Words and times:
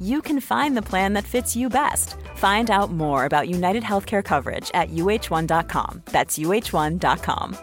you 0.00 0.20
can 0.20 0.40
find 0.40 0.76
the 0.76 0.88
plan 0.90 1.12
that 1.12 1.24
fits 1.24 1.54
you 1.54 1.68
best. 1.68 2.16
Find 2.36 2.70
out 2.70 2.90
more 2.90 3.24
about 3.24 3.48
United 3.48 3.82
Healthcare 3.82 4.24
coverage 4.24 4.70
at 4.74 4.90
uh1.com. 4.90 6.02
That's 6.06 6.38
uh1.com. 6.38 7.56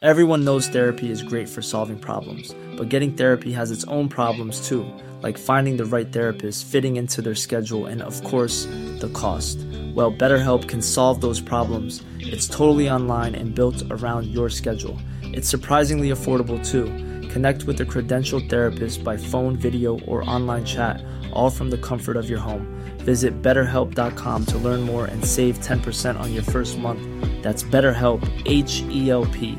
Everyone 0.00 0.44
knows 0.44 0.68
therapy 0.68 1.10
is 1.10 1.24
great 1.24 1.48
for 1.48 1.60
solving 1.60 1.98
problems, 1.98 2.54
but 2.76 2.88
getting 2.88 3.14
therapy 3.14 3.50
has 3.50 3.72
its 3.72 3.82
own 3.88 4.08
problems 4.08 4.68
too, 4.68 4.86
like 5.22 5.36
finding 5.36 5.76
the 5.76 5.84
right 5.84 6.12
therapist, 6.12 6.66
fitting 6.66 6.96
into 6.96 7.20
their 7.20 7.34
schedule, 7.34 7.86
and 7.86 8.00
of 8.00 8.22
course, 8.22 8.66
the 9.00 9.10
cost. 9.12 9.58
Well, 9.96 10.12
BetterHelp 10.12 10.68
can 10.68 10.82
solve 10.82 11.20
those 11.20 11.40
problems. 11.40 12.04
It's 12.20 12.46
totally 12.46 12.88
online 12.88 13.34
and 13.34 13.56
built 13.56 13.82
around 13.90 14.26
your 14.26 14.48
schedule. 14.50 14.96
It's 15.24 15.48
surprisingly 15.48 16.10
affordable 16.10 16.64
too. 16.64 16.84
Connect 17.30 17.64
with 17.64 17.80
a 17.80 17.84
credentialed 17.84 18.48
therapist 18.48 19.02
by 19.02 19.16
phone, 19.16 19.56
video, 19.56 19.98
or 20.06 20.22
online 20.30 20.64
chat, 20.64 21.02
all 21.32 21.50
from 21.50 21.70
the 21.70 21.78
comfort 21.78 22.16
of 22.16 22.28
your 22.28 22.38
home. 22.38 22.66
Visit 22.98 23.42
betterhelp.com 23.42 24.46
to 24.46 24.58
learn 24.58 24.82
more 24.82 25.06
and 25.06 25.24
save 25.24 25.58
10% 25.60 26.18
on 26.18 26.32
your 26.32 26.42
first 26.42 26.78
month. 26.78 27.00
That's 27.42 27.62
BetterHelp, 27.62 28.22
H 28.46 28.82
E 28.90 29.10
L 29.10 29.26
P. 29.26 29.58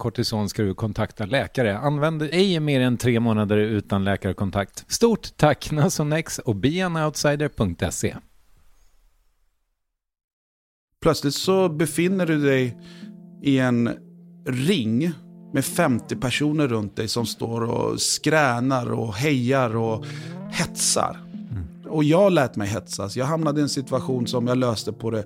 kortison 0.00 0.48
ska 0.48 0.62
du 0.62 0.74
kontakta 0.74 1.26
läkare. 1.26 1.78
Använd 1.78 2.22
ej 2.22 2.60
mer 2.60 2.80
än 2.80 2.96
tre 2.96 3.20
månader 3.20 3.56
utan 3.56 4.04
läkarkontakt. 4.04 4.84
Stort 4.88 5.36
tack 5.36 5.70
Nasonex 5.70 6.38
och 6.38 6.56
beanoutsider.se. 6.56 8.16
Plötsligt 11.02 11.34
så 11.34 11.68
befinner 11.68 12.26
du 12.26 12.42
dig 12.42 12.78
i 13.42 13.58
en 13.58 13.90
ring 14.46 15.12
med 15.52 15.64
50 15.64 16.16
personer 16.16 16.68
runt 16.68 16.96
dig 16.96 17.08
som 17.08 17.26
står 17.26 17.60
och 17.60 18.00
skränar 18.00 18.92
och 18.92 19.14
hejar 19.14 19.76
och 19.76 20.04
hetsar. 20.50 21.20
Och 21.88 22.04
jag 22.04 22.32
lät 22.32 22.56
mig 22.56 22.68
hetsas. 22.68 23.16
Jag 23.16 23.26
hamnade 23.26 23.60
i 23.60 23.62
en 23.62 23.68
situation 23.68 24.26
som 24.26 24.46
jag 24.46 24.58
löste 24.58 24.92
på 24.92 25.10
det 25.10 25.24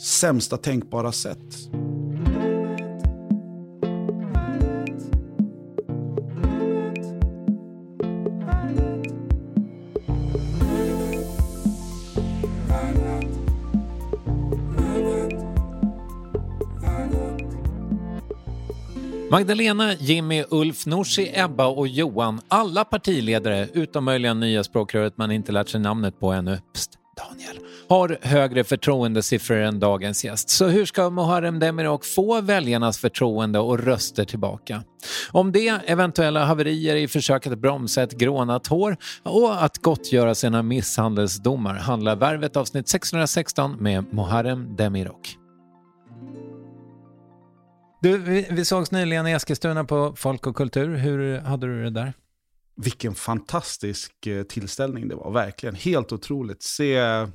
sämsta 0.00 0.56
tänkbara 0.56 1.12
sätt. 1.12 1.68
Magdalena, 19.34 19.94
Jimmy, 19.94 20.44
Ulf, 20.50 20.86
Nooshi, 20.86 21.30
Ebba 21.34 21.66
och 21.66 21.88
Johan, 21.88 22.40
alla 22.48 22.84
partiledare, 22.84 23.68
utom 23.72 24.04
möjligen 24.04 24.40
nya 24.40 24.64
språkröret 24.64 25.18
man 25.18 25.30
inte 25.30 25.52
lärt 25.52 25.68
sig 25.68 25.80
namnet 25.80 26.20
på 26.20 26.32
ännu, 26.32 26.60
Psst, 26.74 26.90
Daniel, 27.16 27.58
har 27.88 28.18
högre 28.22 28.64
förtroendesiffror 28.64 29.56
än 29.56 29.80
dagens 29.80 30.24
gäst. 30.24 30.50
Så 30.50 30.66
hur 30.66 30.86
ska 30.86 31.10
Muharrem 31.10 31.58
Demirok 31.58 32.04
få 32.04 32.40
väljarnas 32.40 32.98
förtroende 32.98 33.58
och 33.58 33.78
röster 33.78 34.24
tillbaka? 34.24 34.82
Om 35.30 35.52
det, 35.52 35.80
eventuella 35.86 36.44
haverier 36.44 36.96
i 36.96 37.08
försöket 37.08 37.52
att 37.52 37.58
bromsa 37.58 38.02
ett 38.02 38.12
grånat 38.12 38.66
hår 38.66 38.96
och 39.22 39.64
att 39.64 39.78
gottgöra 39.78 40.34
sina 40.34 40.62
misshandelsdomar 40.62 41.74
handlar 41.74 42.16
Värvet 42.16 42.56
avsnitt 42.56 42.88
616 42.88 43.76
med 43.80 44.12
Muharrem 44.12 44.76
Demirok. 44.76 45.38
Du, 48.04 48.18
vi, 48.18 48.46
vi 48.50 48.64
sågs 48.64 48.90
nyligen 48.90 49.26
i 49.26 49.30
Eskilstuna 49.30 49.84
på 49.84 50.14
Folk 50.16 50.46
och 50.46 50.56
Kultur. 50.56 50.96
Hur 50.96 51.38
hade 51.38 51.66
du 51.66 51.82
det 51.82 51.90
där? 51.90 52.12
Vilken 52.76 53.14
fantastisk 53.14 54.26
eh, 54.26 54.42
tillställning 54.42 55.08
det 55.08 55.14
var, 55.14 55.30
verkligen. 55.30 55.74
Helt 55.74 56.12
otroligt. 56.12 56.62
Se, 56.62 56.96
mm, 56.96 57.32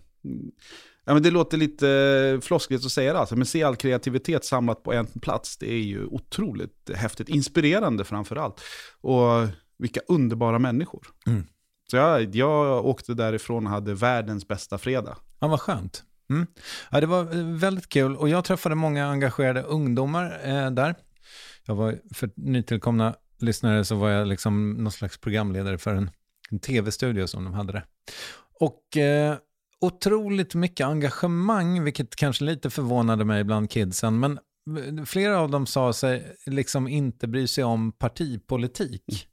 ja, 1.05 1.13
men 1.13 1.23
det 1.23 1.31
låter 1.31 1.57
lite 1.57 1.89
eh, 1.89 2.41
floskigt 2.41 2.85
att 2.85 2.91
säga 2.91 3.13
det, 3.13 3.19
alltså, 3.19 3.35
men 3.35 3.45
se 3.45 3.63
all 3.63 3.75
kreativitet 3.75 4.45
samlat 4.45 4.83
på 4.83 4.93
en 4.93 5.07
plats, 5.07 5.57
det 5.57 5.71
är 5.71 5.81
ju 5.81 6.05
otroligt 6.05 6.89
häftigt. 6.95 7.29
Inspirerande 7.29 8.03
framför 8.03 8.35
allt. 8.35 8.61
Och 9.01 9.47
vilka 9.77 9.99
underbara 10.07 10.59
människor. 10.59 11.07
Mm. 11.27 11.43
Så 11.91 11.97
jag, 11.97 12.35
jag 12.35 12.85
åkte 12.85 13.13
därifrån 13.13 13.65
och 13.65 13.71
hade 13.71 13.93
världens 13.93 14.47
bästa 14.47 14.77
fredag. 14.77 15.17
Ja, 15.39 15.47
vad 15.47 15.59
skönt. 15.59 16.03
Mm. 16.29 16.47
Ja, 16.91 17.01
det 17.01 17.07
var 17.07 17.35
eh, 17.35 17.45
väldigt 17.45 17.89
kul 17.89 18.15
och 18.15 18.29
jag 18.29 18.45
träffade 18.45 18.75
många 18.75 19.07
engagerade 19.07 19.61
ungdomar 19.61 20.41
eh, 20.43 20.71
där. 20.71 20.95
Jag 21.65 21.75
var 21.75 21.99
för 22.13 22.29
nytillkomna 22.35 23.15
lyssnare 23.39 23.85
så 23.85 23.95
var 23.95 24.09
jag 24.09 24.27
liksom 24.27 24.71
någon 24.73 24.91
slags 24.91 25.17
programledare 25.17 25.77
för 25.77 25.95
en, 25.95 26.11
en 26.51 26.59
tv-studio 26.59 27.27
som 27.27 27.43
de 27.43 27.53
hade 27.53 27.71
det. 27.71 27.83
Och 28.59 28.97
eh, 28.97 29.37
otroligt 29.81 30.55
mycket 30.55 30.85
engagemang, 30.85 31.83
vilket 31.83 32.15
kanske 32.15 32.43
lite 32.43 32.69
förvånade 32.69 33.25
mig 33.25 33.43
bland 33.43 33.71
kidsen, 33.71 34.19
men 34.19 34.39
flera 35.05 35.39
av 35.39 35.49
dem 35.49 35.65
sa 35.65 35.93
sig 35.93 36.35
liksom 36.45 36.87
inte 36.87 37.27
bry 37.27 37.47
sig 37.47 37.63
om 37.63 37.91
partipolitik. 37.91 39.27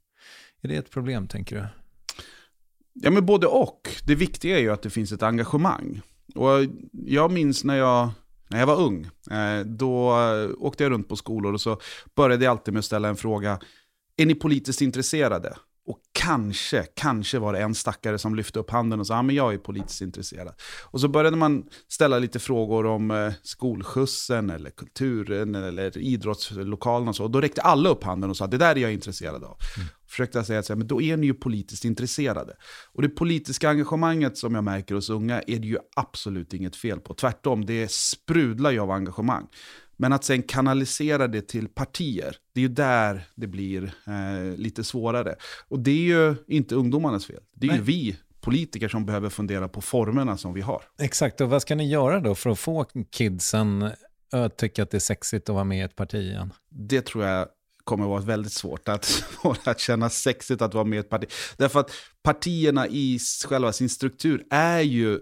Är 0.61 0.67
det 0.67 0.75
ett 0.75 0.91
problem, 0.91 1.27
tänker 1.27 1.55
du? 1.55 1.67
Ja, 2.93 3.11
men 3.11 3.25
både 3.25 3.47
och. 3.47 3.89
Det 4.05 4.15
viktiga 4.15 4.57
är 4.57 4.61
ju 4.61 4.71
att 4.71 4.81
det 4.81 4.89
finns 4.89 5.11
ett 5.11 5.23
engagemang. 5.23 6.01
Och 6.35 6.49
jag 7.05 7.31
minns 7.31 7.63
när 7.63 7.75
jag, 7.75 8.09
när 8.47 8.59
jag 8.59 8.67
var 8.67 8.81
ung, 8.81 9.09
eh, 9.31 9.65
då 9.65 10.19
eh, 10.19 10.49
åkte 10.57 10.83
jag 10.83 10.91
runt 10.91 11.09
på 11.09 11.15
skolor 11.15 11.53
och 11.53 11.61
så 11.61 11.79
började 12.15 12.45
jag 12.45 12.51
alltid 12.51 12.73
med 12.73 12.79
att 12.79 12.85
ställa 12.85 13.07
en 13.09 13.15
fråga. 13.15 13.59
Är 14.17 14.25
ni 14.25 14.35
politiskt 14.35 14.81
intresserade? 14.81 15.57
Och 15.87 15.99
kanske, 16.11 16.85
kanske 16.95 17.39
var 17.39 17.53
det 17.53 17.59
en 17.59 17.75
stackare 17.75 18.17
som 18.17 18.35
lyfte 18.35 18.59
upp 18.59 18.71
handen 18.71 18.99
och 18.99 19.07
sa, 19.07 19.13
ja 19.13 19.21
men 19.21 19.35
jag 19.35 19.53
är 19.53 19.57
politiskt 19.57 20.01
intresserad. 20.01 20.53
Och 20.83 21.01
så 21.01 21.07
började 21.07 21.37
man 21.37 21.69
ställa 21.87 22.19
lite 22.19 22.39
frågor 22.39 22.85
om 22.85 23.11
eh, 23.11 23.33
skolskjutsen 23.43 24.49
eller 24.49 24.69
kulturen 24.69 25.55
eller 25.55 25.97
idrottslokalen 25.97 27.07
och 27.07 27.15
så. 27.15 27.23
Och 27.23 27.31
då 27.31 27.41
räckte 27.41 27.61
alla 27.61 27.89
upp 27.89 28.03
handen 28.03 28.29
och 28.29 28.37
sa, 28.37 28.47
det 28.47 28.57
där 28.57 28.75
är 28.75 28.79
jag 28.79 28.93
intresserad 28.93 29.43
av. 29.43 29.57
Mm. 29.77 29.89
Försökte 30.07 30.37
jag 30.37 30.45
säga 30.45 30.59
att 30.59 30.69
men 30.69 30.87
då 30.87 31.01
är 31.01 31.17
ni 31.17 31.25
ju 31.25 31.33
politiskt 31.33 31.85
intresserade. 31.85 32.53
Och 32.93 33.01
det 33.01 33.09
politiska 33.09 33.69
engagemanget 33.69 34.37
som 34.37 34.55
jag 34.55 34.63
märker 34.63 34.95
hos 34.95 35.09
unga 35.09 35.41
är 35.41 35.59
det 35.59 35.67
ju 35.67 35.77
absolut 35.95 36.53
inget 36.53 36.75
fel 36.75 36.99
på. 36.99 37.13
Tvärtom, 37.13 37.65
det 37.65 37.91
sprudlar 37.91 38.71
ju 38.71 38.79
av 38.79 38.91
engagemang. 38.91 39.47
Men 39.97 40.13
att 40.13 40.23
sen 40.23 40.43
kanalisera 40.43 41.27
det 41.27 41.47
till 41.47 41.67
partier, 41.67 42.35
det 42.53 42.59
är 42.59 42.61
ju 42.61 42.67
där 42.67 43.23
det 43.35 43.47
blir 43.47 43.83
eh, 43.83 44.57
lite 44.57 44.83
svårare. 44.83 45.35
Och 45.67 45.79
det 45.79 45.91
är 45.91 46.05
ju 46.05 46.35
inte 46.47 46.75
ungdomarnas 46.75 47.25
fel. 47.25 47.43
Det 47.53 47.67
är 47.67 47.71
Nej. 47.71 47.77
ju 47.77 47.83
vi 47.83 48.17
politiker 48.41 48.87
som 48.87 49.05
behöver 49.05 49.29
fundera 49.29 49.67
på 49.67 49.81
formerna 49.81 50.37
som 50.37 50.53
vi 50.53 50.61
har. 50.61 50.83
Exakt, 50.99 51.41
och 51.41 51.49
vad 51.49 51.61
ska 51.61 51.75
ni 51.75 51.89
göra 51.89 52.19
då 52.19 52.35
för 52.35 52.49
att 52.49 52.59
få 52.59 52.85
kidsen 53.11 53.91
att 54.31 54.57
tycka 54.57 54.83
att 54.83 54.91
det 54.91 54.97
är 54.97 54.99
sexigt 54.99 55.49
att 55.49 55.53
vara 55.53 55.63
med 55.63 55.77
i 55.77 55.81
ett 55.81 55.95
parti 55.95 56.15
igen? 56.15 56.53
Det 56.69 57.01
tror 57.01 57.25
jag 57.25 57.47
kommer 57.87 58.03
att 58.03 58.09
vara 58.09 58.21
väldigt 58.21 58.53
svårt 58.53 58.89
att, 58.89 59.23
att 59.63 59.79
känna 59.79 60.09
sexigt 60.09 60.61
att 60.61 60.73
vara 60.73 60.83
med 60.83 60.97
i 60.97 60.99
ett 60.99 61.09
parti. 61.09 61.29
Därför 61.57 61.79
att 61.79 61.91
partierna 62.23 62.87
i 62.87 63.19
själva 63.47 63.73
sin 63.73 63.89
struktur 63.89 64.43
är 64.49 64.81
ju 64.81 65.19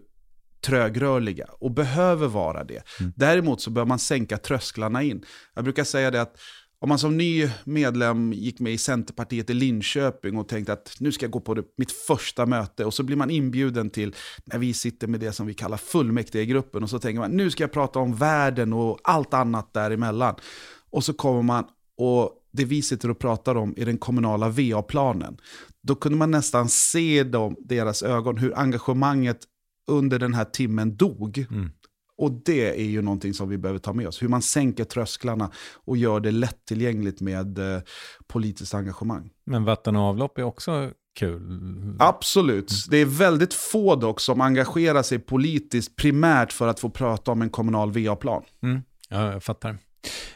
trögrörliga 0.66 1.46
och 1.60 1.72
behöver 1.72 2.28
vara 2.28 2.64
det. 2.64 2.84
Mm. 3.00 3.14
Däremot 3.16 3.62
så 3.62 3.70
bör 3.70 3.86
man 3.86 4.00
sänka 4.00 4.38
trösklarna 4.38 5.04
in. 5.04 5.26
Jag 5.54 5.64
brukar 5.64 5.84
säga 5.84 6.12
det 6.12 6.22
att 6.22 6.38
om 6.80 6.90
man 6.90 7.00
som 7.00 7.18
ny 7.18 7.50
medlem 7.64 8.34
gick 8.34 8.60
med 8.60 8.74
i 8.74 8.78
Centerpartiet 8.78 9.50
i 9.50 9.54
Linköping 9.54 10.38
och 10.38 10.48
tänkte 10.48 10.74
att 10.74 10.96
nu 11.00 11.12
ska 11.12 11.26
jag 11.26 11.32
gå 11.32 11.40
på 11.40 11.54
det, 11.54 11.64
mitt 11.78 11.92
första 11.92 12.46
möte 12.46 12.86
och 12.86 12.94
så 12.94 13.04
blir 13.04 13.18
man 13.18 13.30
inbjuden 13.30 13.90
till 13.90 14.16
när 14.46 14.58
vi 14.58 14.74
sitter 14.74 15.08
med 15.08 15.20
det 15.20 15.32
som 15.32 15.48
vi 15.48 15.54
kallar 15.54 15.78
fullmäktigegruppen 15.78 16.84
och 16.84 16.90
så 16.90 17.00
tänker 17.00 17.20
man 17.20 17.32
nu 17.32 17.52
ska 17.52 17.64
jag 17.64 17.72
prata 17.72 18.00
om 18.00 18.16
världen 18.16 18.74
och 18.74 19.00
allt 19.04 19.34
annat 19.34 19.74
däremellan. 19.74 20.36
Och 20.90 21.04
så 21.04 21.14
kommer 21.14 21.42
man 21.42 21.66
och 21.98 22.32
det 22.56 22.66
vi 22.66 22.82
sitter 22.82 23.12
och 23.12 23.20
pratar 23.20 23.56
om 23.56 23.74
är 23.78 23.86
den 23.86 23.98
kommunala 23.98 24.50
VA-planen. 24.50 25.38
Då 25.84 25.96
kunde 25.96 26.18
man 26.18 26.32
nästan 26.32 26.70
se 26.70 27.24
dem, 27.24 27.56
deras 27.60 28.04
ögon, 28.04 28.38
hur 28.38 28.58
engagemanget 28.58 29.40
under 29.88 30.20
den 30.20 30.34
här 30.34 30.46
timmen 30.46 30.98
dog. 30.98 31.46
Mm. 31.52 31.72
Och 32.18 32.32
det 32.46 32.82
är 32.82 32.86
ju 32.86 33.02
någonting 33.02 33.34
som 33.34 33.50
vi 33.50 33.58
behöver 33.58 33.80
ta 33.80 33.94
med 33.94 34.08
oss. 34.08 34.22
Hur 34.22 34.28
man 34.28 34.42
sänker 34.42 34.84
trösklarna 34.84 35.52
och 35.74 35.98
gör 35.98 36.20
det 36.20 36.32
lättillgängligt 36.32 37.22
med 37.22 37.58
eh, 37.60 37.82
politiskt 38.28 38.74
engagemang. 38.74 39.30
Men 39.46 39.64
vatten 39.64 39.96
och 39.96 40.02
avlopp 40.02 40.38
är 40.38 40.44
också 40.44 40.92
kul. 41.20 41.42
Absolut. 42.00 42.72
Mm. 42.72 42.82
Det 42.90 42.98
är 42.98 43.06
väldigt 43.06 43.54
få 43.54 43.96
dock 43.96 44.20
som 44.20 44.42
engagerar 44.42 45.04
sig 45.04 45.20
politiskt 45.20 45.96
primärt 45.96 46.52
för 46.52 46.68
att 46.68 46.80
få 46.80 46.90
prata 46.90 47.32
om 47.32 47.42
en 47.42 47.50
kommunal 47.50 47.92
VA-plan. 47.92 48.44
Mm. 48.64 48.82
Ja, 49.10 49.32
jag 49.32 49.44
fattar. 49.44 49.78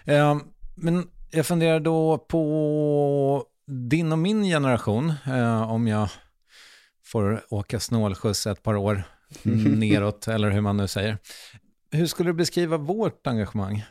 Eh, 0.04 0.38
men 0.75 1.07
jag 1.31 1.45
funderar 1.45 1.79
då 1.79 2.17
på 2.17 3.45
din 3.67 4.11
och 4.11 4.17
min 4.17 4.43
generation, 4.43 5.13
eh, 5.27 5.71
om 5.71 5.87
jag 5.87 6.09
får 7.05 7.41
åka 7.49 7.79
snålskjuts 7.79 8.47
ett 8.47 8.63
par 8.63 8.75
år 8.75 9.03
neråt, 9.77 10.27
eller 10.27 10.49
hur 10.51 10.61
man 10.61 10.77
nu 10.77 10.87
säger. 10.87 11.17
Hur 11.91 12.05
skulle 12.05 12.29
du 12.29 12.33
beskriva 12.33 12.77
vårt 12.77 13.27
engagemang? 13.27 13.85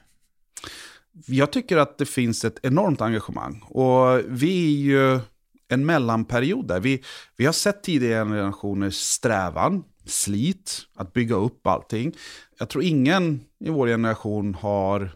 Jag 1.26 1.52
tycker 1.52 1.76
att 1.76 1.98
det 1.98 2.06
finns 2.06 2.44
ett 2.44 2.58
enormt 2.62 3.00
engagemang. 3.00 3.62
Och 3.68 4.20
vi 4.28 4.74
är 4.74 4.78
ju 4.78 5.20
en 5.68 5.86
mellanperiod 5.86 6.68
där. 6.68 6.80
Vi, 6.80 7.02
vi 7.36 7.46
har 7.46 7.52
sett 7.52 7.82
tidigare 7.82 8.24
generationers 8.24 8.94
strävan, 8.94 9.84
slit, 10.04 10.80
att 10.94 11.12
bygga 11.12 11.34
upp 11.34 11.66
allting. 11.66 12.12
Jag 12.58 12.68
tror 12.68 12.84
ingen 12.84 13.40
i 13.60 13.70
vår 13.70 13.86
generation 13.86 14.54
har 14.54 15.10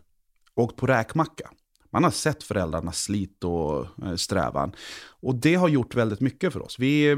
åkt 0.54 0.76
på 0.76 0.86
räkmacka. 0.86 1.50
Man 1.92 2.04
har 2.04 2.10
sett 2.10 2.42
föräldrarnas 2.42 3.02
slit 3.02 3.44
och 3.44 3.86
eh, 4.04 4.14
strävan. 4.16 4.72
Och 5.20 5.34
det 5.34 5.54
har 5.54 5.68
gjort 5.68 5.94
väldigt 5.94 6.20
mycket 6.20 6.52
för 6.52 6.62
oss. 6.62 6.78
Vi 6.78 7.08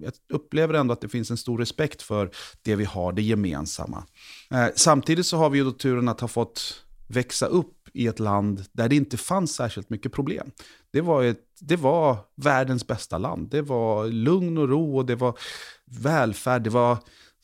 jag 0.00 0.12
upplever 0.28 0.74
ändå 0.74 0.92
att 0.92 1.00
det 1.00 1.08
finns 1.08 1.30
en 1.30 1.36
stor 1.36 1.58
respekt 1.58 2.02
för 2.02 2.30
det 2.62 2.76
vi 2.76 2.84
har, 2.84 3.12
det 3.12 3.22
gemensamma. 3.22 4.04
Eh, 4.50 4.66
samtidigt 4.74 5.26
så 5.26 5.36
har 5.36 5.50
vi 5.50 5.58
ju 5.58 5.64
då 5.64 5.72
turen 5.72 6.08
att 6.08 6.20
ha 6.20 6.28
fått 6.28 6.84
växa 7.06 7.46
upp 7.46 7.74
i 7.92 8.06
ett 8.06 8.18
land 8.18 8.64
där 8.72 8.88
det 8.88 8.96
inte 8.96 9.16
fanns 9.16 9.54
särskilt 9.54 9.90
mycket 9.90 10.12
problem. 10.12 10.50
Det 10.90 11.00
var, 11.00 11.24
ett, 11.24 11.44
det 11.60 11.76
var 11.76 12.16
världens 12.36 12.86
bästa 12.86 13.18
land. 13.18 13.50
Det 13.50 13.62
var 13.62 14.06
lugn 14.06 14.58
och 14.58 14.68
ro 14.68 14.96
och 14.96 15.06
det 15.06 15.14
var 15.14 15.38
välfärd. 15.84 16.62
Det 16.62 16.70
var 16.70 16.98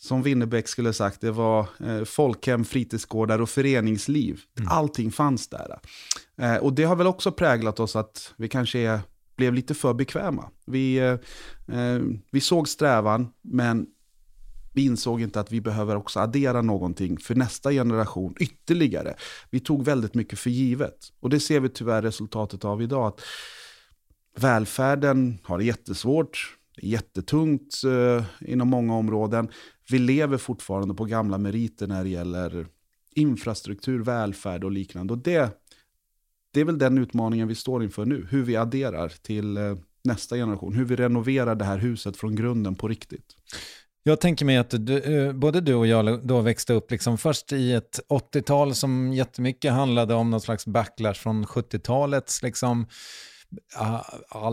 som 0.05 0.23
Winnerbäck 0.23 0.69
skulle 0.69 0.93
sagt, 0.93 1.21
det 1.21 1.31
var 1.31 1.69
eh, 1.87 2.05
folkhem, 2.05 2.65
fritidsgårdar 2.65 3.41
och 3.41 3.51
föreningsliv. 3.51 4.41
Mm. 4.59 4.69
Allting 4.71 5.13
fanns 5.13 5.49
där. 5.49 5.79
Eh, 6.37 6.57
och 6.57 6.73
det 6.73 6.85
har 6.85 6.97
väl 6.97 7.07
också 7.07 7.33
präglat 7.33 7.81
oss 7.81 7.97
att 7.97 8.35
vi 8.37 8.49
kanske 8.49 8.79
är, 8.79 9.01
blev 9.37 9.55
lite 9.55 9.75
för 9.75 9.95
bekväma. 9.95 10.51
Vi, 10.67 10.97
eh, 10.97 11.79
eh, 11.79 12.03
vi 12.31 12.41
såg 12.41 12.69
strävan, 12.69 13.29
men 13.43 13.87
vi 14.75 14.85
insåg 14.85 15.21
inte 15.21 15.41
att 15.41 15.53
vi 15.53 15.61
behöver 15.61 15.97
också 15.97 16.21
addera 16.21 16.63
någonting 16.63 17.19
för 17.19 17.35
nästa 17.35 17.71
generation 17.71 18.35
ytterligare. 18.41 19.15
Vi 19.51 19.61
tog 19.61 19.85
väldigt 19.85 20.15
mycket 20.15 20.39
för 20.39 20.51
givet. 20.51 20.99
Och 21.21 21.31
det 21.31 21.41
ser 21.41 21.61
vi 21.61 21.69
tyvärr 21.69 22.03
resultatet 22.03 22.65
av 22.65 22.83
idag. 22.83 23.07
Att 23.07 23.21
välfärden 24.37 25.39
har 25.43 25.59
det 25.59 25.65
jättesvårt. 25.65 26.57
Det 26.77 26.87
är 26.87 26.91
jättetungt 26.91 27.83
eh, 27.85 28.25
inom 28.51 28.69
många 28.69 28.95
områden. 28.95 29.49
Vi 29.91 29.99
lever 29.99 30.37
fortfarande 30.37 30.95
på 30.95 31.05
gamla 31.05 31.39
meriter 31.39 31.87
när 31.87 32.05
det 32.05 32.11
gäller 32.11 32.67
infrastruktur, 33.15 34.03
välfärd 34.03 34.65
och 34.65 34.71
liknande. 34.71 35.13
Och 35.13 35.19
det, 35.19 35.59
det 36.53 36.61
är 36.61 36.65
väl 36.65 36.79
den 36.79 36.99
utmaningen 36.99 37.49
vi 37.49 37.55
står 37.55 37.85
inför 37.85 38.05
nu. 38.05 38.27
Hur 38.31 38.43
vi 38.43 38.57
adderar 38.57 39.09
till 39.09 39.57
eh, 39.57 39.77
nästa 40.05 40.37
generation. 40.37 40.75
Hur 40.75 40.85
vi 40.85 40.97
renoverar 40.97 41.55
det 41.55 41.65
här 41.65 41.79
huset 41.79 42.17
från 42.17 42.37
grunden 42.37 42.75
på 42.75 42.89
riktigt. 42.89 43.37
Jag 44.03 44.21
tänker 44.21 44.45
mig 44.45 44.57
att 44.57 44.87
du, 44.87 44.99
eh, 44.99 45.33
både 45.33 45.61
du 45.61 45.75
och 45.75 45.87
jag 45.87 46.27
då 46.27 46.41
växte 46.41 46.73
upp 46.73 46.91
liksom 46.91 47.19
först 47.19 47.53
i 47.53 47.73
ett 47.73 48.01
80-tal 48.09 48.75
som 48.75 49.13
jättemycket 49.13 49.73
handlade 49.73 50.15
om 50.15 50.31
någon 50.31 50.41
slags 50.41 50.67
backlash 50.67 51.15
från 51.15 51.45
70-talets 51.45 52.43
liksom, 52.43 52.87
ah, 53.77 54.51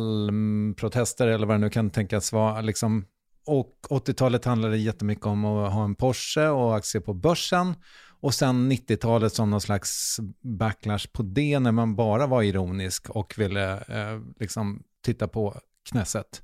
protester 0.77 1.27
eller 1.27 1.47
vad 1.47 1.55
det 1.55 1.61
nu 1.61 1.69
kan 1.69 1.89
tänkas 1.89 2.33
vara. 2.33 2.61
Liksom. 2.61 3.05
Och 3.45 3.75
80-talet 3.89 4.45
handlade 4.45 4.77
jättemycket 4.77 5.25
om 5.25 5.45
att 5.45 5.73
ha 5.73 5.83
en 5.83 5.95
Porsche 5.95 6.47
och 6.47 6.75
aktier 6.75 7.01
på 7.01 7.13
börsen. 7.13 7.75
Och 8.19 8.33
sen 8.33 8.71
90-talet 8.71 9.33
som 9.33 9.49
någon 9.49 9.61
slags 9.61 10.19
backlash 10.41 11.07
på 11.13 11.23
det 11.23 11.59
när 11.59 11.71
man 11.71 11.95
bara 11.95 12.27
var 12.27 12.43
ironisk 12.43 13.09
och 13.09 13.33
ville 13.37 13.73
eh, 13.73 14.19
liksom 14.39 14.83
titta 15.05 15.27
på 15.27 15.59
Knesset. 15.89 16.43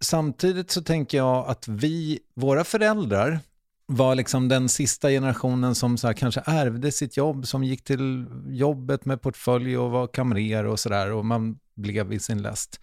Samtidigt 0.00 0.70
så 0.70 0.82
tänker 0.82 1.18
jag 1.18 1.48
att 1.48 1.68
vi, 1.68 2.18
våra 2.34 2.64
föräldrar, 2.64 3.40
var 3.86 4.14
liksom 4.14 4.48
den 4.48 4.68
sista 4.68 5.08
generationen 5.08 5.74
som 5.74 5.98
så 5.98 6.06
här, 6.06 6.14
kanske 6.14 6.42
ärvde 6.46 6.92
sitt 6.92 7.16
jobb, 7.16 7.46
som 7.46 7.64
gick 7.64 7.84
till 7.84 8.26
jobbet 8.46 9.04
med 9.04 9.22
portfölj 9.22 9.78
och 9.78 9.90
var 9.90 10.06
kamrer 10.06 10.66
och 10.66 10.80
sådär 10.80 11.12
och 11.12 11.24
man 11.24 11.58
blev 11.74 12.12
i 12.12 12.18
sin 12.18 12.42
läst. 12.42 12.80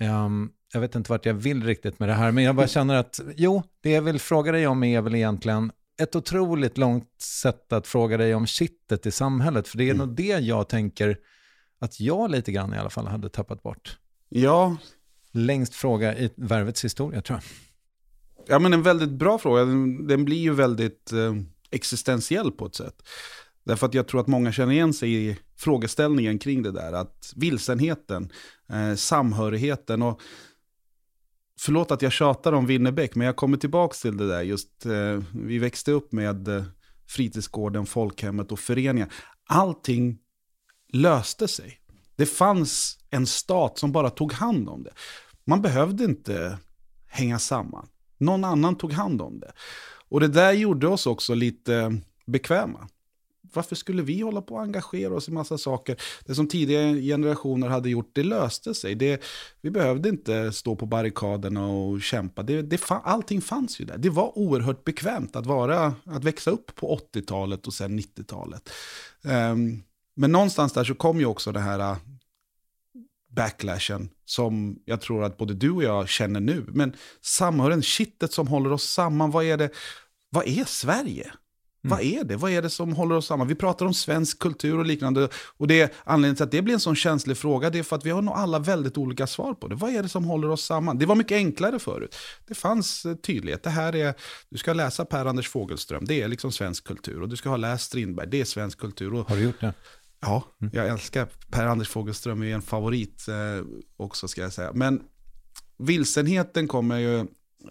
Um, 0.00 0.52
jag 0.72 0.80
vet 0.80 0.94
inte 0.94 1.10
vart 1.10 1.26
jag 1.26 1.34
vill 1.34 1.64
riktigt 1.64 1.98
med 1.98 2.08
det 2.08 2.14
här, 2.14 2.32
men 2.32 2.44
jag 2.44 2.56
bara 2.56 2.66
känner 2.78 2.94
att 2.94 3.20
jo, 3.36 3.62
det 3.80 3.90
jag 3.90 4.02
vill 4.02 4.20
fråga 4.20 4.52
dig 4.52 4.66
om 4.66 4.84
är 4.84 5.00
väl 5.00 5.14
egentligen 5.14 5.72
ett 6.00 6.16
otroligt 6.16 6.78
långt 6.78 7.22
sätt 7.22 7.72
att 7.72 7.86
fråga 7.86 8.16
dig 8.16 8.34
om 8.34 8.46
kittet 8.46 9.06
i 9.06 9.10
samhället, 9.10 9.68
för 9.68 9.78
det 9.78 9.84
är 9.84 9.94
mm. 9.94 10.06
nog 10.06 10.16
det 10.16 10.38
jag 10.38 10.68
tänker 10.68 11.18
att 11.78 12.00
jag 12.00 12.30
lite 12.30 12.52
grann 12.52 12.74
i 12.74 12.78
alla 12.78 12.90
fall 12.90 13.06
hade 13.06 13.28
tappat 13.28 13.62
bort. 13.62 13.98
Ja. 14.28 14.76
Längst 15.32 15.74
fråga 15.74 16.18
i 16.18 16.30
värvets 16.36 16.84
historia 16.84 17.22
tror 17.22 17.38
jag. 17.38 17.44
Ja, 18.50 18.58
men 18.58 18.72
en 18.72 18.82
väldigt 18.82 19.10
bra 19.10 19.38
fråga. 19.38 19.64
Den, 19.64 20.06
den 20.06 20.24
blir 20.24 20.36
ju 20.36 20.54
väldigt 20.54 21.12
eh, 21.12 21.34
existentiell 21.70 22.52
på 22.52 22.66
ett 22.66 22.74
sätt. 22.74 23.02
Därför 23.64 23.86
att 23.86 23.94
jag 23.94 24.08
tror 24.08 24.20
att 24.20 24.26
många 24.26 24.52
känner 24.52 24.72
igen 24.72 24.94
sig 24.94 25.14
i 25.14 25.36
frågeställningen 25.56 26.38
kring 26.38 26.62
det 26.62 26.72
där. 26.72 26.92
Att 26.92 27.32
vilsenheten, 27.36 28.32
eh, 28.68 28.94
samhörigheten 28.94 30.02
och 30.02 30.20
Förlåt 31.60 31.90
att 31.90 32.02
jag 32.02 32.12
tjatar 32.12 32.52
om 32.52 32.66
Winnerbäck, 32.66 33.14
men 33.14 33.26
jag 33.26 33.36
kommer 33.36 33.56
tillbaka 33.56 33.94
till 33.94 34.16
det 34.16 34.28
där. 34.28 34.42
Just, 34.42 34.86
eh, 34.86 35.22
vi 35.34 35.58
växte 35.58 35.92
upp 35.92 36.12
med 36.12 36.48
eh, 36.48 36.64
fritidsgården, 37.06 37.86
folkhemmet 37.86 38.52
och 38.52 38.58
föreningar. 38.58 39.12
Allting 39.48 40.18
löste 40.92 41.48
sig. 41.48 41.78
Det 42.16 42.26
fanns 42.26 42.98
en 43.10 43.26
stat 43.26 43.78
som 43.78 43.92
bara 43.92 44.10
tog 44.10 44.32
hand 44.32 44.68
om 44.68 44.82
det. 44.82 44.90
Man 45.44 45.62
behövde 45.62 46.04
inte 46.04 46.58
hänga 47.06 47.38
samman. 47.38 47.88
Någon 48.18 48.44
annan 48.44 48.76
tog 48.76 48.92
hand 48.92 49.22
om 49.22 49.40
det. 49.40 49.52
Och 50.08 50.20
det 50.20 50.28
där 50.28 50.52
gjorde 50.52 50.88
oss 50.88 51.06
också 51.06 51.34
lite 51.34 51.74
eh, 51.74 51.90
bekväma 52.26 52.88
varför 53.52 53.76
skulle 53.76 54.02
vi 54.02 54.20
hålla 54.20 54.42
på 54.42 54.54
och 54.54 54.62
engagera 54.62 55.14
oss 55.14 55.28
i 55.28 55.32
massa 55.32 55.58
saker? 55.58 55.96
Det 56.24 56.34
som 56.34 56.48
tidigare 56.48 57.00
generationer 57.00 57.68
hade 57.68 57.90
gjort, 57.90 58.10
det 58.12 58.22
löste 58.22 58.74
sig. 58.74 58.94
Det, 58.94 59.22
vi 59.60 59.70
behövde 59.70 60.08
inte 60.08 60.52
stå 60.52 60.76
på 60.76 60.86
barrikaderna 60.86 61.66
och 61.66 62.02
kämpa. 62.02 62.42
Det, 62.42 62.62
det, 62.62 62.90
allting 62.90 63.40
fanns 63.40 63.80
ju 63.80 63.84
där. 63.84 63.98
Det 63.98 64.10
var 64.10 64.38
oerhört 64.38 64.84
bekvämt 64.84 65.36
att, 65.36 65.46
vara, 65.46 65.94
att 66.04 66.24
växa 66.24 66.50
upp 66.50 66.74
på 66.74 66.98
80-talet 67.14 67.66
och 67.66 67.74
sen 67.74 67.98
90-talet. 67.98 68.70
Um, 69.22 69.32
ehm, 69.32 69.82
men 70.16 70.32
någonstans 70.32 70.72
där 70.72 70.84
så 70.84 70.94
kom 70.94 71.18
ju 71.18 71.26
också 71.26 71.52
det 71.52 71.60
här 71.60 71.78
äh, 71.78 71.96
backlashen 73.30 74.10
som 74.24 74.78
jag 74.84 75.00
tror 75.00 75.24
att 75.24 75.36
både 75.36 75.54
du 75.54 75.70
och 75.70 75.82
jag 75.82 76.08
känner 76.08 76.40
nu. 76.40 76.64
Men 76.68 76.96
samhören, 77.20 77.82
kittet 77.82 78.32
som 78.32 78.48
håller 78.48 78.72
oss 78.72 78.84
samman, 78.84 79.30
vad 79.30 79.44
är 79.44 79.56
det? 79.56 79.70
Vad 80.30 80.46
är 80.46 80.64
Sverige? 80.64 81.32
Mm. 81.84 81.96
Vad 81.96 82.00
är 82.00 82.24
det? 82.24 82.36
Vad 82.36 82.50
är 82.50 82.62
det 82.62 82.70
som 82.70 82.92
håller 82.92 83.16
oss 83.16 83.26
samman? 83.26 83.48
Vi 83.48 83.54
pratar 83.54 83.86
om 83.86 83.94
svensk 83.94 84.38
kultur 84.38 84.78
och 84.78 84.86
liknande. 84.86 85.28
Och 85.56 85.66
det 85.66 85.94
anledningen 86.04 86.36
till 86.36 86.44
att 86.44 86.50
det 86.50 86.62
blir 86.62 86.74
en 86.74 86.80
sån 86.80 86.96
känslig 86.96 87.36
fråga, 87.36 87.70
det 87.70 87.78
är 87.78 87.82
för 87.82 87.96
att 87.96 88.06
vi 88.06 88.10
har 88.10 88.22
nog 88.22 88.34
alla 88.34 88.58
väldigt 88.58 88.98
olika 88.98 89.26
svar 89.26 89.54
på 89.54 89.68
det. 89.68 89.74
Vad 89.74 89.94
är 89.94 90.02
det 90.02 90.08
som 90.08 90.24
håller 90.24 90.50
oss 90.50 90.64
samman? 90.64 90.98
Det 90.98 91.06
var 91.06 91.14
mycket 91.14 91.36
enklare 91.36 91.78
förut. 91.78 92.16
Det 92.48 92.54
fanns 92.54 93.04
eh, 93.04 93.14
tydlighet. 93.14 93.62
Det 93.62 93.70
här 93.70 93.94
är, 93.94 94.14
du 94.48 94.58
ska 94.58 94.72
läsa 94.72 95.04
Per-Anders 95.04 95.48
Fogelström, 95.48 96.04
det 96.04 96.22
är 96.22 96.28
liksom 96.28 96.52
svensk 96.52 96.86
kultur. 96.86 97.22
Och 97.22 97.28
du 97.28 97.36
ska 97.36 97.48
ha 97.48 97.56
läst 97.56 97.84
Strindberg, 97.84 98.28
det 98.30 98.40
är 98.40 98.44
svensk 98.44 98.78
kultur. 98.78 99.14
Och, 99.14 99.28
har 99.28 99.36
du 99.36 99.42
gjort 99.42 99.60
det? 99.60 99.74
Ja, 100.20 100.44
mm. 100.60 100.72
jag 100.74 100.88
älskar 100.88 101.28
Per-Anders 101.50 101.88
Fogelström, 101.88 102.42
är 102.42 102.54
en 102.54 102.62
favorit 102.62 103.28
eh, 103.28 103.66
också 103.96 104.28
ska 104.28 104.40
jag 104.40 104.52
säga. 104.52 104.72
Men 104.74 105.02
vilsenheten 105.78 106.68
kommer 106.68 106.98
ju, 106.98 107.26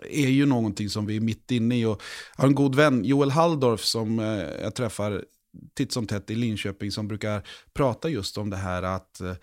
är 0.09 0.29
ju 0.29 0.45
någonting 0.45 0.89
som 0.89 1.05
vi 1.05 1.15
är 1.15 1.21
mitt 1.21 1.51
inne 1.51 1.79
i. 1.79 1.85
Och 1.85 2.01
jag 2.35 2.43
har 2.43 2.47
en 2.47 2.55
god 2.55 2.75
vän, 2.75 3.03
Joel 3.05 3.31
Halldorf, 3.31 3.83
som 3.83 4.19
eh, 4.19 4.25
jag 4.61 4.75
träffar 4.75 5.23
titt 5.73 5.91
som 5.91 6.07
tätt 6.07 6.29
i 6.29 6.35
Linköping, 6.35 6.91
som 6.91 7.07
brukar 7.07 7.47
prata 7.73 8.09
just 8.09 8.37
om 8.37 8.49
det 8.49 8.57
här 8.57 8.83
att 8.83 9.21
eh, 9.21 9.33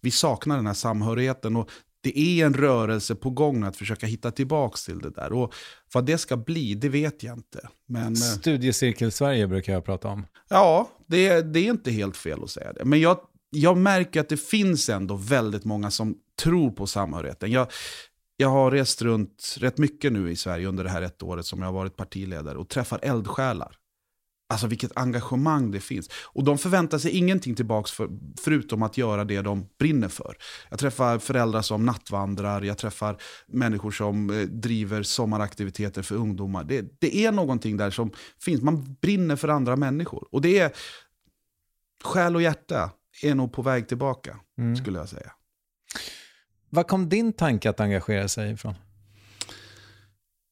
vi 0.00 0.10
saknar 0.10 0.56
den 0.56 0.66
här 0.66 0.74
samhörigheten. 0.74 1.56
Och 1.56 1.70
det 2.00 2.18
är 2.18 2.46
en 2.46 2.54
rörelse 2.54 3.14
på 3.14 3.30
gång 3.30 3.62
att 3.62 3.76
försöka 3.76 4.06
hitta 4.06 4.30
tillbaka 4.30 4.76
till 4.86 4.98
det 4.98 5.10
där. 5.10 5.32
Och 5.32 5.54
vad 5.92 6.06
det 6.06 6.18
ska 6.18 6.36
bli, 6.36 6.74
det 6.74 6.88
vet 6.88 7.22
jag 7.22 7.38
inte. 7.38 7.68
Men, 7.88 8.12
eh, 8.12 8.12
Studiecirkel-Sverige 8.12 9.46
brukar 9.46 9.72
jag 9.72 9.84
prata 9.84 10.08
om. 10.08 10.26
Ja, 10.48 10.90
det, 11.06 11.40
det 11.40 11.60
är 11.60 11.70
inte 11.70 11.90
helt 11.90 12.16
fel 12.16 12.42
att 12.42 12.50
säga 12.50 12.72
det. 12.72 12.84
Men 12.84 13.00
jag, 13.00 13.18
jag 13.50 13.76
märker 13.76 14.20
att 14.20 14.28
det 14.28 14.36
finns 14.36 14.88
ändå 14.88 15.16
väldigt 15.16 15.64
många 15.64 15.90
som 15.90 16.14
tror 16.42 16.70
på 16.70 16.86
samhörigheten. 16.86 17.50
Jag, 17.50 17.66
jag 18.36 18.48
har 18.48 18.70
rest 18.70 19.02
runt 19.02 19.56
rätt 19.58 19.78
mycket 19.78 20.12
nu 20.12 20.30
i 20.30 20.36
Sverige 20.36 20.66
under 20.66 20.84
det 20.84 20.90
här 20.90 21.02
ett 21.02 21.22
året 21.22 21.46
som 21.46 21.60
jag 21.60 21.66
har 21.66 21.72
varit 21.72 21.96
partiledare 21.96 22.58
och 22.58 22.68
träffar 22.68 23.00
eldsjälar. 23.02 23.76
Alltså 24.48 24.66
vilket 24.66 24.96
engagemang 24.96 25.70
det 25.70 25.80
finns. 25.80 26.08
Och 26.24 26.44
de 26.44 26.58
förväntar 26.58 26.98
sig 26.98 27.10
ingenting 27.10 27.54
tillbaka 27.54 27.88
för, 27.88 28.08
förutom 28.40 28.82
att 28.82 28.98
göra 28.98 29.24
det 29.24 29.42
de 29.42 29.66
brinner 29.78 30.08
för. 30.08 30.36
Jag 30.70 30.78
träffar 30.78 31.18
föräldrar 31.18 31.62
som 31.62 31.86
nattvandrar, 31.86 32.62
jag 32.62 32.78
träffar 32.78 33.16
människor 33.46 33.90
som 33.90 34.30
eh, 34.30 34.42
driver 34.42 35.02
sommaraktiviteter 35.02 36.02
för 36.02 36.14
ungdomar. 36.14 36.64
Det, 36.64 37.00
det 37.00 37.24
är 37.24 37.32
någonting 37.32 37.76
där 37.76 37.90
som 37.90 38.10
finns, 38.40 38.62
man 38.62 38.96
brinner 39.00 39.36
för 39.36 39.48
andra 39.48 39.76
människor. 39.76 40.28
Och 40.30 40.40
det 40.40 40.58
är, 40.58 40.72
själ 42.04 42.36
och 42.36 42.42
hjärta 42.42 42.90
är 43.22 43.34
nog 43.34 43.52
på 43.52 43.62
väg 43.62 43.88
tillbaka, 43.88 44.36
mm. 44.58 44.76
skulle 44.76 44.98
jag 44.98 45.08
säga. 45.08 45.32
Var 46.74 46.82
kom 46.82 47.08
din 47.08 47.32
tanke 47.32 47.70
att 47.70 47.80
engagera 47.80 48.28
sig 48.28 48.52
ifrån? 48.52 48.74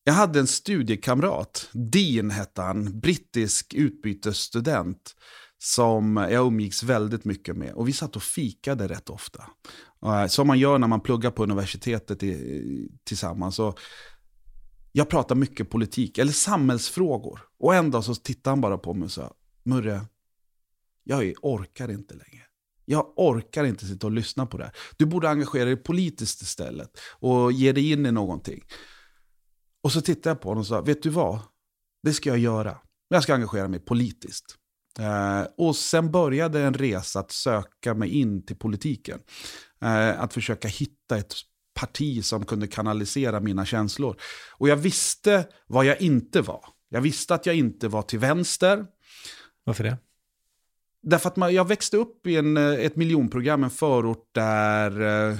Jag 0.05 0.13
hade 0.13 0.41
en 0.41 0.47
studiekamrat, 0.47 1.69
Dean 1.73 2.31
hette 2.31 2.63
han, 2.63 3.01
brittisk 3.01 3.75
utbytesstudent 3.75 5.15
som 5.59 6.17
jag 6.17 6.47
umgicks 6.47 6.83
väldigt 6.83 7.25
mycket 7.25 7.57
med. 7.57 7.73
Och 7.73 7.89
vi 7.89 7.93
satt 7.93 8.17
och 8.17 8.23
fikade 8.23 8.89
rätt 8.89 9.11
ofta. 9.11 9.45
Som 10.29 10.47
man 10.47 10.59
gör 10.59 10.79
när 10.79 10.89
man 10.89 11.01
pluggar 11.01 11.31
på 11.31 11.43
universitetet 11.43 12.19
tillsammans. 13.05 13.59
Och 13.59 13.79
jag 14.93 15.09
pratar 15.09 15.35
mycket 15.35 15.71
politik, 15.71 16.19
eller 16.19 16.33
samhällsfrågor. 16.33 17.41
Och 17.59 17.75
en 17.75 17.91
dag 17.91 18.05
så 18.05 18.15
tittade 18.15 18.53
han 18.53 18.61
bara 18.61 18.79
på 18.79 18.95
mig 18.95 19.05
och 19.05 19.13
sa, 19.13 19.35
Murre, 19.63 20.01
jag 21.05 21.35
orkar 21.43 21.91
inte 21.91 22.15
längre. 22.15 22.45
Jag 22.91 23.13
orkar 23.17 23.65
inte 23.65 23.87
sitta 23.87 24.07
och 24.07 24.13
lyssna 24.13 24.47
på 24.47 24.59
det 24.59 24.65
här. 24.65 24.73
Du 24.97 25.07
borde 25.07 25.31
engagera 25.31 25.65
dig 25.65 25.77
politiskt 25.77 26.43
istället 26.43 26.91
och 27.19 27.53
ge 27.53 27.73
dig 27.73 27.93
in 27.93 28.07
i 28.07 28.13
någonting. 28.13 28.65
Och 29.83 29.93
så 29.93 30.01
tittade 30.01 30.31
jag 30.31 30.41
på 30.41 30.49
honom 30.49 30.61
och 30.61 30.67
sa, 30.67 30.81
vet 30.81 31.03
du 31.03 31.11
vad? 31.11 31.39
Det 32.03 32.13
ska 32.13 32.31
jag 32.31 32.39
göra. 32.39 32.79
Jag 33.09 33.23
ska 33.23 33.35
engagera 33.35 33.69
mig 33.69 33.81
politiskt. 33.81 34.57
Eh, 34.99 35.43
och 35.57 35.77
sen 35.77 36.11
började 36.11 36.61
en 36.61 36.75
resa 36.75 37.21
att 37.21 37.31
söka 37.31 37.95
mig 37.95 38.09
in 38.09 38.47
till 38.47 38.57
politiken. 38.57 39.21
Eh, 39.83 40.21
att 40.21 40.35
försöka 40.35 40.69
hitta 40.69 41.17
ett 41.17 41.35
parti 41.75 42.25
som 42.25 42.47
kunde 42.47 42.67
kanalisera 42.67 43.41
mina 43.41 43.67
känslor. 43.67 44.21
Och 44.59 44.69
jag 44.69 44.77
visste 44.77 45.49
vad 45.67 45.85
jag 45.85 46.01
inte 46.01 46.41
var. 46.41 46.65
Jag 46.89 47.01
visste 47.01 47.35
att 47.35 47.47
jag 47.47 47.57
inte 47.57 47.89
var 47.89 48.03
till 48.03 48.19
vänster. 48.19 48.87
Varför 49.65 49.85
det? 49.85 49.99
Därför 51.03 51.29
att 51.29 51.37
man, 51.37 51.55
jag 51.55 51.69
växte 51.69 51.97
upp 51.97 52.27
i 52.27 52.37
en, 52.37 52.57
eh, 52.57 52.73
ett 52.73 52.97
miljonprogram, 52.97 53.65
en 53.65 53.71
förort 53.71 54.29
där 54.33 55.01
eh, 55.31 55.37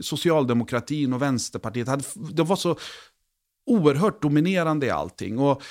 socialdemokratin 0.00 1.12
och 1.12 1.22
Vänsterpartiet 1.22 1.88
hade, 1.88 2.04
de 2.32 2.46
var 2.46 2.56
så 2.56 2.78
oerhört 3.66 4.22
dominerande 4.22 4.86
i 4.86 4.90
allting. 4.90 5.38
Och 5.38 5.62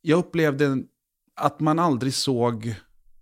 jag 0.00 0.18
upplevde 0.18 0.78
att 1.36 1.60
man 1.60 1.78
aldrig 1.78 2.14
såg 2.14 2.74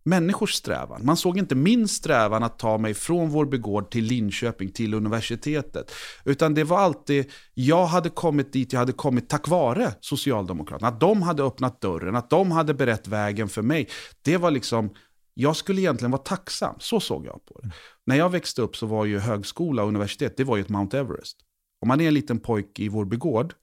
människors 0.04 0.52
strävan. 0.52 1.04
Man 1.04 1.16
såg 1.16 1.38
inte 1.38 1.54
min 1.54 1.88
strävan 1.88 2.42
att 2.42 2.58
ta 2.58 2.78
mig 2.78 2.94
från 2.94 3.30
vår 3.30 3.46
begård 3.46 3.90
till 3.90 4.04
Linköping, 4.04 4.72
till 4.72 4.94
universitetet. 4.94 5.92
Utan 6.24 6.54
det 6.54 6.64
var 6.64 6.78
alltid, 6.78 7.30
jag 7.54 7.86
hade 7.86 8.10
kommit 8.10 8.52
dit 8.52 8.72
jag 8.72 8.80
hade 8.80 8.92
kommit 8.92 9.28
tack 9.28 9.48
vare 9.48 9.92
Socialdemokraterna. 10.00 10.88
Att 10.88 11.00
de 11.00 11.22
hade 11.22 11.42
öppnat 11.42 11.80
dörren, 11.80 12.16
att 12.16 12.30
de 12.30 12.50
hade 12.50 12.74
berett 12.74 13.08
vägen 13.08 13.48
för 13.48 13.62
mig. 13.62 13.88
Det 14.22 14.36
var 14.36 14.50
liksom, 14.50 14.90
jag 15.34 15.56
skulle 15.56 15.80
egentligen 15.80 16.10
vara 16.10 16.22
tacksam. 16.22 16.74
Så 16.78 17.00
såg 17.00 17.26
jag 17.26 17.44
på 17.44 17.58
det. 17.58 17.64
Mm. 17.64 17.76
När 18.04 18.16
jag 18.16 18.30
växte 18.30 18.62
upp 18.62 18.76
så 18.76 18.86
var 18.86 19.04
ju 19.04 19.18
högskola 19.18 19.82
och 19.82 19.88
universitet, 19.88 20.36
det 20.36 20.44
var 20.44 20.56
ju 20.56 20.62
ett 20.62 20.68
Mount 20.68 20.98
Everest. 20.98 21.38
Om 21.80 21.88
man 21.88 22.00
är 22.00 22.08
en 22.08 22.14
liten 22.14 22.38
pojk 22.38 22.78
i 22.78 22.88
vår 22.88 23.04
begård, 23.04 23.54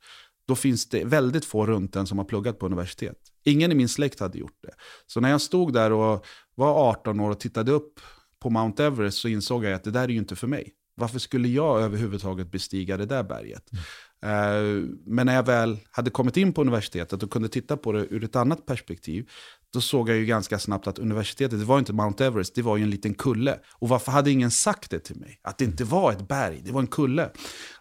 då 0.45 0.55
finns 0.55 0.89
det 0.89 1.03
väldigt 1.03 1.45
få 1.45 1.65
runt 1.65 1.95
en 1.95 2.07
som 2.07 2.17
har 2.17 2.25
pluggat 2.25 2.59
på 2.59 2.65
universitet. 2.65 3.17
Ingen 3.43 3.71
i 3.71 3.75
min 3.75 3.89
släkt 3.89 4.19
hade 4.19 4.37
gjort 4.37 4.57
det. 4.61 4.73
Så 5.07 5.19
när 5.19 5.29
jag 5.29 5.41
stod 5.41 5.73
där 5.73 5.91
och 5.91 6.25
var 6.55 6.89
18 6.89 7.19
år 7.19 7.29
och 7.29 7.39
tittade 7.39 7.71
upp 7.71 7.99
på 8.39 8.49
Mount 8.49 8.85
Everest 8.85 9.17
så 9.17 9.27
insåg 9.27 9.65
jag 9.65 9.73
att 9.73 9.83
det 9.83 9.91
där 9.91 10.03
är 10.03 10.07
ju 10.07 10.17
inte 10.17 10.35
för 10.35 10.47
mig. 10.47 10.73
Varför 10.95 11.19
skulle 11.19 11.47
jag 11.47 11.81
överhuvudtaget 11.81 12.51
bestiga 12.51 12.97
det 12.97 13.05
där 13.05 13.23
berget? 13.23 13.71
Mm. 13.71 13.83
Men 15.05 15.25
när 15.25 15.35
jag 15.35 15.45
väl 15.45 15.79
hade 15.91 16.09
kommit 16.09 16.37
in 16.37 16.53
på 16.53 16.61
universitetet 16.61 17.23
och 17.23 17.31
kunde 17.31 17.49
titta 17.49 17.77
på 17.77 17.91
det 17.91 17.99
ur 17.99 18.23
ett 18.23 18.35
annat 18.35 18.65
perspektiv, 18.65 19.29
då 19.73 19.81
såg 19.81 20.09
jag 20.09 20.17
ju 20.17 20.25
ganska 20.25 20.59
snabbt 20.59 20.87
att 20.87 20.99
universitetet, 20.99 21.59
det 21.59 21.65
var 21.65 21.79
inte 21.79 21.93
Mount 21.93 22.25
Everest, 22.25 22.55
det 22.55 22.61
var 22.61 22.77
ju 22.77 22.83
en 22.83 22.89
liten 22.89 23.13
kulle. 23.13 23.59
Och 23.73 23.89
varför 23.89 24.11
hade 24.11 24.31
ingen 24.31 24.51
sagt 24.51 24.91
det 24.91 24.99
till 24.99 25.15
mig? 25.15 25.39
Att 25.41 25.57
det 25.57 25.65
inte 25.65 25.83
var 25.83 26.11
ett 26.11 26.27
berg, 26.27 26.61
det 26.65 26.71
var 26.71 26.81
en 26.81 26.87
kulle. 26.87 27.29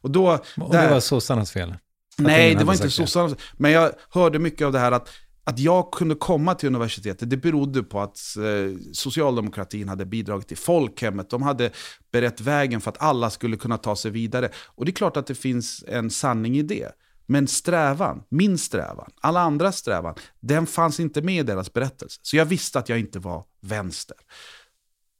Och, 0.00 0.10
då, 0.10 0.38
och 0.56 0.72
det 0.72 0.90
var 0.90 1.00
sossarnas 1.00 1.50
fel? 1.52 1.74
Nej, 2.18 2.54
det 2.54 2.64
var 2.64 2.72
inte 2.72 2.90
sossarnas 2.90 3.34
Men 3.56 3.70
jag 3.70 3.92
hörde 4.10 4.38
mycket 4.38 4.66
av 4.66 4.72
det 4.72 4.78
här 4.78 4.92
att 4.92 5.08
att 5.48 5.58
jag 5.58 5.90
kunde 5.90 6.14
komma 6.14 6.54
till 6.54 6.66
universitetet, 6.66 7.30
det 7.30 7.36
berodde 7.36 7.82
på 7.82 8.00
att 8.00 8.18
eh, 8.36 8.78
socialdemokratin 8.92 9.88
hade 9.88 10.06
bidragit 10.06 10.48
till 10.48 10.56
folkhemmet. 10.56 11.30
De 11.30 11.42
hade 11.42 11.70
berett 12.12 12.40
vägen 12.40 12.80
för 12.80 12.90
att 12.90 13.02
alla 13.02 13.30
skulle 13.30 13.56
kunna 13.56 13.78
ta 13.78 13.96
sig 13.96 14.10
vidare. 14.10 14.50
Och 14.66 14.84
det 14.84 14.90
är 14.90 14.94
klart 14.94 15.16
att 15.16 15.26
det 15.26 15.34
finns 15.34 15.84
en 15.88 16.10
sanning 16.10 16.58
i 16.58 16.62
det. 16.62 16.92
Men 17.26 17.46
strävan, 17.46 18.22
min 18.28 18.58
strävan, 18.58 19.10
alla 19.20 19.40
andras 19.40 19.76
strävan, 19.76 20.14
den 20.40 20.66
fanns 20.66 21.00
inte 21.00 21.22
med 21.22 21.40
i 21.40 21.42
deras 21.42 21.72
berättelse. 21.72 22.20
Så 22.22 22.36
jag 22.36 22.44
visste 22.44 22.78
att 22.78 22.88
jag 22.88 22.98
inte 22.98 23.18
var 23.18 23.44
vänster. 23.60 24.16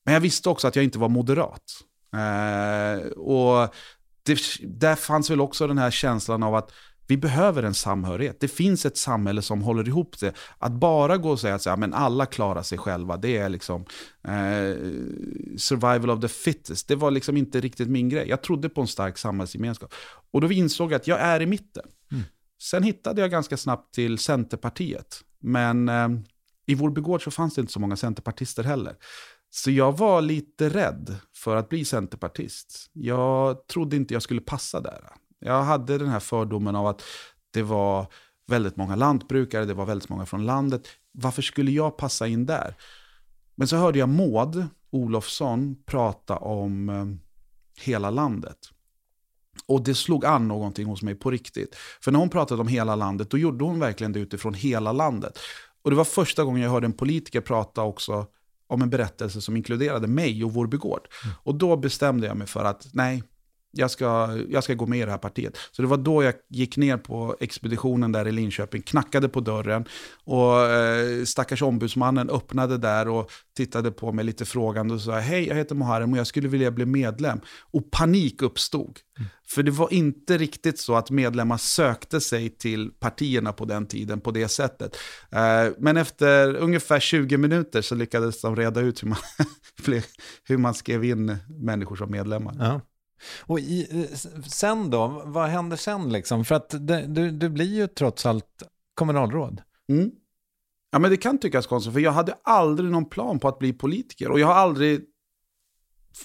Men 0.04 0.14
jag 0.14 0.20
visste 0.20 0.48
också 0.48 0.68
att 0.68 0.76
jag 0.76 0.84
inte 0.84 0.98
var 0.98 1.08
moderat. 1.08 1.62
Eh, 2.12 3.08
och 3.08 3.74
det, 4.22 4.38
där 4.62 4.94
fanns 4.94 5.30
väl 5.30 5.40
också 5.40 5.66
den 5.66 5.78
här 5.78 5.90
känslan 5.90 6.42
av 6.42 6.54
att 6.54 6.72
vi 7.08 7.16
behöver 7.16 7.62
en 7.62 7.74
samhörighet. 7.74 8.40
Det 8.40 8.48
finns 8.48 8.86
ett 8.86 8.96
samhälle 8.96 9.42
som 9.42 9.62
håller 9.62 9.88
ihop 9.88 10.20
det. 10.20 10.34
Att 10.58 10.72
bara 10.72 11.16
gå 11.16 11.30
och 11.30 11.40
säga 11.40 11.54
att 11.54 11.78
men 11.78 11.94
alla 11.94 12.26
klarar 12.26 12.62
sig 12.62 12.78
själva, 12.78 13.16
det 13.16 13.36
är 13.36 13.48
liksom 13.48 13.84
eh, 14.24 14.76
survival 15.56 16.10
of 16.10 16.20
the 16.20 16.28
fittest. 16.28 16.88
Det 16.88 16.96
var 16.96 17.10
liksom 17.10 17.36
inte 17.36 17.60
riktigt 17.60 17.88
min 17.88 18.08
grej. 18.08 18.28
Jag 18.28 18.42
trodde 18.42 18.68
på 18.68 18.80
en 18.80 18.86
stark 18.86 19.18
samhällsgemenskap. 19.18 19.94
Och 20.30 20.40
då 20.40 20.52
insåg 20.52 20.92
jag 20.92 20.96
att 20.96 21.06
jag 21.06 21.20
är 21.20 21.42
i 21.42 21.46
mitten. 21.46 21.86
Mm. 22.12 22.24
Sen 22.62 22.82
hittade 22.82 23.20
jag 23.20 23.30
ganska 23.30 23.56
snabbt 23.56 23.94
till 23.94 24.18
Centerpartiet. 24.18 25.20
Men 25.40 25.88
eh, 25.88 26.08
i 26.66 26.74
vår 26.74 26.90
begård 26.90 27.24
så 27.24 27.30
fanns 27.30 27.54
det 27.54 27.60
inte 27.60 27.72
så 27.72 27.80
många 27.80 27.96
centerpartister 27.96 28.64
heller. 28.64 28.96
Så 29.50 29.70
jag 29.70 29.98
var 29.98 30.20
lite 30.22 30.68
rädd 30.68 31.16
för 31.36 31.56
att 31.56 31.68
bli 31.68 31.84
centerpartist. 31.84 32.90
Jag 32.92 33.66
trodde 33.66 33.96
inte 33.96 34.14
jag 34.14 34.22
skulle 34.22 34.40
passa 34.40 34.80
där. 34.80 35.00
Jag 35.40 35.62
hade 35.62 35.98
den 35.98 36.08
här 36.08 36.20
fördomen 36.20 36.76
av 36.76 36.86
att 36.86 37.02
det 37.50 37.62
var 37.62 38.06
väldigt 38.46 38.76
många 38.76 38.96
lantbrukare, 38.96 39.64
det 39.64 39.74
var 39.74 39.86
väldigt 39.86 40.08
många 40.08 40.26
från 40.26 40.46
landet. 40.46 40.88
Varför 41.12 41.42
skulle 41.42 41.70
jag 41.70 41.96
passa 41.96 42.26
in 42.26 42.46
där? 42.46 42.74
Men 43.54 43.68
så 43.68 43.76
hörde 43.76 43.98
jag 43.98 44.08
Maud 44.08 44.66
Olofsson 44.90 45.76
prata 45.86 46.36
om 46.36 46.88
eh, 46.88 47.06
hela 47.84 48.10
landet. 48.10 48.58
Och 49.66 49.84
det 49.84 49.94
slog 49.94 50.24
an 50.24 50.48
någonting 50.48 50.86
hos 50.86 51.02
mig 51.02 51.14
på 51.14 51.30
riktigt. 51.30 51.76
För 52.00 52.12
när 52.12 52.18
hon 52.18 52.28
pratade 52.28 52.60
om 52.60 52.68
hela 52.68 52.96
landet, 52.96 53.30
då 53.30 53.38
gjorde 53.38 53.64
hon 53.64 53.80
verkligen 53.80 54.12
det 54.12 54.20
utifrån 54.20 54.54
hela 54.54 54.92
landet. 54.92 55.38
Och 55.82 55.90
det 55.90 55.96
var 55.96 56.04
första 56.04 56.44
gången 56.44 56.62
jag 56.62 56.70
hörde 56.70 56.86
en 56.86 56.92
politiker 56.92 57.40
prata 57.40 57.82
också 57.82 58.26
om 58.66 58.82
en 58.82 58.90
berättelse 58.90 59.40
som 59.40 59.56
inkluderade 59.56 60.06
mig 60.06 60.44
och 60.44 60.52
Vårby 60.52 60.76
gård. 60.76 61.08
Mm. 61.24 61.36
Och 61.42 61.54
då 61.54 61.76
bestämde 61.76 62.26
jag 62.26 62.36
mig 62.36 62.46
för 62.46 62.64
att 62.64 62.88
nej, 62.92 63.22
jag 63.70 63.90
ska, 63.90 64.38
jag 64.48 64.64
ska 64.64 64.74
gå 64.74 64.86
med 64.86 64.98
i 64.98 65.04
det 65.04 65.10
här 65.10 65.18
partiet. 65.18 65.56
Så 65.70 65.82
det 65.82 65.88
var 65.88 65.96
då 65.96 66.22
jag 66.22 66.34
gick 66.48 66.76
ner 66.76 66.96
på 66.96 67.36
expeditionen 67.40 68.12
där 68.12 68.28
i 68.28 68.32
Linköping, 68.32 68.82
knackade 68.82 69.28
på 69.28 69.40
dörren 69.40 69.84
och 70.24 70.60
eh, 70.60 71.24
stackars 71.24 71.62
ombudsmannen 71.62 72.30
öppnade 72.30 72.78
där 72.78 73.08
och 73.08 73.30
tittade 73.56 73.90
på 73.90 74.12
mig 74.12 74.24
lite 74.24 74.44
frågande 74.44 74.94
och 74.94 75.00
sa 75.00 75.18
hej, 75.18 75.48
jag 75.48 75.56
heter 75.56 75.74
Muharrem 75.74 76.12
och 76.12 76.18
jag 76.18 76.26
skulle 76.26 76.48
vilja 76.48 76.70
bli 76.70 76.86
medlem. 76.86 77.40
Och 77.70 77.90
panik 77.90 78.42
uppstod. 78.42 78.98
Mm. 79.18 79.28
För 79.46 79.62
det 79.62 79.70
var 79.70 79.92
inte 79.92 80.38
riktigt 80.38 80.78
så 80.78 80.96
att 80.96 81.10
medlemmar 81.10 81.56
sökte 81.56 82.20
sig 82.20 82.50
till 82.50 82.90
partierna 82.90 83.52
på 83.52 83.64
den 83.64 83.86
tiden 83.86 84.20
på 84.20 84.30
det 84.30 84.48
sättet. 84.48 84.96
Eh, 85.30 85.72
men 85.78 85.96
efter 85.96 86.56
ungefär 86.56 87.00
20 87.00 87.36
minuter 87.36 87.82
så 87.82 87.94
lyckades 87.94 88.40
de 88.40 88.56
reda 88.56 88.80
ut 88.80 89.02
hur 89.02 89.08
man, 89.08 89.18
hur 90.44 90.56
man 90.56 90.74
skrev 90.74 91.04
in 91.04 91.36
människor 91.48 91.96
som 91.96 92.10
medlemmar. 92.10 92.56
Ja. 92.58 92.80
Och 93.40 93.60
i, 93.60 93.88
eh, 93.90 94.16
sen 94.48 94.90
då, 94.90 95.22
vad 95.24 95.48
händer 95.48 95.76
sen 95.76 96.12
liksom? 96.12 96.44
För 96.44 96.54
att 96.54 96.70
det, 96.70 97.06
du, 97.06 97.30
du 97.30 97.48
blir 97.48 97.74
ju 97.74 97.86
trots 97.86 98.26
allt 98.26 98.62
kommunalråd. 98.94 99.62
Mm. 99.88 100.10
Ja 100.90 100.98
men 100.98 101.10
det 101.10 101.16
kan 101.16 101.38
tyckas 101.38 101.66
konstigt, 101.66 101.92
för 101.92 102.00
jag 102.00 102.12
hade 102.12 102.38
aldrig 102.44 102.90
någon 102.90 103.08
plan 103.08 103.38
på 103.38 103.48
att 103.48 103.58
bli 103.58 103.72
politiker. 103.72 104.30
Och 104.30 104.40
jag 104.40 104.46
har 104.46 104.54
aldrig 104.54 105.04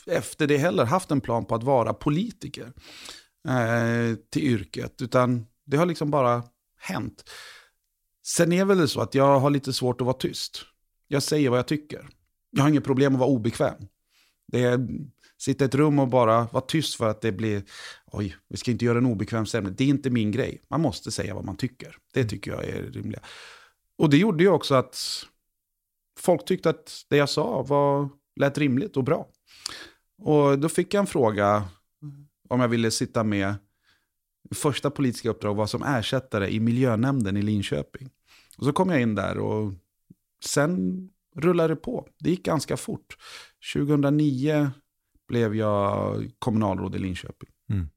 efter 0.07 0.47
det 0.47 0.57
heller 0.57 0.85
haft 0.85 1.11
en 1.11 1.21
plan 1.21 1.45
på 1.45 1.55
att 1.55 1.63
vara 1.63 1.93
politiker 1.93 2.73
eh, 3.47 4.15
till 4.29 4.43
yrket. 4.43 5.01
Utan 5.01 5.45
det 5.65 5.77
har 5.77 5.85
liksom 5.85 6.11
bara 6.11 6.43
hänt. 6.77 7.23
Sen 8.25 8.51
är 8.53 8.65
väl 8.65 8.77
det 8.77 8.87
så 8.87 9.01
att 9.01 9.15
jag 9.15 9.39
har 9.39 9.49
lite 9.49 9.73
svårt 9.73 10.01
att 10.01 10.05
vara 10.05 10.17
tyst. 10.17 10.65
Jag 11.07 11.23
säger 11.23 11.49
vad 11.49 11.59
jag 11.59 11.67
tycker. 11.67 12.09
Jag 12.49 12.61
har 12.61 12.69
inget 12.69 12.83
problem 12.83 13.13
att 13.13 13.19
vara 13.19 13.29
obekväm. 13.29 13.87
Det 14.47 14.63
är, 14.63 14.87
sitta 15.41 15.65
i 15.65 15.67
ett 15.67 15.75
rum 15.75 15.99
och 15.99 16.07
bara 16.07 16.47
vara 16.51 16.61
tyst 16.61 16.95
för 16.95 17.09
att 17.09 17.21
det 17.21 17.31
blir, 17.31 17.63
oj, 18.05 18.35
vi 18.49 18.57
ska 18.57 18.71
inte 18.71 18.85
göra 18.85 18.97
en 18.97 19.05
obekväm 19.05 19.45
stämning. 19.45 19.75
Det 19.77 19.83
är 19.83 19.87
inte 19.87 20.09
min 20.09 20.31
grej. 20.31 20.61
Man 20.69 20.81
måste 20.81 21.11
säga 21.11 21.35
vad 21.35 21.45
man 21.45 21.57
tycker. 21.57 21.97
Det 22.13 22.19
mm. 22.19 22.29
tycker 22.29 22.51
jag 22.51 22.63
är 22.65 22.83
rimligt. 22.83 23.19
Och 23.97 24.09
det 24.09 24.17
gjorde 24.17 24.43
ju 24.43 24.49
också 24.49 24.75
att 24.75 25.25
folk 26.19 26.45
tyckte 26.45 26.69
att 26.69 27.05
det 27.09 27.17
jag 27.17 27.29
sa 27.29 27.61
var, 27.61 28.09
lät 28.35 28.57
rimligt 28.57 28.97
och 28.97 29.03
bra. 29.03 29.27
Och 30.17 30.59
då 30.59 30.69
fick 30.69 30.93
jag 30.93 30.99
en 30.99 31.07
fråga 31.07 31.63
om 32.49 32.59
jag 32.59 32.67
ville 32.67 32.91
sitta 32.91 33.23
med 33.23 33.55
första 34.55 34.91
politiska 34.91 35.29
uppdrag 35.29 35.55
var 35.55 35.67
som 35.67 35.83
ersättare 35.83 36.49
i 36.49 36.59
miljönämnden 36.59 37.37
i 37.37 37.41
Linköping. 37.41 38.09
Och 38.57 38.65
så 38.65 38.73
kom 38.73 38.89
jag 38.89 39.01
in 39.01 39.15
där 39.15 39.37
och 39.37 39.73
sen 40.45 41.09
rullade 41.35 41.73
det 41.73 41.75
på. 41.75 42.07
Det 42.19 42.29
gick 42.29 42.45
ganska 42.45 42.77
fort. 42.77 43.17
2009 43.73 44.71
blev 45.33 45.55
jag 45.55 46.31
kommunalråd 46.39 46.95
i 46.95 46.99
Linköping. 46.99 47.49
Mm. 47.69 47.89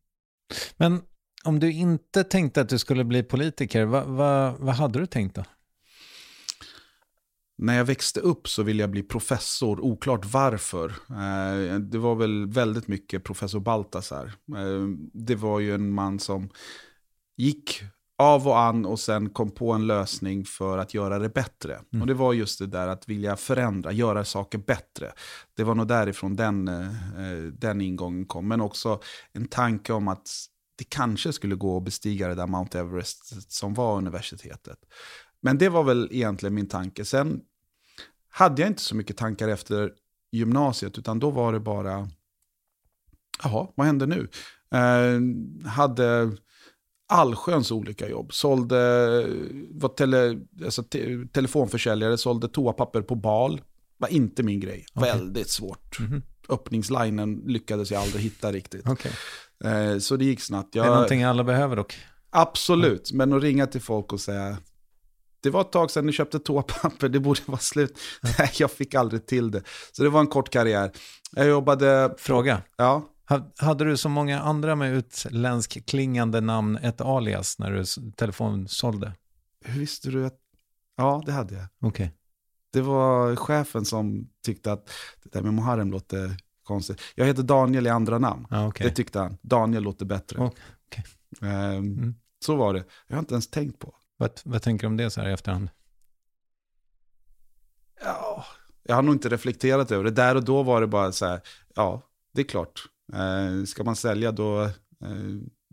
Men 0.76 1.02
om 1.44 1.60
du 1.60 1.72
inte 1.72 2.24
tänkte 2.24 2.60
att 2.60 2.68
du 2.68 2.78
skulle 2.78 3.04
bli 3.04 3.22
politiker, 3.22 3.84
vad, 3.84 4.06
vad, 4.06 4.58
vad 4.58 4.74
hade 4.74 4.98
du 4.98 5.06
tänkt 5.06 5.36
då? 5.36 5.44
När 7.58 7.76
jag 7.76 7.84
växte 7.84 8.20
upp 8.20 8.48
så 8.48 8.62
ville 8.62 8.82
jag 8.82 8.90
bli 8.90 9.02
professor, 9.02 9.80
oklart 9.80 10.24
varför. 10.24 10.88
Eh, 11.10 11.78
det 11.78 11.98
var 11.98 12.14
väl 12.14 12.46
väldigt 12.46 12.88
mycket 12.88 13.24
professor 13.24 13.60
Baltasar. 13.60 14.26
Eh, 14.56 14.88
det 15.12 15.34
var 15.34 15.60
ju 15.60 15.74
en 15.74 15.92
man 15.92 16.18
som 16.18 16.50
gick 17.36 17.82
av 18.18 18.48
och 18.48 18.58
an 18.58 18.86
och 18.86 19.00
sen 19.00 19.30
kom 19.30 19.50
på 19.50 19.72
en 19.72 19.86
lösning 19.86 20.44
för 20.44 20.78
att 20.78 20.94
göra 20.94 21.18
det 21.18 21.28
bättre. 21.28 21.74
Mm. 21.74 22.02
Och 22.02 22.06
det 22.06 22.14
var 22.14 22.32
just 22.32 22.58
det 22.58 22.66
där 22.66 22.88
att 22.88 23.08
vilja 23.08 23.36
förändra, 23.36 23.92
göra 23.92 24.24
saker 24.24 24.58
bättre. 24.58 25.12
Det 25.56 25.64
var 25.64 25.74
nog 25.74 25.88
därifrån 25.88 26.36
den, 26.36 26.68
eh, 26.68 27.42
den 27.52 27.80
ingången 27.80 28.26
kom. 28.26 28.48
Men 28.48 28.60
också 28.60 29.00
en 29.32 29.48
tanke 29.48 29.92
om 29.92 30.08
att 30.08 30.28
det 30.76 30.84
kanske 30.84 31.32
skulle 31.32 31.54
gå 31.54 31.76
att 31.76 31.84
bestiga 31.84 32.28
det 32.28 32.34
där 32.34 32.46
Mount 32.46 32.78
Everest 32.78 33.52
som 33.52 33.74
var 33.74 33.96
universitetet. 33.96 34.78
Men 35.40 35.58
det 35.58 35.68
var 35.68 35.84
väl 35.84 36.08
egentligen 36.10 36.54
min 36.54 36.68
tanke. 36.68 37.04
Sen 37.04 37.40
hade 38.28 38.62
jag 38.62 38.70
inte 38.70 38.82
så 38.82 38.96
mycket 38.96 39.16
tankar 39.16 39.48
efter 39.48 39.92
gymnasiet, 40.32 40.98
utan 40.98 41.18
då 41.18 41.30
var 41.30 41.52
det 41.52 41.60
bara, 41.60 42.08
jaha, 43.42 43.68
vad 43.74 43.86
händer 43.86 44.06
nu? 44.06 44.28
Eh, 44.70 45.20
hade 45.70 46.36
allsköns 47.08 47.70
olika 47.70 48.08
jobb. 48.08 48.32
Sålde, 48.32 48.76
var 49.70 49.88
tele, 49.88 50.40
alltså 50.64 50.82
te, 50.82 51.26
telefonförsäljare, 51.32 52.18
sålde 52.18 52.48
toapapper 52.48 53.02
på 53.02 53.14
bal. 53.14 53.60
Var 53.98 54.08
inte 54.08 54.42
min 54.42 54.60
grej. 54.60 54.86
Okay. 54.94 55.12
Väldigt 55.12 55.50
svårt. 55.50 55.98
Mm 55.98 56.12
-hmm. 56.12 56.22
Öppningslinen 56.48 57.42
lyckades 57.46 57.90
jag 57.90 58.02
aldrig 58.02 58.22
hitta 58.22 58.52
riktigt. 58.52 58.88
Okay. 58.88 59.12
Eh, 59.64 59.98
så 59.98 60.16
det 60.16 60.24
gick 60.24 60.40
snabbt. 60.40 60.74
Jag, 60.74 60.84
det 60.84 60.88
är 60.88 60.94
någonting 60.94 61.22
alla 61.22 61.44
behöver 61.44 61.76
dock. 61.76 61.98
Absolut, 62.30 63.10
mm. 63.10 63.28
men 63.28 63.38
att 63.38 63.42
ringa 63.42 63.66
till 63.66 63.80
folk 63.80 64.12
och 64.12 64.20
säga 64.20 64.56
det 65.46 65.50
var 65.50 65.60
ett 65.60 65.72
tag 65.72 65.90
sedan 65.90 66.06
ni 66.06 66.12
köpte 66.12 66.38
toapapper, 66.38 67.08
det 67.08 67.20
borde 67.20 67.40
vara 67.46 67.58
slut. 67.58 67.98
Nej, 68.38 68.50
jag 68.58 68.70
fick 68.70 68.94
aldrig 68.94 69.26
till 69.26 69.50
det. 69.50 69.62
Så 69.92 70.02
det 70.02 70.08
var 70.08 70.20
en 70.20 70.26
kort 70.26 70.50
karriär. 70.50 70.92
Jag 71.32 71.46
jobbade... 71.46 72.14
Fråga. 72.18 72.62
Ja. 72.76 73.08
Hade 73.58 73.84
du 73.84 73.96
så 73.96 74.08
många 74.08 74.40
andra 74.40 74.76
med 74.76 74.94
utländsk 74.94 75.86
klingande 75.86 76.40
namn 76.40 76.76
ett 76.76 77.00
alias 77.00 77.58
när 77.58 77.72
du 77.72 77.84
telefonsålde? 78.12 79.12
Hur 79.64 79.80
visste 79.80 80.10
du 80.10 80.26
att... 80.26 80.38
Ja, 80.96 81.22
det 81.26 81.32
hade 81.32 81.54
jag. 81.54 81.66
Okay. 81.80 82.08
Det 82.72 82.80
var 82.80 83.36
chefen 83.36 83.84
som 83.84 84.30
tyckte 84.44 84.72
att 84.72 84.90
det 85.22 85.30
där 85.32 85.42
med 85.42 85.54
Muharrem 85.54 85.90
låter 85.90 86.36
konstigt. 86.62 87.00
Jag 87.14 87.26
heter 87.26 87.42
Daniel 87.42 87.86
i 87.86 87.90
andra 87.90 88.18
namn. 88.18 88.46
Ah, 88.50 88.66
okay. 88.66 88.88
Det 88.88 88.94
tyckte 88.94 89.18
han. 89.18 89.38
Daniel 89.42 89.82
låter 89.82 90.06
bättre. 90.06 90.38
Okay. 90.38 91.04
Um, 91.40 91.48
mm. 91.48 92.14
Så 92.44 92.56
var 92.56 92.74
det. 92.74 92.84
Jag 93.06 93.16
har 93.16 93.20
inte 93.20 93.34
ens 93.34 93.50
tänkt 93.50 93.78
på. 93.78 93.94
Vad, 94.16 94.30
vad 94.44 94.62
tänker 94.62 94.82
du 94.82 94.86
om 94.86 94.96
det 94.96 95.10
så 95.10 95.20
här 95.20 95.28
i 95.28 95.32
efterhand? 95.32 95.68
Ja, 98.04 98.44
jag 98.82 98.94
har 98.94 99.02
nog 99.02 99.14
inte 99.14 99.28
reflekterat 99.28 99.90
över 99.90 100.04
det. 100.04 100.10
Där 100.10 100.34
och 100.34 100.44
då 100.44 100.62
var 100.62 100.80
det 100.80 100.86
bara 100.86 101.12
så 101.12 101.26
här, 101.26 101.40
ja, 101.74 102.02
det 102.34 102.40
är 102.40 102.44
klart. 102.46 102.82
Eh, 103.12 103.64
ska 103.64 103.84
man 103.84 103.96
sälja 103.96 104.32
då, 104.32 104.62
eh, 104.62 104.70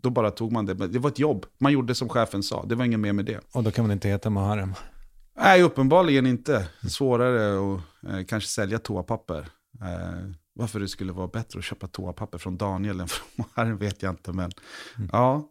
då 0.02 0.10
bara 0.10 0.30
tog 0.30 0.52
man 0.52 0.66
det. 0.66 0.74
Det 0.74 0.98
var 0.98 1.10
ett 1.10 1.18
jobb. 1.18 1.46
Man 1.58 1.72
gjorde 1.72 1.94
som 1.94 2.08
chefen 2.08 2.42
sa. 2.42 2.64
Det 2.64 2.74
var 2.74 2.84
inget 2.84 3.00
mer 3.00 3.12
med 3.12 3.24
det. 3.24 3.40
Och 3.52 3.62
då 3.62 3.70
kan 3.70 3.84
man 3.84 3.92
inte 3.92 4.08
heta 4.08 4.30
Muharrem? 4.30 4.74
Nej, 5.36 5.62
uppenbarligen 5.62 6.26
inte. 6.26 6.68
Svårare 6.88 7.74
att 7.74 7.80
eh, 8.10 8.24
kanske 8.24 8.50
sälja 8.50 8.78
toapapper. 8.78 9.48
Eh, 9.80 10.30
varför 10.54 10.80
det 10.80 10.88
skulle 10.88 11.12
vara 11.12 11.28
bättre 11.28 11.58
att 11.58 11.64
köpa 11.64 11.86
toapapper 11.86 12.38
från 12.38 12.56
Daniel 12.56 13.00
än 13.00 13.08
från 13.08 13.28
Muharrem 13.56 13.78
vet 13.78 14.02
jag 14.02 14.12
inte. 14.12 14.32
Men 14.32 14.50
mm. 14.96 15.10
ja, 15.12 15.48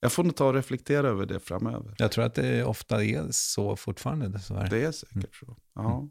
jag 0.00 0.12
får 0.12 0.24
nog 0.24 0.36
ta 0.36 0.46
och 0.46 0.54
reflektera 0.54 1.08
över 1.08 1.26
det 1.26 1.40
framöver. 1.40 1.94
Jag 1.98 2.12
tror 2.12 2.24
att 2.24 2.34
det 2.34 2.64
ofta 2.64 3.04
är 3.04 3.26
så 3.30 3.76
fortfarande 3.76 4.28
dessvärre. 4.28 4.68
Det 4.68 4.84
är 4.84 4.92
säkert 4.92 5.34
så. 5.34 5.56
Ja. 5.74 5.96
Mm. 5.96 6.10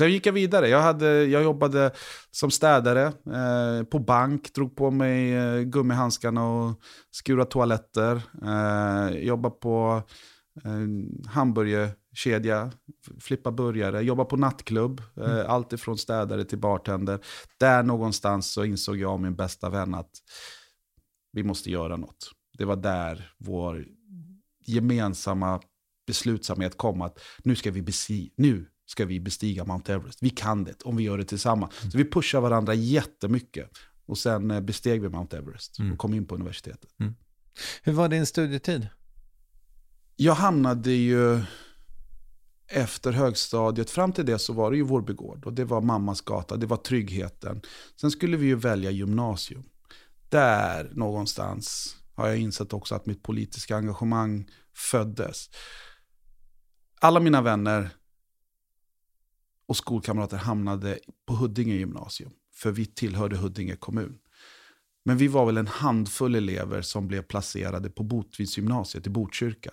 Sen 0.00 0.12
gick 0.12 0.26
jag 0.26 0.32
vidare. 0.32 0.68
Jag, 0.68 0.80
hade, 0.80 1.24
jag 1.24 1.42
jobbade 1.42 1.90
som 2.30 2.50
städare 2.50 3.06
eh, 3.06 3.84
på 3.84 3.98
bank, 3.98 4.54
drog 4.54 4.76
på 4.76 4.90
mig 4.90 5.32
eh, 5.32 5.60
gummihandskarna 5.60 6.48
och 6.48 6.80
skura 7.10 7.44
toaletter. 7.44 8.22
Eh, 8.44 9.18
jobbade 9.18 9.54
på 9.54 10.02
eh, 10.64 11.30
hamburgerkedja, 11.30 12.72
flippa 13.20 13.52
burgare, 13.52 14.00
jobba 14.02 14.24
på 14.24 14.36
nattklubb. 14.36 15.02
Eh, 15.16 15.32
mm. 15.32 15.50
Allt 15.50 15.72
ifrån 15.72 15.98
städare 15.98 16.44
till 16.44 16.58
bartender. 16.58 17.18
Där 17.58 17.82
någonstans 17.82 18.52
så 18.52 18.64
insåg 18.64 18.96
jag 18.96 19.12
och 19.12 19.20
min 19.20 19.36
bästa 19.36 19.68
vän 19.70 19.94
att 19.94 20.10
vi 21.32 21.42
måste 21.42 21.70
göra 21.70 21.96
något. 21.96 22.30
Det 22.58 22.64
var 22.64 22.76
där 22.76 23.32
vår 23.38 23.86
gemensamma 24.66 25.60
beslutsamhet 26.06 26.76
kom 26.76 27.02
att 27.02 27.18
nu 27.38 27.56
ska 27.56 27.70
vi 27.70 27.82
besi 27.82 28.32
nu 28.36 28.66
ska 28.90 29.06
vi 29.06 29.20
bestiga 29.20 29.64
Mount 29.64 29.94
Everest. 29.94 30.22
Vi 30.22 30.30
kan 30.30 30.64
det 30.64 30.82
om 30.82 30.96
vi 30.96 31.02
gör 31.04 31.18
det 31.18 31.24
tillsammans. 31.24 31.72
Mm. 31.80 31.90
Så 31.90 31.98
vi 31.98 32.04
pushar 32.04 32.40
varandra 32.40 32.74
jättemycket. 32.74 33.70
Och 34.06 34.18
sen 34.18 34.50
eh, 34.50 34.60
besteg 34.60 35.02
vi 35.02 35.08
Mount 35.08 35.36
Everest 35.36 35.78
mm. 35.78 35.92
och 35.92 35.98
kom 35.98 36.14
in 36.14 36.26
på 36.26 36.34
universitetet. 36.34 36.90
Mm. 37.00 37.14
Hur 37.82 37.92
var 37.92 38.08
din 38.08 38.26
studietid? 38.26 38.88
Jag 40.16 40.34
hamnade 40.34 40.92
ju 40.92 41.40
efter 42.68 43.12
högstadiet, 43.12 43.90
fram 43.90 44.12
till 44.12 44.26
det 44.26 44.38
så 44.38 44.52
var 44.52 44.70
det 44.70 44.76
ju 44.76 44.82
Vårby 44.82 45.12
gård. 45.12 45.46
Och 45.46 45.52
det 45.52 45.64
var 45.64 45.80
mammas 45.80 46.20
gata, 46.20 46.56
det 46.56 46.66
var 46.66 46.76
tryggheten. 46.76 47.60
Sen 48.00 48.10
skulle 48.10 48.36
vi 48.36 48.46
ju 48.46 48.54
välja 48.54 48.90
gymnasium. 48.90 49.62
Där 50.28 50.90
någonstans 50.92 51.96
har 52.14 52.28
jag 52.28 52.38
insett 52.38 52.72
också 52.72 52.94
att 52.94 53.06
mitt 53.06 53.22
politiska 53.22 53.76
engagemang 53.76 54.50
föddes. 54.74 55.50
Alla 57.00 57.20
mina 57.20 57.42
vänner 57.42 57.90
och 59.70 59.76
skolkamrater 59.76 60.36
hamnade 60.36 60.98
på 61.26 61.34
Huddinge 61.34 61.74
gymnasium. 61.74 62.32
För 62.54 62.70
vi 62.70 62.86
tillhörde 62.86 63.36
Huddinge 63.36 63.76
kommun. 63.76 64.18
Men 65.04 65.16
vi 65.16 65.28
var 65.28 65.46
väl 65.46 65.56
en 65.56 65.66
handfull 65.66 66.34
elever 66.34 66.82
som 66.82 67.08
blev 67.08 67.22
placerade 67.22 67.90
på 67.90 68.02
Botvidsgymnasiet 68.02 69.06
i 69.06 69.10
Botkyrka. 69.10 69.70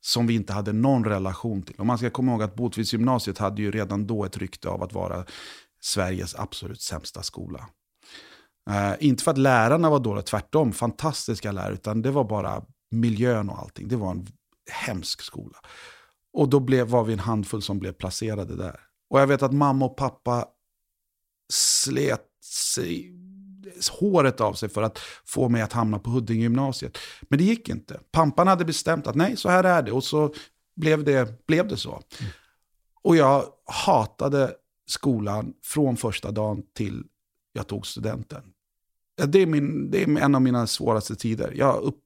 Som 0.00 0.26
vi 0.26 0.34
inte 0.34 0.52
hade 0.52 0.72
någon 0.72 1.04
relation 1.04 1.62
till. 1.62 1.76
Och 1.78 1.86
man 1.86 1.98
ska 1.98 2.10
komma 2.10 2.32
ihåg 2.32 2.42
att 2.42 2.54
Botvidsgymnasiet 2.54 3.38
hade 3.38 3.62
ju 3.62 3.70
redan 3.70 4.06
då 4.06 4.24
ett 4.24 4.36
rykte 4.36 4.68
av 4.68 4.82
att 4.82 4.92
vara 4.92 5.24
Sveriges 5.80 6.34
absolut 6.34 6.80
sämsta 6.80 7.22
skola. 7.22 7.68
Uh, 8.70 8.94
inte 9.00 9.24
för 9.24 9.30
att 9.30 9.38
lärarna 9.38 9.90
var 9.90 10.00
dåliga, 10.00 10.22
tvärtom, 10.22 10.72
fantastiska 10.72 11.52
lärare, 11.52 11.74
utan 11.74 12.02
det 12.02 12.10
var 12.10 12.24
bara 12.24 12.62
miljön 12.90 13.50
och 13.50 13.58
allting. 13.58 13.88
Det 13.88 13.96
var 13.96 14.10
en 14.10 14.26
hemsk 14.70 15.22
skola. 15.22 15.58
Och 16.32 16.48
då 16.48 16.60
blev, 16.60 16.88
var 16.88 17.04
vi 17.04 17.12
en 17.12 17.18
handfull 17.18 17.62
som 17.62 17.78
blev 17.78 17.92
placerade 17.92 18.56
där. 18.56 18.86
Och 19.08 19.20
jag 19.20 19.26
vet 19.26 19.42
att 19.42 19.52
mamma 19.52 19.84
och 19.84 19.96
pappa 19.96 20.48
slet 21.52 22.26
sig, 22.44 23.12
håret 24.00 24.40
av 24.40 24.52
sig 24.52 24.68
för 24.68 24.82
att 24.82 24.98
få 25.24 25.48
mig 25.48 25.62
att 25.62 25.72
hamna 25.72 25.98
på 25.98 26.10
Huddinge 26.10 26.42
gymnasiet. 26.42 26.98
Men 27.22 27.38
det 27.38 27.44
gick 27.44 27.68
inte. 27.68 28.00
Pampan 28.12 28.46
hade 28.46 28.64
bestämt 28.64 29.06
att 29.06 29.14
nej, 29.14 29.36
så 29.36 29.48
här 29.48 29.64
är 29.64 29.82
det. 29.82 29.92
Och 29.92 30.04
så 30.04 30.34
blev 30.76 31.04
det, 31.04 31.46
blev 31.46 31.68
det 31.68 31.76
så. 31.76 31.92
Mm. 31.92 32.32
Och 33.02 33.16
jag 33.16 33.44
hatade 33.64 34.54
skolan 34.86 35.54
från 35.62 35.96
första 35.96 36.30
dagen 36.30 36.62
till 36.74 37.04
jag 37.52 37.66
tog 37.66 37.86
studenten. 37.86 38.42
Det 39.16 39.42
är, 39.42 39.46
min, 39.46 39.90
det 39.90 40.02
är 40.02 40.18
en 40.18 40.34
av 40.34 40.42
mina 40.42 40.66
svåraste 40.66 41.16
tider. 41.16 41.52
Jag 41.56 41.82
upp, 41.82 41.98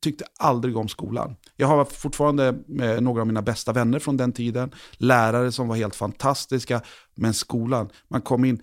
tyckte 0.00 0.24
aldrig 0.38 0.76
om 0.76 0.88
skolan. 0.88 1.36
Jag 1.56 1.66
har 1.66 1.84
fortfarande 1.84 2.54
några 3.00 3.20
av 3.20 3.26
mina 3.26 3.42
bästa 3.42 3.72
vänner 3.72 3.98
från 3.98 4.16
den 4.16 4.32
tiden. 4.32 4.70
Lärare 4.92 5.52
som 5.52 5.68
var 5.68 5.76
helt 5.76 5.96
fantastiska. 5.96 6.80
Men 7.14 7.34
skolan, 7.34 7.88
man 8.08 8.20
kom 8.20 8.44
in 8.44 8.62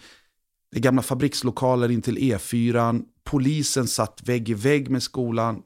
i 0.75 0.79
gamla 0.79 1.01
fabrikslokaler 1.01 1.91
in 1.91 2.01
till 2.01 2.17
E4. 2.17 3.03
Polisen 3.23 3.87
satt 3.87 4.21
vägg 4.25 4.49
i 4.49 4.53
vägg 4.53 4.89
med 4.89 5.03
skolan. 5.03 5.61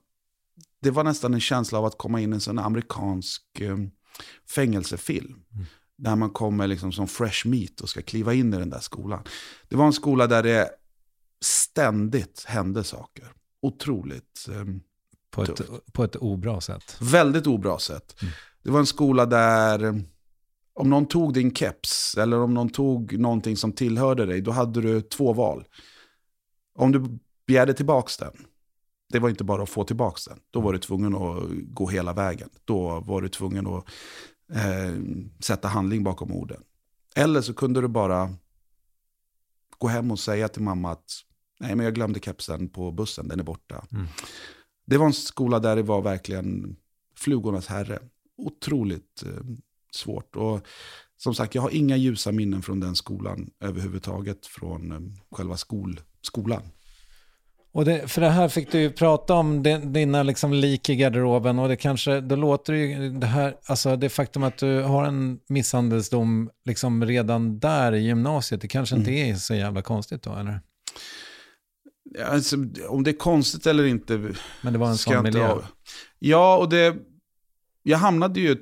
Det 0.82 0.92
var 0.92 1.04
nästan 1.04 1.34
en 1.34 1.40
känsla 1.40 1.78
av 1.80 1.86
att 1.86 1.98
komma 1.98 2.22
in 2.22 2.34
i 2.34 2.36
en 2.36 2.42
sån 2.42 2.60
amerikansk 2.60 3.44
eh, 3.60 3.78
fängelsefilm. 4.50 5.36
Mm. 5.54 5.66
Där 5.98 6.16
man 6.16 6.30
kommer 6.30 6.68
liksom 6.68 6.92
som 6.92 7.08
fresh 7.08 7.48
meat 7.48 7.82
och 7.82 7.90
ska 7.90 8.02
kliva 8.02 8.34
in 8.34 8.54
i 8.54 8.58
den 8.58 8.70
där 8.70 8.80
skolan. 8.80 9.24
Det 9.70 9.76
var 9.76 9.86
en 9.86 9.94
skola 9.94 10.28
där 10.28 10.44
det 10.44 10.70
ständigt 11.42 12.44
hände 12.48 12.84
saker. 12.84 13.34
Otroligt 13.62 14.48
eh, 14.50 14.66
på 15.30 15.44
ett, 15.44 15.62
på 15.94 16.04
ett 16.04 16.16
obra 16.16 16.62
sätt. 16.62 16.98
Väldigt 17.02 17.48
obra 17.48 17.80
sätt. 17.80 18.16
Mm. 18.22 18.34
Det 18.64 18.72
var 18.72 18.80
en 18.80 18.86
skola 18.86 19.26
där 19.26 20.04
om 20.80 20.90
någon 20.90 21.06
tog 21.06 21.34
din 21.34 21.56
keps 21.56 22.18
eller 22.18 22.40
om 22.40 22.54
någon 22.54 22.70
tog 22.70 23.20
någonting 23.20 23.58
som 23.58 23.72
tillhörde 23.72 24.26
dig, 24.26 24.42
då 24.42 24.52
hade 24.52 24.82
du 24.82 25.02
två 25.02 25.34
val. 25.34 25.68
Om 26.76 26.92
du 26.92 27.20
begärde 27.48 27.74
tillbaka 27.74 28.26
den, 28.26 28.46
det 29.10 29.20
var 29.20 29.30
inte 29.30 29.44
bara 29.44 29.64
att 29.64 29.70
få 29.70 29.84
tillbaka 29.84 30.20
den. 30.28 30.40
Då 30.52 30.62
var 30.62 30.74
du 30.74 30.80
tvungen 30.80 31.16
att 31.16 31.44
gå 31.50 31.88
hela 31.88 32.14
vägen. 32.14 32.50
Då 32.66 33.00
var 33.00 33.22
du 33.22 33.30
tvungen 33.30 33.68
att 33.68 33.86
eh, 34.54 35.00
sätta 35.40 35.68
handling 35.68 36.04
bakom 36.04 36.32
orden. 36.32 36.64
Eller 37.16 37.42
så 37.42 37.54
kunde 37.54 37.82
du 37.82 37.88
bara 37.88 38.34
gå 39.78 39.88
hem 39.88 40.12
och 40.12 40.20
säga 40.20 40.48
till 40.48 40.62
mamma 40.62 40.92
att 40.92 41.12
nej 41.60 41.76
men 41.76 41.84
jag 41.84 41.96
glömde 41.96 42.20
kepsen 42.20 42.70
på 42.70 42.92
bussen, 42.92 43.28
den 43.28 43.40
är 43.40 43.44
borta. 43.44 43.86
Mm. 43.92 44.08
Det 44.86 44.98
var 44.98 45.06
en 45.06 45.14
skola 45.14 45.60
där 45.60 45.76
det 45.76 45.84
var 45.84 46.02
verkligen 46.02 46.76
flugornas 47.16 47.68
herre. 47.68 48.00
Otroligt 48.38 49.24
eh, 49.26 49.32
svårt. 49.92 50.36
Och 50.36 50.68
som 51.18 51.36
sagt, 51.36 51.56
jag 51.56 51.62
har 51.62 51.70
inga 51.70 51.98
ljusa 51.98 52.32
minnen 52.32 52.62
från 52.62 52.80
den 52.80 52.96
skolan 52.96 53.50
överhuvudtaget, 53.60 54.46
från 54.46 54.92
eh, 54.92 55.00
själva 55.32 55.58
skol, 55.58 56.00
skolan. 56.22 56.62
Och 57.72 57.86
det, 57.86 58.08
för 58.08 58.22
det 58.22 58.30
här 58.30 58.50
fick 58.50 58.72
du 58.72 58.80
ju 58.80 58.92
prata 58.92 59.34
om 59.34 59.64
dina 59.94 60.24
liksom 60.24 60.54
lik 60.54 60.90
i 60.90 60.96
garderoben 60.96 61.60
och 61.60 61.68
det 61.68 61.76
kanske, 61.76 62.22
då 62.22 62.36
låter 62.36 62.74
det 62.74 62.80
ju 62.80 63.10
det 63.10 63.28
här, 63.28 63.56
alltså 63.66 63.96
det 63.96 64.10
faktum 64.10 64.44
att 64.44 64.58
du 64.58 64.82
har 64.82 65.06
en 65.06 65.40
misshandelsdom 65.48 66.50
liksom 66.66 67.06
redan 67.06 67.60
där 67.60 67.92
i 67.92 68.00
gymnasiet, 68.00 68.62
det 68.62 68.68
kanske 68.68 68.96
inte 68.96 69.12
mm. 69.12 69.32
är 69.32 69.36
så 69.36 69.56
jävla 69.56 69.82
konstigt 69.82 70.24
då, 70.24 70.36
eller? 70.36 70.62
Alltså, 72.26 72.56
om 72.88 73.04
det 73.04 73.12
är 73.12 73.18
konstigt 73.18 73.68
eller 73.68 73.86
inte. 73.86 74.34
Men 74.62 74.74
det 74.74 74.80
var 74.80 74.90
en 74.90 74.98
sån 74.98 75.24
miljö. 75.24 75.58
Ja, 76.20 76.58
och 76.58 76.70
det, 76.70 76.96
jag 77.84 77.98
hamnade 77.98 78.40
ju 78.40 78.58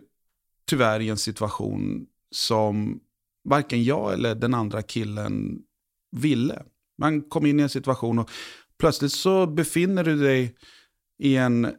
tyvärr 0.66 1.00
i 1.00 1.10
en 1.10 1.18
situation 1.18 2.06
som 2.32 3.00
varken 3.44 3.84
jag 3.84 4.14
eller 4.14 4.36
den 4.36 4.54
andra 4.54 4.82
killen 4.82 5.60
ville. 6.12 6.64
Man 6.98 7.22
kom 7.22 7.46
in 7.46 7.60
i 7.60 7.64
en 7.64 7.70
situation 7.70 8.20
och 8.20 8.30
plötsligt 8.80 9.12
så 9.12 9.48
befinner 9.48 10.04
du 10.04 10.18
dig 10.18 10.56
i 11.20 11.36
en 11.36 11.72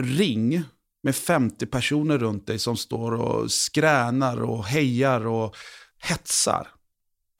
ring 0.00 0.62
med 1.02 1.16
50 1.16 1.66
personer 1.66 2.18
runt 2.18 2.46
dig 2.46 2.58
som 2.58 2.76
står 2.76 3.12
och 3.12 3.50
skränar 3.50 4.42
och 4.42 4.64
hejar 4.64 5.26
och 5.26 5.56
hetsar. 5.98 6.68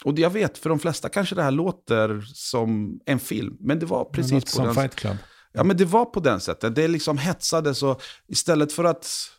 Och 0.04 0.18
jag 0.18 0.30
vet, 0.30 0.58
för 0.58 0.68
de 0.68 0.78
flesta 0.78 1.08
kanske 1.08 1.34
det 1.34 1.42
här 1.42 1.50
låter 1.50 2.20
som 2.34 3.00
en 3.06 3.18
film, 3.18 3.56
men 3.61 3.78
det 3.78 3.87
var 3.87 4.04
precis 4.04 4.44
på 4.44 4.50
som 4.50 4.64
den 4.64 4.74
Fight 4.74 4.94
Club. 4.94 5.16
Ja, 5.52 5.64
men 5.64 5.76
det 5.76 5.84
var 5.84 6.04
på 6.04 6.20
den 6.20 6.40
sättet. 6.40 6.74
Det 6.74 6.88
liksom 6.88 7.18
hetsades 7.18 7.82
och 7.82 8.02
istället 8.28 8.72
för 8.72 8.84
att 8.84 9.30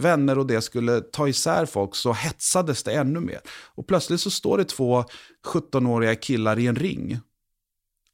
vänner 0.00 0.38
och 0.38 0.46
det 0.46 0.60
skulle 0.60 1.00
ta 1.00 1.28
isär 1.28 1.66
folk 1.66 1.94
så 1.94 2.12
hetsades 2.12 2.82
det 2.82 2.92
ännu 2.92 3.20
mer. 3.20 3.40
Och 3.74 3.86
plötsligt 3.86 4.20
så 4.20 4.30
står 4.30 4.58
det 4.58 4.64
två 4.64 5.04
17-åriga 5.46 6.14
killar 6.14 6.58
i 6.58 6.66
en 6.66 6.76
ring 6.76 7.20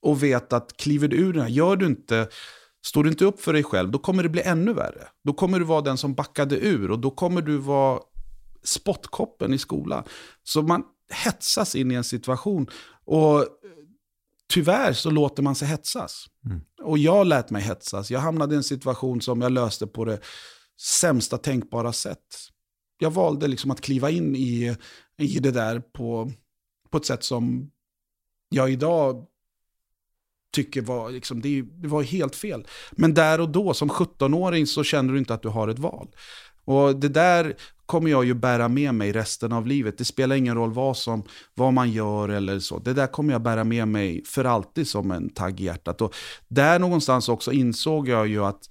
och 0.02 0.22
vet 0.22 0.52
att 0.52 0.76
kliver 0.76 1.08
du 1.08 1.16
ur 1.16 1.32
den 1.32 1.42
här, 1.42 1.48
gör 1.48 1.76
du 1.76 1.86
inte, 1.86 2.28
står 2.86 3.04
du 3.04 3.10
inte 3.10 3.24
upp 3.24 3.40
för 3.40 3.52
dig 3.52 3.64
själv, 3.64 3.90
då 3.90 3.98
kommer 3.98 4.22
det 4.22 4.28
bli 4.28 4.42
ännu 4.42 4.72
värre. 4.72 5.08
Då 5.24 5.32
kommer 5.32 5.58
du 5.58 5.64
vara 5.64 5.80
den 5.80 5.98
som 5.98 6.14
backade 6.14 6.56
ur 6.58 6.90
och 6.90 6.98
då 6.98 7.10
kommer 7.10 7.42
du 7.42 7.56
vara 7.56 8.00
spottkoppen 8.62 9.54
i 9.54 9.58
skolan. 9.58 10.04
Så 10.44 10.62
man 10.62 10.82
hetsas 11.10 11.74
in 11.74 11.90
i 11.90 11.94
en 11.94 12.04
situation. 12.04 12.66
Och 13.04 13.46
tyvärr 14.48 14.92
så 14.92 15.10
låter 15.10 15.42
man 15.42 15.54
sig 15.54 15.68
hetsas. 15.68 16.26
Mm. 16.44 16.60
Och 16.82 16.98
jag 16.98 17.26
lät 17.26 17.50
mig 17.50 17.62
hetsas. 17.62 18.10
Jag 18.10 18.20
hamnade 18.20 18.54
i 18.54 18.56
en 18.56 18.62
situation 18.62 19.20
som 19.20 19.40
jag 19.40 19.52
löste 19.52 19.86
på 19.86 20.04
det 20.04 20.20
sämsta 20.80 21.38
tänkbara 21.38 21.92
sätt. 21.92 22.26
Jag 22.98 23.10
valde 23.10 23.48
liksom 23.48 23.70
att 23.70 23.80
kliva 23.80 24.10
in 24.10 24.36
i, 24.36 24.76
i 25.18 25.38
det 25.38 25.50
där 25.50 25.80
på, 25.80 26.32
på 26.90 26.98
ett 26.98 27.06
sätt 27.06 27.24
som 27.24 27.70
jag 28.48 28.70
idag 28.70 29.26
tycker 30.52 30.82
var, 30.82 31.10
liksom, 31.10 31.40
det, 31.40 31.62
det 31.62 31.88
var 31.88 32.02
helt 32.02 32.36
fel. 32.36 32.66
Men 32.92 33.14
där 33.14 33.40
och 33.40 33.48
då, 33.48 33.74
som 33.74 33.90
17-åring, 33.90 34.66
så 34.66 34.84
känner 34.84 35.12
du 35.12 35.18
inte 35.18 35.34
att 35.34 35.42
du 35.42 35.48
har 35.48 35.68
ett 35.68 35.78
val. 35.78 36.08
Och 36.64 36.96
det 36.96 37.08
där 37.08 37.56
kommer 37.88 38.10
jag 38.10 38.24
ju 38.24 38.34
bära 38.34 38.68
med 38.68 38.94
mig 38.94 39.12
resten 39.12 39.52
av 39.52 39.66
livet. 39.66 39.98
Det 39.98 40.04
spelar 40.04 40.36
ingen 40.36 40.54
roll 40.54 40.72
vad, 40.72 40.96
som, 40.96 41.22
vad 41.54 41.72
man 41.72 41.90
gör 41.90 42.28
eller 42.28 42.58
så. 42.58 42.78
Det 42.78 42.92
där 42.92 43.06
kommer 43.06 43.32
jag 43.32 43.42
bära 43.42 43.64
med 43.64 43.88
mig 43.88 44.24
för 44.24 44.44
alltid 44.44 44.88
som 44.88 45.10
en 45.10 45.28
tagg 45.28 45.60
i 45.60 45.64
hjärtat. 45.64 46.00
Och 46.00 46.14
där 46.48 46.78
någonstans 46.78 47.28
också 47.28 47.52
insåg 47.52 48.08
jag 48.08 48.28
ju 48.28 48.44
att 48.44 48.62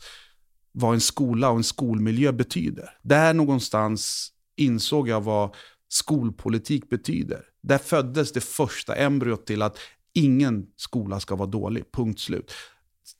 vad 0.72 0.94
en 0.94 1.02
skola 1.02 1.50
och 1.50 1.58
en 1.58 1.64
skolmiljö 1.64 2.32
betyder. 2.32 2.90
Där 3.04 3.34
någonstans 3.34 4.32
insåg 4.58 5.10
jag 5.10 5.22
vad 5.22 5.56
skolpolitik 5.90 6.90
betyder. 6.90 7.42
Där 7.64 7.78
föddes 7.78 8.32
det 8.32 8.42
första 8.42 8.96
embryot 8.96 9.46
till 9.46 9.62
att 9.62 9.78
ingen 10.14 10.66
skola 10.76 11.20
ska 11.20 11.36
vara 11.36 11.50
dålig, 11.50 11.92
punkt 11.92 12.20
slut. 12.20 12.54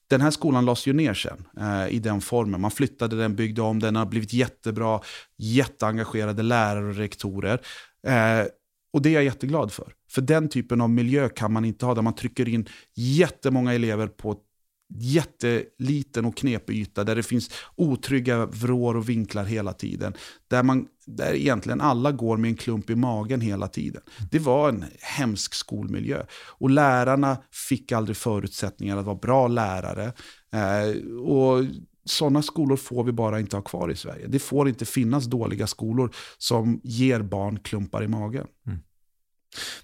Den 0.10 0.22
här 0.22 0.32
skolan 0.32 0.66
lades 0.66 0.88
ju 0.88 0.94
ner 0.94 1.14
sen 1.14 1.46
eh, 1.60 1.94
i 1.94 2.00
den 2.00 2.22
formen. 2.22 2.62
Man 2.62 2.72
flyttade 2.72 3.16
den, 3.16 3.36
byggde 3.36 3.62
om 3.62 3.80
den, 3.80 3.96
har 3.96 4.06
blivit 4.06 4.34
jättebra, 4.34 5.02
jätteengagerade 5.38 6.44
lärare 6.44 6.86
och 6.86 6.96
rektorer. 6.96 7.62
Eh, 8.08 8.48
och 8.94 9.02
det 9.02 9.10
är 9.10 9.14
jag 9.14 9.24
jätteglad 9.24 9.72
för. 9.72 9.94
För 10.12 10.22
den 10.22 10.50
typen 10.50 10.82
av 10.82 10.90
miljö 10.90 11.30
kan 11.30 11.54
man 11.54 11.66
inte 11.66 11.86
ha, 11.86 11.94
där 11.94 12.02
man 12.02 12.16
trycker 12.16 12.50
in 12.50 12.68
jättemånga 12.96 13.74
elever 13.74 14.08
på 14.08 14.32
ett 14.32 14.47
jätteliten 14.90 16.26
och 16.26 16.38
knepig 16.38 16.76
yta 16.78 17.04
där 17.04 17.16
det 17.16 17.24
finns 17.24 17.50
otrygga 17.76 18.46
vrår 18.46 18.98
och 18.98 19.10
vinklar 19.10 19.44
hela 19.44 19.74
tiden. 19.74 20.14
Där, 20.48 20.64
man, 20.64 20.88
där 21.06 21.34
egentligen 21.34 21.82
alla 21.82 22.12
går 22.12 22.38
med 22.38 22.50
en 22.50 22.56
klump 22.56 22.90
i 22.90 22.96
magen 22.96 23.42
hela 23.42 23.68
tiden. 23.68 24.02
Det 24.32 24.40
var 24.40 24.70
en 24.70 24.86
hemsk 25.02 25.54
skolmiljö. 25.54 26.24
Och 26.48 26.70
lärarna 26.70 27.38
fick 27.70 27.92
aldrig 27.92 28.18
förutsättningar 28.18 28.98
att 28.98 29.06
vara 29.06 29.16
bra 29.16 29.48
lärare. 29.48 30.14
Eh, 30.52 31.18
och 31.18 31.66
sådana 32.06 32.42
skolor 32.42 32.78
får 32.78 33.04
vi 33.04 33.12
bara 33.12 33.40
inte 33.40 33.56
ha 33.56 33.62
kvar 33.62 33.92
i 33.92 33.96
Sverige. 33.96 34.28
Det 34.28 34.40
får 34.40 34.70
inte 34.70 34.86
finnas 34.86 35.26
dåliga 35.26 35.68
skolor 35.68 36.16
som 36.38 36.82
ger 36.84 37.22
barn 37.22 37.60
klumpar 37.60 38.04
i 38.04 38.08
magen. 38.08 38.48
Mm. 38.68 38.80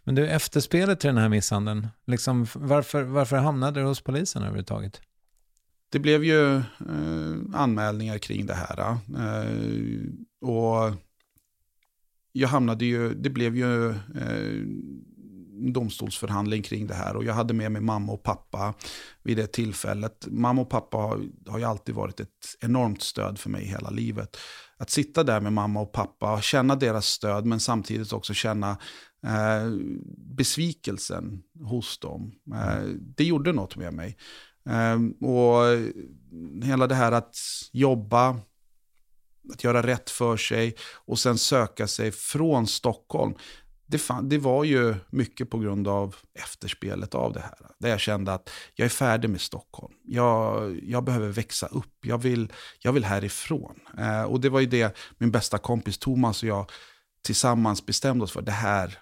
Men 0.04 0.16
du, 0.16 0.28
efterspelet 0.28 1.00
till 1.00 1.08
den 1.08 1.18
här 1.18 1.30
misshandeln, 1.30 1.88
liksom, 2.08 2.48
varför, 2.54 3.04
varför 3.04 3.38
hamnade 3.38 3.80
du 3.80 3.86
hos 3.86 4.02
polisen 4.02 4.42
överhuvudtaget? 4.42 5.02
det 5.94 6.00
blev 6.00 6.24
ju 6.24 6.56
eh, 6.58 7.40
anmälningar 7.54 8.18
kring 8.18 8.46
det 8.46 8.54
här. 8.54 8.98
Eh, 9.18 10.50
och 10.50 10.94
jag 12.32 12.48
hamnade 12.48 12.86
ju, 12.86 13.14
det 13.14 13.30
blev 13.30 13.56
ju 13.56 13.90
eh, 13.90 14.62
domstolsförhandling 15.74 16.62
kring 16.64 16.88
det 16.88 16.94
här 16.94 17.16
och 17.16 17.24
jag 17.24 17.34
hade 17.34 17.54
med 17.54 17.72
mig 17.72 17.82
mamma 17.82 18.14
och 18.14 18.24
pappa 18.24 18.74
vid 19.24 19.38
det 19.38 19.48
tillfället. 19.48 20.28
Mamma 20.28 20.62
och 20.62 20.70
pappa 20.70 20.98
har, 20.98 21.22
har 21.48 21.60
ju 21.60 21.66
alltid 21.66 21.96
varit 21.96 22.20
ett 22.20 22.58
enormt 22.60 23.02
stöd 23.02 23.40
för 23.40 23.50
mig 23.50 23.66
hela 23.66 23.90
livet. 23.90 24.38
Att 24.78 24.90
sitta 24.90 25.24
där 25.24 25.42
med 25.42 25.54
mamma 25.54 25.82
och 25.82 25.92
pappa, 25.92 26.42
känna 26.42 26.76
deras 26.76 27.06
stöd 27.06 27.46
men 27.46 27.60
samtidigt 27.60 28.14
också 28.14 28.34
känna 28.34 28.78
eh, 29.24 29.72
besvikelsen 30.18 31.44
hos 31.60 31.98
dem. 31.98 32.32
Eh, 32.54 32.84
det 33.16 33.24
gjorde 33.24 33.52
något 33.52 33.76
med 33.76 33.94
mig. 33.94 34.18
Eh, 34.70 35.28
och 35.28 35.64
hela 36.64 36.88
det 36.88 36.96
här 36.96 37.12
att 37.12 37.36
jobba, 37.72 38.40
att 39.54 39.64
göra 39.64 39.88
rätt 39.88 40.10
för 40.10 40.38
sig 40.38 40.76
och 41.06 41.20
sen 41.20 41.38
söka 41.38 41.88
sig 41.88 42.12
från 42.12 42.68
Stockholm 42.68 43.36
det, 43.94 44.00
fan, 44.00 44.30
det 44.30 44.38
var 44.38 44.64
ju 44.64 44.96
mycket 45.10 45.50
på 45.50 45.60
grund 45.60 45.88
av 45.88 46.16
efterspelet 46.40 47.16
av 47.16 47.34
det 47.34 47.40
här. 47.40 47.58
Där 47.80 47.90
jag 47.90 48.00
kände 48.00 48.34
att 48.34 48.50
jag 48.76 48.86
är 48.86 48.90
färdig 48.90 49.30
med 49.30 49.42
Stockholm. 49.42 49.94
Jag, 50.04 50.80
jag 50.84 51.04
behöver 51.04 51.28
växa 51.28 51.68
upp. 51.68 52.06
Jag 52.06 52.18
vill, 52.18 52.54
jag 52.80 52.94
vill 52.94 53.06
härifrån. 53.06 53.80
Eh, 53.98 54.24
och 54.24 54.42
det 54.42 54.50
var 54.50 54.60
ju 54.60 54.66
det 54.66 54.98
min 55.18 55.32
bästa 55.32 55.58
kompis 55.58 55.98
Thomas 55.98 56.44
och 56.44 56.50
jag 56.50 56.72
tillsammans 57.24 57.86
bestämde 57.86 58.24
oss 58.24 58.32
för. 58.32 58.42
Det 58.42 58.52
här, 58.52 58.98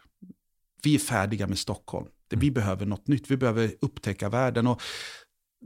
vi 0.84 0.96
är 0.96 1.00
färdiga 1.00 1.48
med 1.48 1.58
Stockholm. 1.58 2.08
Det, 2.28 2.36
vi 2.36 2.52
behöver 2.52 2.86
något 2.86 3.08
nytt. 3.08 3.32
Vi 3.32 3.38
behöver 3.38 3.72
upptäcka 3.82 4.30
världen. 4.30 4.68
Och 4.68 4.82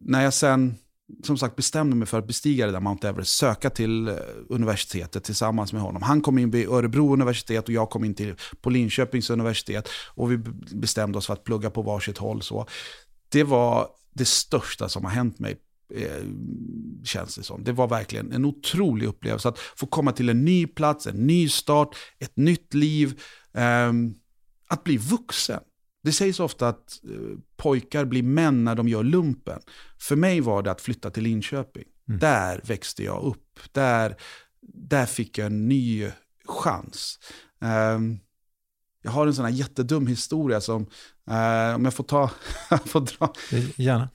när 0.02 0.24
jag 0.24 0.34
sen 0.34 0.76
som 1.24 1.38
sagt 1.38 1.56
bestämde 1.56 1.96
mig 1.96 2.08
för 2.08 2.20
att 2.20 2.28
bestiga 2.28 2.66
det 2.66 2.72
där 2.72 2.80
Mount 2.80 3.08
Everest, 3.08 3.38
söka 3.38 3.70
till 3.70 4.08
eh, 4.08 4.16
universitetet 4.50 5.24
tillsammans 5.24 5.74
med 5.74 5.82
honom. 5.82 6.02
Han 6.02 6.22
kom 6.22 6.38
in 6.38 6.52
vid 6.52 6.68
Örebro 6.68 7.14
universitet 7.14 7.68
och 7.68 7.74
jag 7.74 7.90
kom 7.90 8.04
in 8.04 8.14
till, 8.14 8.36
på 8.62 8.70
Linköpings 8.70 9.30
universitet. 9.30 9.90
Och 10.14 10.32
vi 10.32 10.38
bestämde 10.72 11.18
oss 11.18 11.26
för 11.28 11.34
att 11.34 11.44
plugga 11.44 11.70
på 11.70 11.82
varsitt 11.82 12.18
håll. 12.18 12.42
Så 12.42 12.68
det 13.30 13.44
var 13.44 13.88
det 14.14 14.26
största 14.26 14.90
som 14.90 15.06
har 15.06 15.12
hänt 15.12 15.40
mig 15.40 15.58
eh, 15.94 16.26
känns 17.04 17.36
det 17.36 17.44
som. 17.44 17.64
Det 17.64 17.72
var 17.72 17.88
verkligen 17.88 18.32
en 18.32 18.46
otrolig 18.46 19.08
upplevelse 19.08 19.50
att 19.50 19.60
få 19.60 19.86
komma 19.86 20.12
till 20.12 20.30
en 20.30 20.46
ny 20.46 20.68
plats, 20.68 21.08
en 21.08 21.28
ny 21.28 21.50
start, 21.50 21.96
ett 22.20 22.38
nytt 22.38 22.74
liv. 22.74 23.22
Eh, 23.54 23.94
att 24.76 24.84
bli 24.84 24.98
vuxen. 24.98 25.60
Det 26.04 26.12
sägs 26.12 26.40
ofta 26.40 26.68
att 26.68 27.00
eh, 27.04 27.38
pojkar 27.58 28.06
blir 28.06 28.24
män 28.24 28.64
när 28.64 28.76
de 28.76 28.88
gör 28.88 29.04
lumpen. 29.04 29.60
För 30.00 30.16
mig 30.16 30.42
var 30.42 30.64
det 30.64 30.72
att 30.72 30.82
flytta 30.82 31.10
till 31.10 31.24
Linköping. 31.24 31.84
Mm. 32.08 32.20
Där 32.20 32.62
växte 32.64 33.04
jag 33.04 33.24
upp. 33.24 33.60
Där, 33.72 34.16
där 34.74 35.06
fick 35.06 35.38
jag 35.38 35.46
en 35.46 35.68
ny 35.68 36.12
chans. 36.46 37.20
Um, 37.60 38.20
jag 39.02 39.12
har 39.12 39.28
en 39.28 39.36
sån 39.36 39.46
här 39.46 39.52
jättedum 39.52 40.08
historia 40.08 40.62
som, 40.62 40.82
uh, 41.32 41.76
om 41.76 41.86
jag 41.86 41.94
får 41.94 42.04
ta, 42.04 42.30
får 42.86 43.02
dra. 43.02 43.34
Gärna. 43.76 44.10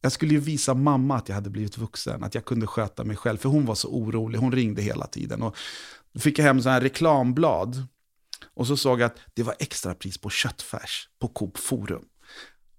Jag 0.00 0.12
skulle 0.12 0.34
ju 0.34 0.40
visa 0.40 0.74
mamma 0.74 1.16
att 1.16 1.28
jag 1.28 1.34
hade 1.34 1.50
blivit 1.50 1.78
vuxen, 1.78 2.24
att 2.24 2.34
jag 2.34 2.44
kunde 2.44 2.66
sköta 2.66 3.04
mig 3.04 3.16
själv. 3.16 3.38
För 3.38 3.48
hon 3.48 3.66
var 3.66 3.74
så 3.74 3.88
orolig, 3.88 4.38
hon 4.38 4.52
ringde 4.52 4.82
hela 4.82 5.06
tiden. 5.06 5.42
Och 5.42 5.56
då 6.12 6.20
fick 6.20 6.38
jag 6.38 6.44
hem 6.44 6.62
sån 6.62 6.72
här 6.72 6.80
reklamblad 6.80 7.86
och 8.54 8.66
så 8.66 8.76
såg 8.76 9.00
jag 9.00 9.06
att 9.06 9.18
det 9.34 9.42
var 9.42 9.54
extrapris 9.58 10.18
på 10.18 10.30
köttfärs 10.30 11.08
på 11.20 11.28
Coop 11.28 11.58
Forum. 11.58 12.04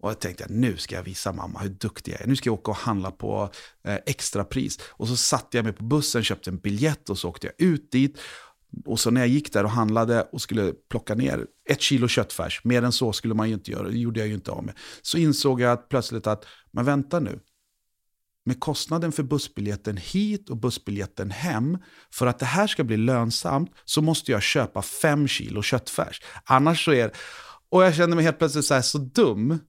Och 0.01 0.09
jag 0.09 0.19
tänkte 0.19 0.45
nu 0.49 0.77
ska 0.77 0.95
jag 0.95 1.03
visa 1.03 1.31
mamma 1.31 1.59
hur 1.59 1.69
duktig 1.69 2.11
jag 2.13 2.21
är. 2.21 2.27
Nu 2.27 2.35
ska 2.35 2.47
jag 2.47 2.53
åka 2.53 2.71
och 2.71 2.77
handla 2.77 3.11
på 3.11 3.51
eh, 3.83 3.97
extrapris. 4.05 4.79
Och 4.83 5.07
så 5.07 5.15
satte 5.15 5.57
jag 5.57 5.63
mig 5.63 5.73
på 5.73 5.83
bussen, 5.83 6.23
köpte 6.23 6.49
en 6.49 6.57
biljett 6.57 7.09
och 7.09 7.17
så 7.17 7.29
åkte 7.29 7.47
jag 7.47 7.67
ut 7.67 7.91
dit. 7.91 8.19
Och 8.85 8.99
så 8.99 9.11
när 9.11 9.21
jag 9.21 9.27
gick 9.27 9.53
där 9.53 9.63
och 9.63 9.69
handlade 9.69 10.21
och 10.21 10.41
skulle 10.41 10.73
plocka 10.89 11.15
ner 11.15 11.45
ett 11.69 11.81
kilo 11.81 12.07
köttfärs, 12.07 12.61
mer 12.63 12.83
än 12.83 12.91
så 12.91 13.13
skulle 13.13 13.33
man 13.33 13.47
ju 13.47 13.53
inte 13.53 13.71
göra, 13.71 13.89
det 13.89 13.97
gjorde 13.97 14.19
jag 14.19 14.27
ju 14.27 14.33
inte 14.33 14.51
av 14.51 14.63
med. 14.63 14.75
Så 15.01 15.17
insåg 15.17 15.61
jag 15.61 15.71
att 15.71 15.89
plötsligt 15.89 16.27
att, 16.27 16.45
men 16.71 16.85
vänta 16.85 17.19
nu, 17.19 17.39
med 18.51 18.59
kostnaden 18.59 19.11
för 19.11 19.23
bussbiljetten 19.23 19.97
hit 19.97 20.49
och 20.49 20.57
bussbiljetten 20.57 21.31
hem, 21.31 21.77
för 22.13 22.27
att 22.27 22.39
det 22.39 22.45
här 22.45 22.67
ska 22.67 22.83
bli 22.83 22.97
lönsamt 22.97 23.71
så 23.85 24.01
måste 24.01 24.31
jag 24.31 24.41
köpa 24.41 24.81
fem 24.81 25.27
kilo 25.27 25.61
köttfärs. 25.61 26.21
Annars 26.45 26.85
så 26.85 26.91
är 26.91 27.11
Och 27.69 27.83
jag 27.83 27.95
känner 27.95 28.15
mig 28.15 28.25
helt 28.25 28.37
plötsligt 28.37 28.65
så, 28.65 28.81
så 28.81 28.97
dum. 28.97 29.59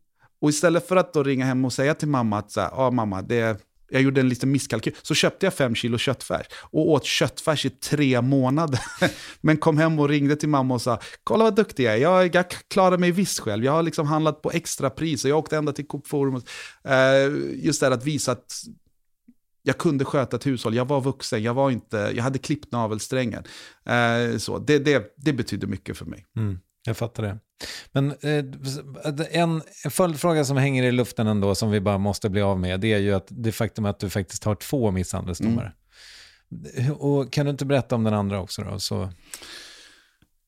Och 0.41 0.51
istället 0.51 0.89
för 0.89 0.97
att 0.97 1.13
då 1.13 1.23
ringa 1.23 1.45
hem 1.45 1.65
och 1.65 1.73
säga 1.73 1.95
till 1.95 2.09
mamma 2.09 2.39
att 2.39 2.51
så 2.51 2.61
här, 2.61 2.71
ah, 2.73 2.91
mamma, 2.91 3.23
det, 3.23 3.61
jag 3.93 4.03
gjorde 4.03 4.21
en 4.21 4.29
liten 4.29 4.51
misskalkyl, 4.51 4.95
så 5.03 5.15
köpte 5.15 5.47
jag 5.47 5.55
fem 5.55 5.75
kilo 5.75 5.99
köttfärs 5.99 6.47
och 6.61 6.91
åt 6.91 7.05
köttfärs 7.05 7.67
i 7.67 7.71
tre 7.71 8.21
månader. 8.21 8.81
Men 9.41 9.57
kom 9.57 9.79
hem 9.79 9.99
och 9.99 10.09
ringde 10.09 10.37
till 10.37 10.49
mamma 10.49 10.75
och 10.75 10.83
sa, 10.83 11.01
kolla 11.25 11.45
vad 11.45 11.57
duktig 11.57 11.85
jag 11.85 11.95
är, 11.95 11.97
jag, 11.97 12.35
jag 12.35 12.51
klarar 12.69 12.99
mig 12.99 13.11
visst 13.11 13.41
själv, 13.41 13.65
jag 13.65 13.73
har 13.73 13.83
liksom 13.83 14.07
handlat 14.07 14.43
på 14.43 14.51
extra 14.51 14.91
pris 14.91 15.25
och 15.25 15.31
jag 15.31 15.39
åkte 15.39 15.57
ända 15.57 15.73
till 15.73 15.87
Coop 15.87 16.07
Forum. 16.07 16.43
Eh, 16.85 16.95
just 17.65 17.81
det 17.81 17.87
här 17.87 17.93
att 17.93 18.05
visa 18.05 18.33
att 18.33 18.63
jag 19.63 19.79
kunde 19.79 20.05
sköta 20.05 20.37
ett 20.37 20.47
hushåll, 20.47 20.75
jag 20.75 20.89
var 20.89 21.01
vuxen, 21.01 21.43
jag, 21.43 21.55
var 21.55 21.71
inte, 21.71 22.13
jag 22.15 22.23
hade 22.23 22.39
klippt 22.39 22.73
navelsträngen. 22.73 23.45
Eh, 23.85 24.39
så 24.39 24.59
det, 24.59 24.79
det, 24.79 25.15
det 25.17 25.33
betydde 25.33 25.67
mycket 25.67 25.99
för 25.99 26.05
mig. 26.05 26.27
Mm. 26.37 26.59
Jag 26.85 26.97
fattar 26.97 27.23
det. 27.23 27.39
Men 27.93 28.11
eh, 28.11 28.45
en 29.31 29.63
följdfråga 29.91 30.45
som 30.45 30.57
hänger 30.57 30.83
i 30.83 30.93
luften 30.93 31.27
ändå, 31.27 31.55
som 31.55 31.71
vi 31.71 31.81
bara 31.81 31.99
måste 31.99 32.31
bli 32.31 32.43
av 32.43 32.61
med, 32.61 32.81
det 32.81 32.93
är 32.93 32.99
ju 32.99 33.13
att 33.13 33.27
det 33.29 33.53
faktum 33.53 33.85
att 33.85 34.01
du 34.01 34.11
faktiskt 34.11 34.45
har 34.45 34.55
två 34.55 34.91
misshandelsdomar. 34.91 35.75
Mm. 36.77 36.93
Och 36.93 37.33
kan 37.33 37.47
du 37.47 37.51
inte 37.51 37.65
berätta 37.65 37.95
om 37.95 38.05
den 38.05 38.15
andra 38.15 38.41
också 38.41 38.63
då? 38.63 38.79
Så... 38.79 39.11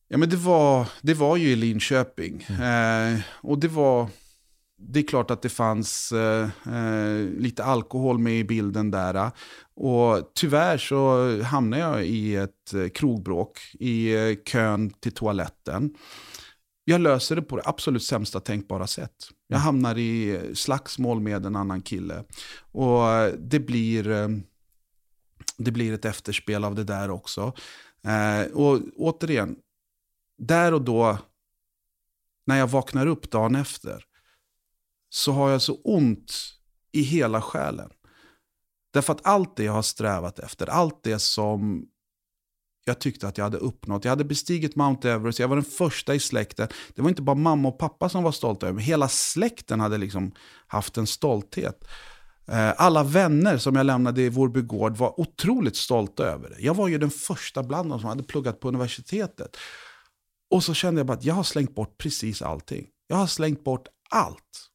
Ja, 0.08 0.18
men 0.18 0.28
det 0.28 0.36
var, 0.36 0.88
det 1.02 1.14
var 1.14 1.36
ju 1.36 1.48
i 1.48 1.56
Linköping. 1.56 2.46
Mm. 2.48 3.14
Eh, 3.14 3.20
och 3.30 3.58
det 3.58 3.68
var... 3.68 4.08
Det 4.76 4.98
är 4.98 5.06
klart 5.06 5.30
att 5.30 5.42
det 5.42 5.48
fanns 5.48 6.12
eh, 6.12 6.48
eh 6.66 7.28
lite 7.38 7.64
alkohol 7.64 8.18
med 8.18 8.32
i 8.32 8.44
bilden 8.44 8.90
där. 8.90 9.30
Och 9.76 10.32
tyvärr 10.34 10.78
så 10.78 11.42
hamnade 11.42 11.82
jag 11.82 12.06
i 12.06 12.36
ett 12.36 12.74
eh, 12.74 12.88
krogbråk 12.88 13.58
i 13.80 14.14
kön 14.44 14.90
till 14.90 15.12
toaletten. 15.12 15.94
Jag 16.84 17.00
löser 17.00 17.36
det 17.36 17.42
på 17.42 17.56
det 17.56 17.62
absolut 17.64 18.02
sämsta 18.02 18.40
tänkbara 18.40 18.86
sätt. 18.86 19.14
Jag 19.46 19.56
mm. 19.56 19.64
hamnar 19.64 19.98
i 19.98 20.40
slagsmål 20.54 21.20
med 21.20 21.46
en 21.46 21.56
annan 21.56 21.82
kille. 21.82 22.24
Och 22.72 23.04
det 23.38 23.60
blir, 23.60 24.10
eh, 24.10 24.28
det 25.56 25.70
blir 25.70 25.92
ett 25.92 26.04
efterspel 26.04 26.64
av 26.64 26.74
det 26.74 26.84
där 26.84 27.10
också. 27.10 27.52
Och 28.52 28.80
återigen, 28.96 29.56
där 30.38 30.74
och 30.74 30.82
då, 30.82 31.18
när 32.46 32.58
jag 32.58 32.66
vaknar 32.66 33.06
upp 33.06 33.30
dagen 33.30 33.54
efter, 33.54 34.04
så 35.08 35.32
har 35.32 35.50
jag 35.50 35.62
så 35.62 35.74
ont 35.74 36.32
i 36.92 37.02
hela 37.02 37.42
själen. 37.42 37.90
Därför 38.90 39.12
att 39.12 39.26
allt 39.26 39.56
det 39.56 39.64
jag 39.64 39.72
har 39.72 39.82
strävat 39.82 40.38
efter, 40.38 40.66
allt 40.66 41.02
det 41.02 41.18
som 41.18 41.88
jag 42.84 42.98
tyckte 42.98 43.28
att 43.28 43.38
jag 43.38 43.44
hade 43.44 43.56
uppnått. 43.56 44.04
Jag 44.04 44.12
hade 44.12 44.24
bestigit 44.24 44.76
Mount 44.76 45.10
Everest, 45.10 45.38
jag 45.38 45.48
var 45.48 45.56
den 45.56 45.64
första 45.64 46.14
i 46.14 46.20
släkten. 46.20 46.68
Det 46.94 47.02
var 47.02 47.08
inte 47.08 47.22
bara 47.22 47.36
mamma 47.36 47.68
och 47.68 47.78
pappa 47.78 48.08
som 48.08 48.22
var 48.22 48.32
stolta 48.32 48.66
över 48.66 48.74
mig, 48.74 48.84
hela 48.84 49.08
släkten 49.08 49.80
hade 49.80 49.98
liksom 49.98 50.32
haft 50.66 50.96
en 50.96 51.06
stolthet. 51.06 51.84
Eh, 52.48 52.72
alla 52.76 53.02
vänner 53.02 53.58
som 53.58 53.76
jag 53.76 53.86
lämnade 53.86 54.22
i 54.22 54.28
Vårby 54.28 54.60
gård 54.60 54.96
var 54.96 55.20
otroligt 55.20 55.76
stolta 55.76 56.24
över 56.24 56.50
det. 56.50 56.56
Jag 56.58 56.74
var 56.74 56.88
ju 56.88 56.98
den 56.98 57.10
första 57.10 57.62
bland 57.62 57.90
dem 57.90 58.00
som 58.00 58.08
hade 58.08 58.22
pluggat 58.22 58.60
på 58.60 58.68
universitetet. 58.68 59.56
Och 60.50 60.64
så 60.64 60.74
kände 60.74 60.98
jag 60.98 61.06
bara 61.06 61.18
att 61.18 61.24
jag 61.24 61.34
har 61.34 61.42
slängt 61.42 61.74
bort 61.74 61.98
precis 61.98 62.42
allting. 62.42 62.86
Jag 63.06 63.16
har 63.16 63.26
slängt 63.26 63.64
bort 63.64 63.88
allt. 64.10 64.70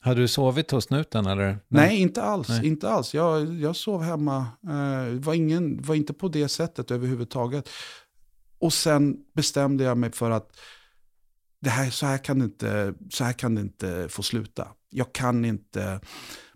Hade 0.00 0.20
du 0.20 0.28
sovit 0.28 0.70
hos 0.70 0.84
snuten 0.84 1.26
eller? 1.26 1.46
Nej, 1.46 1.58
Nej 1.68 2.00
inte 2.00 2.22
alls. 2.22 2.48
Nej. 2.48 2.66
Inte 2.66 2.90
alls. 2.90 3.14
Jag, 3.14 3.54
jag 3.54 3.76
sov 3.76 4.02
hemma. 4.02 4.46
Eh, 4.68 5.20
var, 5.20 5.34
ingen, 5.34 5.82
var 5.82 5.94
inte 5.94 6.12
på 6.12 6.28
det 6.28 6.48
sättet 6.48 6.90
överhuvudtaget. 6.90 7.68
Och 8.58 8.72
sen 8.72 9.16
bestämde 9.34 9.84
jag 9.84 9.98
mig 9.98 10.12
för 10.12 10.30
att 10.30 10.56
det 11.60 11.70
här, 11.70 11.90
så, 11.90 12.06
här 12.06 12.18
kan 12.18 12.38
det 12.38 12.44
inte, 12.44 12.94
så 13.10 13.24
här 13.24 13.32
kan 13.32 13.54
det 13.54 13.60
inte 13.60 14.06
få 14.08 14.22
sluta. 14.22 14.68
Jag 14.90 15.12
kan 15.12 15.44
inte 15.44 16.00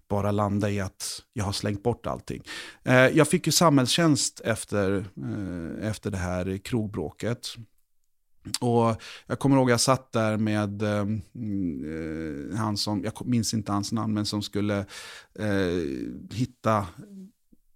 bara 0.08 0.30
landa 0.30 0.70
i 0.70 0.80
att 0.80 1.22
jag 1.32 1.44
har 1.44 1.52
slängt 1.52 1.82
bort 1.82 2.06
allting. 2.06 2.42
Eh, 2.84 2.94
jag 2.94 3.28
fick 3.28 3.46
ju 3.46 3.52
samhällstjänst 3.52 4.40
efter, 4.40 4.96
eh, 4.98 5.88
efter 5.88 6.10
det 6.10 6.16
här 6.16 6.58
krogbråket. 6.58 7.48
Och 8.60 9.02
jag 9.26 9.38
kommer 9.38 9.56
ihåg 9.56 9.70
att 9.70 9.70
jag 9.70 9.80
satt 9.80 10.12
där 10.12 10.36
med 10.36 10.82
eh, 10.82 11.06
mm, 11.34 12.50
eh 12.52 12.58
han 12.58 12.76
som, 12.76 13.04
jag 13.04 13.26
minns 13.26 13.54
inte 13.54 13.72
hans 13.72 13.92
namn, 13.92 14.14
men 14.14 14.26
som 14.26 14.42
skulle 14.42 14.78
eh, 15.38 16.36
hitta 16.36 16.86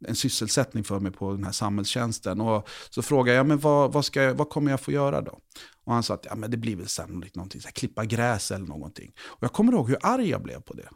en 0.06 0.16
sysselsättning 0.16 0.84
för 0.84 1.00
mig 1.00 1.12
på 1.12 1.32
den 1.32 1.44
här 1.44 1.52
samhällstjänsten. 1.52 2.40
Och 2.40 2.68
så 2.90 3.02
frågade 3.02 3.36
jag, 3.36 3.46
men 3.46 3.58
vad, 3.58 3.92
vad, 3.92 4.04
ska 4.04 4.22
jag, 4.22 4.34
vad 4.34 4.48
kommer 4.48 4.70
jag 4.70 4.80
få 4.80 4.92
göra 4.92 5.20
då? 5.20 5.38
Och 5.84 5.92
han 5.92 6.02
sa 6.02 6.14
att 6.14 6.24
ja, 6.24 6.34
men 6.34 6.50
det 6.50 6.56
blir 6.56 6.76
väl 6.76 6.88
sannolikt 6.88 7.36
någonting, 7.36 7.60
så 7.60 7.66
här, 7.66 7.72
klippa 7.72 8.04
gräs 8.04 8.50
eller 8.50 8.66
någonting. 8.66 9.12
Och 9.18 9.42
jag 9.42 9.52
kommer 9.52 9.72
ihåg 9.72 9.88
hur 9.88 9.98
arg 10.02 10.28
jag 10.28 10.42
blev 10.42 10.60
på 10.60 10.74
det. 10.74 10.88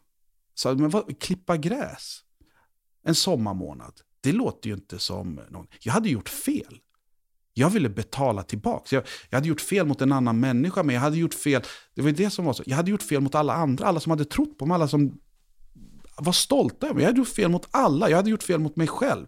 Så, 0.55 0.75
men 0.75 0.91
vad, 0.91 1.21
klippa 1.21 1.57
gräs? 1.57 2.25
en 3.03 3.15
sommarmånad. 3.15 4.01
Det 4.21 4.33
låter 4.33 4.69
ju 4.69 4.75
inte 4.75 4.99
som 4.99 5.41
någon. 5.51 5.67
Jag 5.81 5.93
hade 5.93 6.09
gjort 6.09 6.29
fel. 6.29 6.79
Jag 7.55 7.71
ville 7.71 7.89
betala 7.89 8.43
tillbaka. 8.43 8.97
Jag, 8.97 9.05
jag, 9.31 9.37
hade 9.37 9.49
gjort 9.49 9.61
fel 9.61 9.87
mot 9.87 10.01
en 10.01 10.13
annan 10.13 10.41
människa, 10.41 10.83
men 10.83 10.95
jag 10.95 11.03
hade 11.03 11.17
gjort 11.17 11.35
fel. 11.35 11.63
Det 11.95 12.03
var 12.03 12.11
det 12.11 12.31
som 12.31 12.45
var 12.45 12.53
så. 12.53 12.63
Jag 12.67 12.77
hade 12.77 12.91
gjort 12.91 13.03
fel 13.03 13.21
mot 13.21 13.35
alla 13.35 13.55
andra, 13.55 13.87
alla 13.87 14.01
som 14.01 14.11
hade 14.11 14.25
trott 14.25 14.59
på 14.59 14.67
mig, 14.67 14.75
alla 14.75 14.89
som 14.89 15.19
var 16.17 16.33
stolta 16.33 16.87
över 16.87 16.95
mig. 16.95 17.03
Jag 17.03 17.09
hade 17.09 17.19
gjort 17.19 17.29
fel 17.29 17.51
mot 17.51 17.69
alla, 17.71 18.11
jag 18.11 18.17
hade 18.17 18.31
gjort 18.31 18.43
fel 18.43 18.61
mot 18.61 18.77
mig 18.77 18.87
själv. 18.87 19.27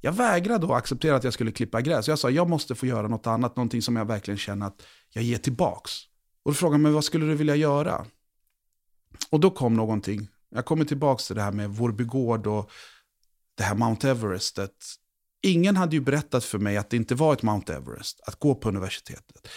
Jag 0.00 0.12
vägrade 0.12 0.66
att 0.66 0.72
acceptera 0.72 1.16
att 1.16 1.24
jag 1.24 1.32
skulle 1.32 1.52
klippa 1.52 1.80
gräs. 1.80 2.08
Jag 2.08 2.18
sa, 2.18 2.30
jag 2.30 2.48
måste 2.48 2.74
få 2.74 2.86
göra 2.86 3.08
något 3.08 3.26
annat, 3.26 3.56
någonting 3.56 3.82
som 3.82 3.96
jag 3.96 4.04
verkligen 4.04 4.38
känner 4.38 4.66
att 4.66 4.82
jag 5.08 5.24
ger 5.24 5.38
tillbaks. 5.38 5.92
Och 6.42 6.50
då 6.50 6.54
frågade 6.54 6.82
mig, 6.82 6.92
vad 6.92 7.04
skulle 7.04 7.26
du 7.26 7.34
vilja 7.34 7.56
göra? 7.56 8.06
Och 9.30 9.40
då 9.40 9.50
kom 9.50 9.74
någonting. 9.74 10.28
Jag 10.50 10.64
kommer 10.64 10.84
tillbaka 10.84 11.22
till 11.22 11.36
det 11.36 11.42
här 11.42 11.52
med 11.52 11.70
Vårbygård 11.70 12.46
och 12.46 12.70
det 13.54 13.62
här 13.62 13.74
Mount 13.74 14.10
Everestet. 14.10 14.74
Ingen 15.42 15.76
hade 15.76 15.96
ju 15.96 16.00
berättat 16.00 16.44
för 16.44 16.58
mig 16.58 16.76
att 16.76 16.90
det 16.90 16.96
inte 16.96 17.14
var 17.14 17.32
ett 17.32 17.42
Mount 17.42 17.74
Everest 17.74 18.20
att 18.20 18.38
gå 18.38 18.54
på 18.54 18.68
universitetet. 18.68 19.48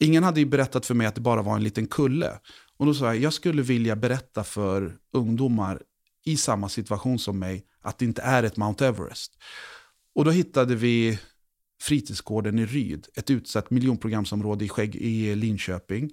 Ingen 0.00 0.24
hade 0.24 0.40
ju 0.40 0.46
berättat 0.46 0.86
för 0.86 0.94
mig 0.94 1.06
att 1.06 1.14
det 1.14 1.20
bara 1.20 1.42
var 1.42 1.56
en 1.56 1.64
liten 1.64 1.86
kulle. 1.86 2.38
Och 2.76 2.86
då 2.86 2.94
sa 2.94 3.06
jag, 3.06 3.16
jag 3.16 3.32
skulle 3.32 3.62
vilja 3.62 3.96
berätta 3.96 4.44
för 4.44 4.96
ungdomar 5.12 5.82
i 6.24 6.36
samma 6.36 6.68
situation 6.68 7.18
som 7.18 7.38
mig 7.38 7.64
att 7.80 7.98
det 7.98 8.04
inte 8.04 8.22
är 8.22 8.42
ett 8.42 8.56
Mount 8.56 8.86
Everest. 8.86 9.32
Och 10.14 10.24
då 10.24 10.30
hittade 10.30 10.74
vi 10.74 11.18
fritidsgården 11.80 12.58
i 12.58 12.66
Ryd, 12.66 13.06
ett 13.14 13.30
utsatt 13.30 13.70
miljonprogramsområde 13.70 14.64
i, 14.64 14.68
Skägg, 14.68 14.96
i 14.96 15.34
Linköping. 15.34 16.10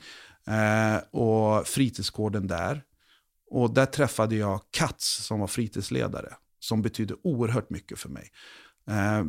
Eh, 0.47 0.97
och 1.11 1.67
fritidsgården 1.67 2.47
där. 2.47 2.83
Och 3.49 3.73
där 3.73 3.85
träffade 3.85 4.35
jag 4.35 4.61
Katz 4.71 5.25
som 5.25 5.39
var 5.39 5.47
fritidsledare, 5.47 6.33
som 6.59 6.81
betydde 6.81 7.15
oerhört 7.23 7.69
mycket 7.69 7.99
för 7.99 8.09
mig. 8.09 8.31
Eh, 8.89 9.25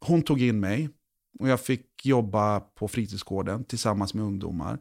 hon 0.00 0.22
tog 0.22 0.42
in 0.42 0.60
mig 0.60 0.90
och 1.38 1.48
jag 1.48 1.60
fick 1.60 2.06
jobba 2.06 2.60
på 2.60 2.88
fritidsgården 2.88 3.64
tillsammans 3.64 4.14
med 4.14 4.24
ungdomar. 4.24 4.78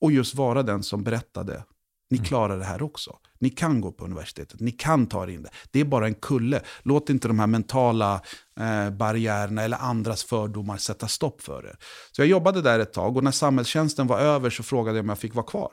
Och 0.00 0.12
just 0.12 0.34
vara 0.34 0.62
den 0.62 0.82
som 0.82 1.04
berättade, 1.04 1.64
ni 2.10 2.16
mm. 2.16 2.26
klarar 2.26 2.58
det 2.58 2.64
här 2.64 2.82
också. 2.82 3.18
Ni 3.38 3.50
kan 3.50 3.80
gå 3.80 3.92
på 3.92 4.04
universitetet, 4.04 4.60
ni 4.60 4.70
kan 4.70 5.06
ta 5.06 5.22
er 5.22 5.28
in 5.28 5.42
det. 5.42 5.50
Det 5.70 5.80
är 5.80 5.84
bara 5.84 6.06
en 6.06 6.14
kulle. 6.14 6.62
Låt 6.82 7.10
inte 7.10 7.28
de 7.28 7.38
här 7.38 7.46
mentala 7.46 8.22
eh, 8.60 8.90
barriärerna 8.90 9.62
eller 9.62 9.76
andras 9.76 10.24
fördomar 10.24 10.76
sätta 10.76 11.08
stopp 11.08 11.40
för 11.40 11.66
er. 11.66 11.76
Så 12.12 12.22
jag 12.22 12.28
jobbade 12.28 12.62
där 12.62 12.78
ett 12.78 12.92
tag 12.92 13.16
och 13.16 13.24
när 13.24 13.30
samhällstjänsten 13.30 14.06
var 14.06 14.20
över 14.20 14.50
så 14.50 14.62
frågade 14.62 14.98
jag 14.98 15.04
om 15.04 15.08
jag 15.08 15.18
fick 15.18 15.34
vara 15.34 15.46
kvar. 15.46 15.72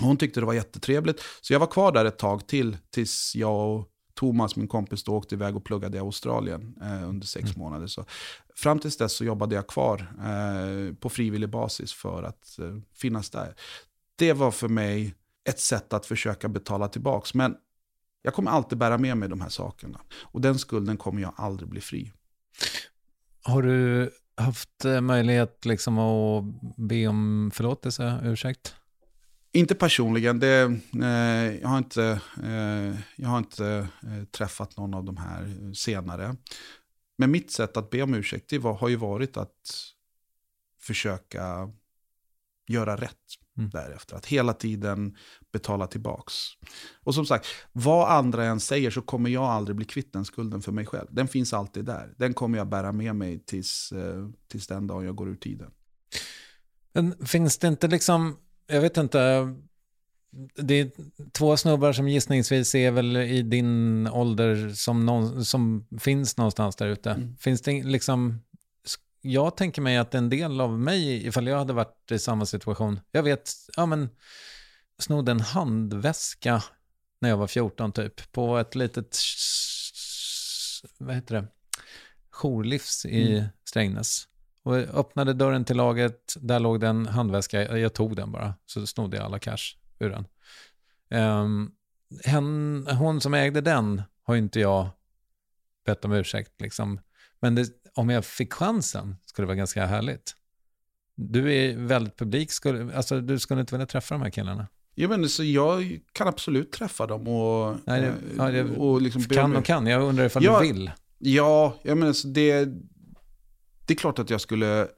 Hon 0.00 0.16
tyckte 0.16 0.40
det 0.40 0.46
var 0.46 0.54
jättetrevligt, 0.54 1.22
så 1.40 1.52
jag 1.52 1.60
var 1.60 1.66
kvar 1.66 1.92
där 1.92 2.04
ett 2.04 2.18
tag 2.18 2.48
till 2.48 2.76
tills 2.90 3.32
jag 3.34 3.70
och 3.70 3.88
Thomas, 4.16 4.56
min 4.56 4.68
kompis, 4.68 5.04
då 5.04 5.12
åkte 5.12 5.34
iväg 5.34 5.56
och 5.56 5.64
pluggade 5.64 5.96
i 5.96 6.00
Australien 6.00 6.74
eh, 6.82 7.08
under 7.08 7.26
sex 7.26 7.44
mm. 7.44 7.58
månader. 7.58 7.86
Så 7.86 8.04
fram 8.54 8.78
tills 8.78 8.96
dess 8.96 9.12
så 9.12 9.24
jobbade 9.24 9.54
jag 9.54 9.66
kvar 9.66 10.12
eh, 10.18 10.94
på 10.94 11.08
frivillig 11.08 11.50
basis 11.50 11.92
för 11.92 12.22
att 12.22 12.58
eh, 12.58 12.76
finnas 12.94 13.30
där. 13.30 13.54
Det 14.16 14.32
var 14.32 14.50
för 14.50 14.68
mig 14.68 15.14
ett 15.48 15.60
sätt 15.60 15.92
att 15.92 16.06
försöka 16.06 16.48
betala 16.48 16.88
tillbaka. 16.88 17.30
Men 17.34 17.56
jag 18.22 18.34
kommer 18.34 18.50
alltid 18.50 18.78
bära 18.78 18.98
med 18.98 19.16
mig 19.16 19.28
de 19.28 19.40
här 19.40 19.48
sakerna. 19.48 20.00
Och 20.22 20.40
den 20.40 20.58
skulden 20.58 20.96
kommer 20.96 21.22
jag 21.22 21.32
aldrig 21.36 21.68
bli 21.68 21.80
fri. 21.80 22.12
Har 23.42 23.62
du 23.62 24.10
haft 24.36 24.84
eh, 24.84 25.00
möjlighet 25.00 25.64
liksom 25.64 25.98
att 25.98 26.44
be 26.76 27.06
om 27.06 27.50
förlåtelse, 27.54 28.20
ursäkt? 28.24 28.74
Inte 29.52 29.74
personligen. 29.74 30.38
Det, 30.38 30.80
eh, 31.02 31.60
jag 31.60 31.68
har 31.68 31.78
inte, 31.78 32.20
eh, 32.42 33.00
jag 33.16 33.28
har 33.28 33.38
inte 33.38 33.88
eh, 34.02 34.24
träffat 34.24 34.76
någon 34.76 34.94
av 34.94 35.04
de 35.04 35.16
här 35.16 35.72
senare. 35.74 36.36
Men 37.18 37.30
mitt 37.30 37.50
sätt 37.50 37.76
att 37.76 37.90
be 37.90 38.02
om 38.02 38.14
ursäkt 38.14 38.50
det 38.50 38.58
var, 38.58 38.74
har 38.74 38.88
ju 38.88 38.96
varit 38.96 39.36
att 39.36 39.82
försöka 40.80 41.72
göra 42.68 42.96
rätt 42.96 43.16
mm. 43.58 43.70
därefter. 43.70 44.16
Att 44.16 44.26
hela 44.26 44.52
tiden 44.52 45.16
betala 45.52 45.86
tillbaks. 45.86 46.34
Och 47.02 47.14
som 47.14 47.26
sagt, 47.26 47.46
vad 47.72 48.10
andra 48.10 48.44
än 48.44 48.60
säger 48.60 48.90
så 48.90 49.02
kommer 49.02 49.30
jag 49.30 49.44
aldrig 49.44 49.76
bli 49.76 49.84
kvitt 49.84 50.12
den 50.12 50.24
skulden 50.24 50.62
för 50.62 50.72
mig 50.72 50.86
själv. 50.86 51.06
Den 51.10 51.28
finns 51.28 51.52
alltid 51.52 51.84
där. 51.84 52.14
Den 52.18 52.34
kommer 52.34 52.58
jag 52.58 52.68
bära 52.68 52.92
med 52.92 53.16
mig 53.16 53.44
tills, 53.44 53.92
eh, 53.92 54.28
tills 54.48 54.66
den 54.66 54.86
dag 54.86 55.04
jag 55.04 55.14
går 55.14 55.28
ur 55.28 55.36
tiden. 55.36 55.70
Finns 57.26 57.58
det 57.58 57.68
inte 57.68 57.88
liksom, 57.88 58.36
jag 58.66 58.80
vet 58.80 58.96
inte, 58.96 59.54
det 60.54 60.74
är 60.74 60.90
två 61.32 61.56
snubbar 61.56 61.92
som 61.92 62.08
gissningsvis 62.08 62.74
är 62.74 62.90
väl 62.90 63.16
i 63.16 63.42
din 63.42 64.06
ålder 64.06 64.70
som, 64.74 65.06
någon, 65.06 65.44
som 65.44 65.86
finns 66.00 66.36
någonstans 66.36 66.76
där 66.76 66.86
ute. 66.86 67.10
Mm. 67.10 67.36
Finns 67.36 67.62
det 67.62 67.82
liksom, 67.82 68.42
jag 69.20 69.56
tänker 69.56 69.82
mig 69.82 69.96
att 69.96 70.14
en 70.14 70.28
del 70.28 70.60
av 70.60 70.78
mig, 70.78 71.26
ifall 71.26 71.46
jag 71.46 71.58
hade 71.58 71.72
varit 71.72 72.10
i 72.10 72.18
samma 72.18 72.46
situation, 72.46 73.00
jag 73.10 73.22
vet, 73.22 73.52
ja 73.76 73.86
men, 73.86 74.08
snodde 74.98 75.32
en 75.32 75.40
handväska 75.40 76.62
när 77.20 77.28
jag 77.28 77.36
var 77.36 77.46
14 77.46 77.92
typ, 77.92 78.32
på 78.32 78.58
ett 78.58 78.74
litet, 78.74 79.18
vad 80.98 81.14
heter 81.14 81.34
det, 81.34 81.46
jourlivs 82.30 83.06
i 83.06 83.36
mm. 83.36 83.44
Strängnäs. 83.64 84.28
Och 84.66 84.76
öppnade 84.76 85.32
dörren 85.32 85.64
till 85.64 85.76
laget, 85.76 86.36
där 86.40 86.60
låg 86.60 86.80
det 86.80 86.88
en 86.88 87.06
handväska, 87.06 87.78
jag 87.78 87.94
tog 87.94 88.16
den 88.16 88.32
bara, 88.32 88.54
så 88.66 88.86
snodde 88.86 89.16
jag 89.16 89.26
alla 89.26 89.38
cash 89.38 89.76
ur 89.98 90.10
den. 90.10 90.26
Um, 91.20 91.72
hen, 92.24 92.86
hon 92.98 93.20
som 93.20 93.34
ägde 93.34 93.60
den 93.60 94.02
har 94.22 94.34
ju 94.34 94.40
inte 94.40 94.60
jag 94.60 94.88
bett 95.84 96.04
om 96.04 96.12
ursäkt. 96.12 96.60
Liksom. 96.60 97.00
Men 97.40 97.54
det, 97.54 97.68
om 97.94 98.10
jag 98.10 98.24
fick 98.24 98.52
chansen 98.52 99.16
skulle 99.26 99.44
det 99.44 99.46
vara 99.46 99.56
ganska 99.56 99.86
härligt. 99.86 100.34
Du 101.16 101.54
är 101.54 101.76
väldigt 101.76 102.16
publik, 102.16 102.52
skulle, 102.52 102.96
alltså, 102.96 103.20
du 103.20 103.38
skulle 103.38 103.60
inte 103.60 103.74
vilja 103.74 103.86
träffa 103.86 104.14
de 104.14 104.22
här 104.22 104.30
killarna? 104.30 104.66
Ja, 104.94 105.08
men, 105.08 105.28
så 105.28 105.44
jag 105.44 106.00
kan 106.12 106.28
absolut 106.28 106.72
träffa 106.72 107.06
dem 107.06 107.28
och... 107.28 107.76
Nej, 107.84 108.00
det, 108.00 108.14
ja, 108.36 108.50
det, 108.50 108.62
och 108.76 109.02
liksom 109.02 109.22
kan 109.22 109.56
och 109.56 109.64
kan, 109.64 109.86
jag 109.86 110.02
undrar 110.02 110.24
ifall 110.24 110.44
ja, 110.44 110.60
du 110.60 110.66
vill. 110.66 110.90
Ja, 111.18 111.78
jag 111.82 111.98
menar, 111.98 112.12
så 112.12 112.28
det, 112.28 112.68
det 113.86 113.94
är 113.94 113.96
klart 113.96 114.18
att 114.18 114.30
jag 114.30 114.40
skulle 114.40 114.88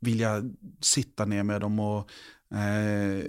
vilja 0.00 0.42
sitta 0.80 1.24
ner 1.24 1.42
med 1.42 1.60
dem 1.60 1.80
och 1.80 2.10
eh, 2.56 3.24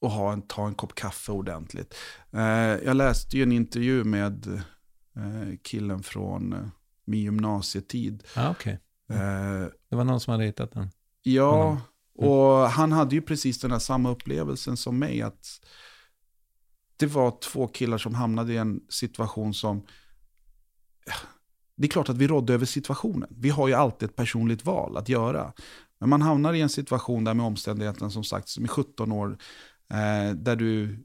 och 0.00 0.10
ha 0.10 0.32
en, 0.32 0.42
ta 0.42 0.66
en 0.66 0.74
kopp 0.74 0.94
kaffe 0.94 1.32
ordentligt. 1.32 1.94
Eh, 2.32 2.40
jag 2.84 2.96
läste 2.96 3.36
ju 3.36 3.42
en 3.42 3.52
intervju 3.52 4.04
med 4.04 4.46
eh, 5.16 5.56
killen 5.62 6.02
från 6.02 6.52
eh, 6.52 6.68
min 7.04 7.22
gymnasietid. 7.22 8.24
Ah, 8.36 8.50
okay. 8.50 8.72
Eh, 9.10 9.66
det 9.90 9.96
var 9.96 10.04
någon 10.04 10.20
som 10.20 10.32
hade 10.32 10.44
hittat 10.44 10.72
den? 10.72 10.90
Ja, 11.22 11.70
mm. 11.70 12.30
och 12.30 12.70
han 12.70 12.92
hade 12.92 13.14
ju 13.14 13.22
precis 13.22 13.60
den 13.60 13.70
här 13.70 13.78
samma 13.78 14.10
upplevelsen 14.10 14.76
som 14.76 14.98
mig. 14.98 15.22
att 15.22 15.60
Det 16.96 17.06
var 17.06 17.38
två 17.40 17.66
killar 17.66 17.98
som 17.98 18.14
hamnade 18.14 18.52
i 18.52 18.56
en 18.56 18.80
situation 18.88 19.54
som... 19.54 19.86
Det 21.78 21.86
är 21.86 21.88
klart 21.88 22.08
att 22.08 22.16
vi 22.16 22.26
rådde 22.26 22.54
över 22.54 22.66
situationen. 22.66 23.28
Vi 23.30 23.48
har 23.48 23.68
ju 23.68 23.74
alltid 23.74 24.08
ett 24.08 24.16
personligt 24.16 24.64
val 24.64 24.96
att 24.96 25.08
göra. 25.08 25.52
Men 26.00 26.08
man 26.08 26.22
hamnar 26.22 26.54
i 26.54 26.60
en 26.60 26.68
situation 26.68 27.24
där 27.24 27.34
med 27.34 27.46
omständigheten 27.46 28.10
som 28.10 28.24
sagt, 28.24 28.48
som 28.48 28.64
är 28.64 28.68
17 28.68 29.12
år, 29.12 29.38
Eh, 29.90 30.34
där 30.34 30.56
du 30.56 30.98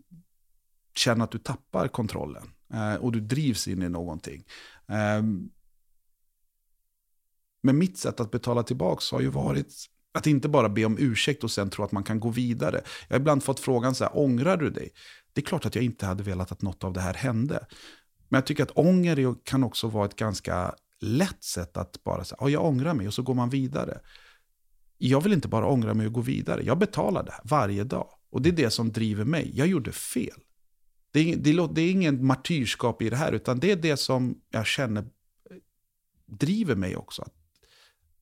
känner 0.96 1.24
att 1.24 1.32
du 1.32 1.38
tappar 1.38 1.88
kontrollen 1.88 2.50
eh, 2.74 2.96
och 2.96 3.12
du 3.12 3.20
drivs 3.20 3.68
in 3.68 3.84
i 3.84 3.90
någonting. 3.90 4.44
Eh, 4.88 5.24
men 7.64 7.78
mitt 7.78 7.98
sätt 7.98 8.20
att 8.20 8.32
betala 8.32 8.64
tillbaka 8.64 9.16
har 9.16 9.22
ju 9.22 9.28
varit 9.28 9.74
att 10.14 10.28
inte 10.28 10.50
bara 10.50 10.70
be 10.70 10.86
om 10.86 10.98
ursäkt 11.00 11.44
och 11.44 11.52
sen 11.52 11.70
tro 11.70 11.84
att 11.84 11.92
man 11.92 12.04
kan 12.04 12.20
gå 12.20 12.30
vidare. 12.30 12.82
Jag 13.08 13.16
har 13.16 13.20
ibland 13.20 13.44
fått 13.44 13.60
frågan 13.60 13.96
så 13.96 14.04
här, 14.04 14.18
ångrar 14.18 14.58
du 14.58 14.70
dig? 14.70 14.90
Det 15.34 15.42
är 15.42 15.46
klart 15.46 15.66
att 15.66 15.76
jag 15.76 15.84
inte 15.84 16.06
hade 16.06 16.24
velat 16.24 16.52
att 16.52 16.62
något 16.62 16.84
av 16.84 16.94
det 16.94 17.02
här 17.02 17.14
hände. 17.14 17.68
Men 18.34 18.38
jag 18.38 18.46
tycker 18.46 18.63
att 18.63 18.78
ånger 18.78 19.36
kan 19.43 19.63
också 19.63 19.88
vara 19.88 20.06
ett 20.06 20.15
ganska 20.15 20.76
lätt 21.02 21.43
sätt 21.43 21.78
att 21.78 22.04
bara 22.04 22.24
säga, 22.24 22.38
ja, 22.41 22.50
jag 22.50 22.65
ångrar 22.65 22.93
mig 22.93 23.08
och 23.08 23.13
så 23.13 23.22
går 23.22 23.34
man 23.34 23.50
vidare. 23.50 24.00
Jag 24.98 25.22
vill 25.22 25.34
inte 25.34 25.48
bara 25.48 25.67
ångra 25.67 25.93
mig 25.93 26.08
och 26.08 26.13
gå 26.13 26.22
vidare. 26.22 26.63
Jag 26.63 26.78
betalar 26.78 27.24
det 27.24 27.32
här 27.32 27.41
varje 27.43 27.84
dag. 27.84 28.08
Och 28.30 28.41
det 28.41 28.50
är 28.50 28.54
det 28.54 28.69
som 28.69 28.92
driver 28.92 29.25
mig. 29.25 29.52
Jag 29.54 29.67
gjorde 29.67 29.92
fel. 29.92 30.40
Det 31.12 31.19
är, 31.19 31.36
det, 31.36 31.67
det 31.73 31.81
är 31.81 31.92
ingen 31.92 32.25
martyrskap 32.25 33.02
i 33.02 33.10
det 33.10 33.15
här, 33.15 33.31
utan 33.31 33.60
det 33.60 33.71
är 33.71 33.75
det 33.75 33.98
som 33.98 34.42
jag 34.50 34.65
känner 34.65 35.02
eh, 35.02 35.08
driver 36.25 36.75
mig 36.75 36.96
också. 36.96 37.27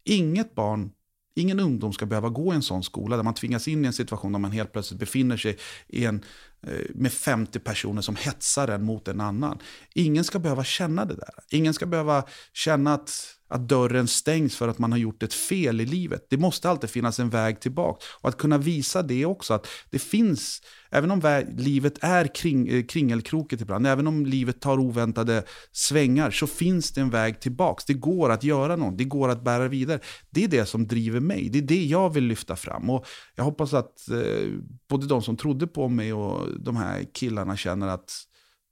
Inget 0.04 0.56
barn, 0.56 0.92
ingen 1.36 1.60
ungdom 1.60 1.94
ska 1.94 2.06
behöva 2.06 2.30
gå 2.30 2.54
i 2.54 2.56
en 2.56 2.62
sån 2.62 2.84
skola 2.84 3.16
där 3.16 3.24
man 3.24 3.34
tvingas 3.34 3.68
in 3.68 3.84
i 3.86 3.88
en 3.88 3.94
situation 3.94 4.32
där 4.32 4.40
man 4.40 4.52
helt 4.52 4.72
plötsligt 4.72 5.00
befinner 5.00 5.38
sig 5.38 5.58
i 5.88 6.06
en, 6.06 6.24
Eh, 6.68 6.86
med 6.96 7.14
50 7.14 7.60
personer 7.60 8.02
som 8.02 8.16
hetsar 8.16 8.68
en 8.68 8.84
mot 8.84 9.08
en 9.08 9.22
annan. 9.22 9.60
Ingen 9.94 10.24
ska 10.24 10.40
behöva 10.40 10.64
känna 10.64 11.06
det 11.06 11.16
där. 11.16 11.34
Ingen 11.50 11.74
ska 11.74 11.86
behöva 11.86 12.24
känna 12.54 12.94
att 12.94 13.38
att 13.52 13.68
dörren 13.68 14.08
stängs 14.08 14.56
för 14.56 14.68
att 14.68 14.80
man 14.80 14.92
har 14.92 15.00
gjort 15.00 15.24
ett 15.24 15.34
fel 15.34 15.82
i 15.82 15.86
livet. 15.86 16.28
Det 16.30 16.38
måste 16.38 16.70
alltid 16.70 16.90
finnas 16.90 17.20
en 17.20 17.30
väg 17.30 17.60
tillbaka. 17.60 18.06
Och 18.22 18.30
att 18.30 18.38
kunna 18.38 18.58
visa 18.58 19.02
det 19.02 19.26
också, 19.26 19.54
att 19.54 19.68
det 19.90 20.00
finns, 20.00 20.62
även 20.92 21.12
om 21.12 21.46
livet 21.58 21.94
är 22.02 22.36
kring, 22.36 22.68
eh, 22.68 22.86
kringelkrokigt 22.86 23.62
ibland, 23.62 23.88
även 23.88 24.08
om 24.08 24.26
livet 24.26 24.62
tar 24.62 24.80
oväntade 24.80 25.44
svängar, 25.72 26.32
så 26.32 26.48
finns 26.48 26.92
det 26.92 27.02
en 27.02 27.10
väg 27.10 27.40
tillbaka. 27.40 27.84
Det 27.88 27.94
går 27.94 28.32
att 28.32 28.44
göra 28.44 28.76
något, 28.76 28.98
det 28.98 29.04
går 29.04 29.30
att 29.30 29.44
bära 29.44 29.68
vidare. 29.68 30.00
Det 30.30 30.44
är 30.44 30.48
det 30.48 30.66
som 30.66 30.88
driver 30.88 31.20
mig, 31.20 31.50
det 31.50 31.58
är 31.58 31.62
det 31.62 31.86
jag 31.86 32.14
vill 32.14 32.24
lyfta 32.24 32.56
fram. 32.56 32.90
Och 32.90 33.06
jag 33.36 33.44
hoppas 33.44 33.74
att 33.74 34.10
eh, 34.10 34.50
både 34.90 35.08
de 35.08 35.22
som 35.22 35.38
trodde 35.38 35.68
på 35.68 35.88
mig 35.88 36.14
och 36.14 36.60
de 36.60 36.76
här 36.76 37.06
killarna 37.14 37.58
känner 37.58 37.88
att, 37.88 38.14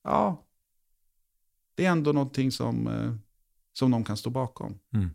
ja, 0.03 0.45
det 1.75 1.85
är 1.85 1.89
ändå 1.91 2.11
någonting 2.11 2.51
som 2.51 2.87
eh, 2.87 3.13
som 3.79 3.91
de 3.91 4.03
kan 4.03 4.17
stå 4.17 4.29
bakom. 4.29 4.79
Mm. 4.93 5.09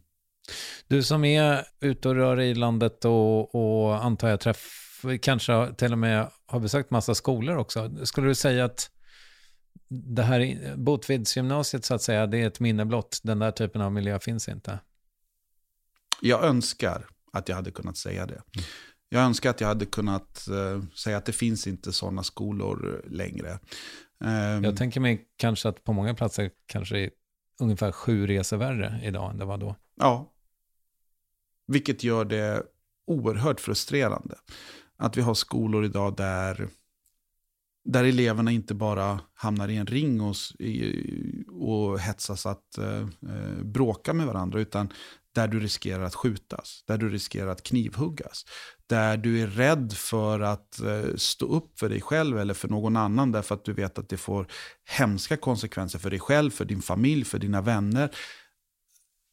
Du 0.89 1.03
som 1.03 1.25
är 1.25 1.65
ute 1.81 2.09
och 2.09 2.15
rör 2.15 2.41
i 2.41 2.55
landet 2.55 3.05
och, 3.05 3.55
och 3.55 4.05
antar 4.05 4.29
jag 4.29 4.41
träffar, 4.41 4.71
kanske 5.23 5.75
till 5.75 5.93
och 5.93 5.99
med 5.99 6.31
har 6.47 6.61
besökt 6.61 6.91
massa 6.91 7.15
skolor 7.15 7.57
också. 7.57 8.07
Skulle 8.07 8.29
du 8.29 8.35
säga 8.35 8.65
att 8.65 8.91
det 9.89 10.23
här 10.23 10.77
Botvidsgymnasiet 10.77 11.85
så 11.85 11.95
att 11.95 12.03
säga, 12.03 12.27
det 12.27 12.39
är 12.39 12.47
ett 12.47 12.61
minne 12.61 12.85
blott. 12.85 13.21
Den 13.23 13.39
där 13.39 13.51
typen 13.51 13.81
av 13.81 13.93
miljö 13.93 14.19
finns 14.19 14.49
inte. 14.49 14.79
Jag 16.21 16.45
önskar 16.45 17.07
att 17.33 17.49
jag 17.49 17.57
hade 17.57 17.71
kunnat 17.71 17.97
säga 17.97 18.27
det. 18.27 18.43
Jag 19.09 19.23
önskar 19.23 19.51
att 19.51 19.61
jag 19.61 19.69
hade 19.69 19.87
kunnat 19.87 20.47
uh, 20.51 20.85
säga 20.95 21.17
att 21.17 21.25
det 21.25 21.33
finns 21.33 21.67
inte 21.67 21.93
sådana 21.93 22.23
skolor 22.23 23.05
längre. 23.07 23.59
Um, 24.21 24.65
jag 24.65 24.77
tänker 24.77 25.01
mig 25.01 25.29
kanske 25.37 25.69
att 25.69 25.85
på 25.85 25.93
många 25.93 26.15
platser 26.15 26.51
kanske 26.67 27.11
ungefär 27.61 27.93
sju 27.93 28.27
resor 28.27 28.57
värre 28.57 29.01
idag 29.05 29.31
än 29.31 29.39
det 29.39 29.45
var 29.45 29.59
då. 29.59 29.77
Ja. 29.97 30.33
Vilket 31.67 32.05
gör 32.05 32.25
det 32.25 32.63
oerhört 33.07 33.61
frustrerande. 33.61 34.35
Att 35.05 35.17
vi 35.17 35.23
har 35.23 35.35
skolor 35.35 35.85
idag 35.85 36.17
där, 36.17 36.69
där 37.85 38.05
eleverna 38.05 38.51
inte 38.51 38.75
bara 38.75 39.21
hamnar 39.35 39.69
i 39.69 39.77
en 39.77 39.87
ring 39.87 40.21
och, 40.21 40.37
och 41.49 42.01
hetsas 42.01 42.47
att 42.47 42.79
eh, 42.79 43.01
eh, 43.01 43.63
bråka 43.65 44.13
med 44.13 44.27
varandra, 44.27 44.61
utan 44.61 44.93
där 45.35 45.49
du 45.49 45.61
riskerar 45.61 46.05
att 46.05 46.15
skjutas, 46.15 46.85
där 46.87 46.99
du 46.99 47.09
riskerar 47.09 47.49
att 47.49 47.63
knivhuggas. 47.63 48.45
Där 48.87 49.17
du 49.17 49.41
är 49.41 49.47
rädd 49.47 49.93
för 49.93 50.41
att 50.41 50.81
eh, 50.81 51.15
stå 51.17 51.47
upp 51.47 51.79
för 51.79 51.89
dig 51.89 52.01
själv 52.01 52.39
eller 52.39 52.55
för 52.55 52.69
någon 52.69 52.97
annan 52.97 53.33
därför 53.33 53.55
att 53.55 53.65
du 53.65 53.73
vet 53.73 53.99
att 53.99 54.09
det 54.09 54.17
får 54.17 54.47
hemska 54.85 55.37
konsekvenser 55.37 55.99
för 55.99 56.11
dig 56.11 56.21
själv, 56.21 56.51
för 56.51 56.65
din 56.65 56.83
familj, 56.83 57.25
för 57.25 57.39
dina 57.39 57.61
vänner. 57.61 58.11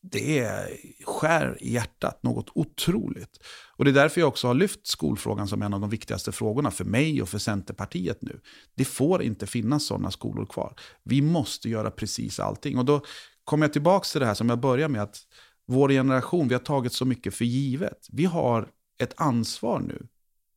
Det 0.03 0.67
skär 1.03 1.57
i 1.59 1.73
hjärtat, 1.73 2.23
något 2.23 2.49
otroligt. 2.55 3.39
Och 3.77 3.85
det 3.85 3.91
är 3.91 3.95
därför 3.95 4.21
jag 4.21 4.27
också 4.27 4.47
har 4.47 4.53
lyft 4.53 4.87
skolfrågan 4.87 5.47
som 5.47 5.61
en 5.61 5.73
av 5.73 5.81
de 5.81 5.89
viktigaste 5.89 6.31
frågorna 6.31 6.71
för 6.71 6.85
mig 6.85 7.21
och 7.21 7.29
för 7.29 7.37
Centerpartiet 7.37 8.21
nu. 8.21 8.39
Det 8.75 8.85
får 8.85 9.23
inte 9.23 9.47
finnas 9.47 9.85
sådana 9.85 10.11
skolor 10.11 10.45
kvar. 10.45 10.75
Vi 11.03 11.21
måste 11.21 11.69
göra 11.69 11.91
precis 11.91 12.39
allting. 12.39 12.77
Och 12.77 12.85
då 12.85 13.01
kommer 13.43 13.65
jag 13.65 13.73
tillbaka 13.73 14.03
till 14.03 14.19
det 14.19 14.25
här 14.25 14.33
som 14.33 14.49
jag 14.49 14.59
började 14.59 14.93
med, 14.93 15.01
att 15.01 15.17
vår 15.67 15.89
generation, 15.89 16.47
vi 16.47 16.53
har 16.53 16.61
tagit 16.61 16.93
så 16.93 17.05
mycket 17.05 17.33
för 17.33 17.45
givet. 17.45 18.07
Vi 18.11 18.25
har 18.25 18.67
ett 18.99 19.13
ansvar 19.17 19.79
nu 19.79 20.07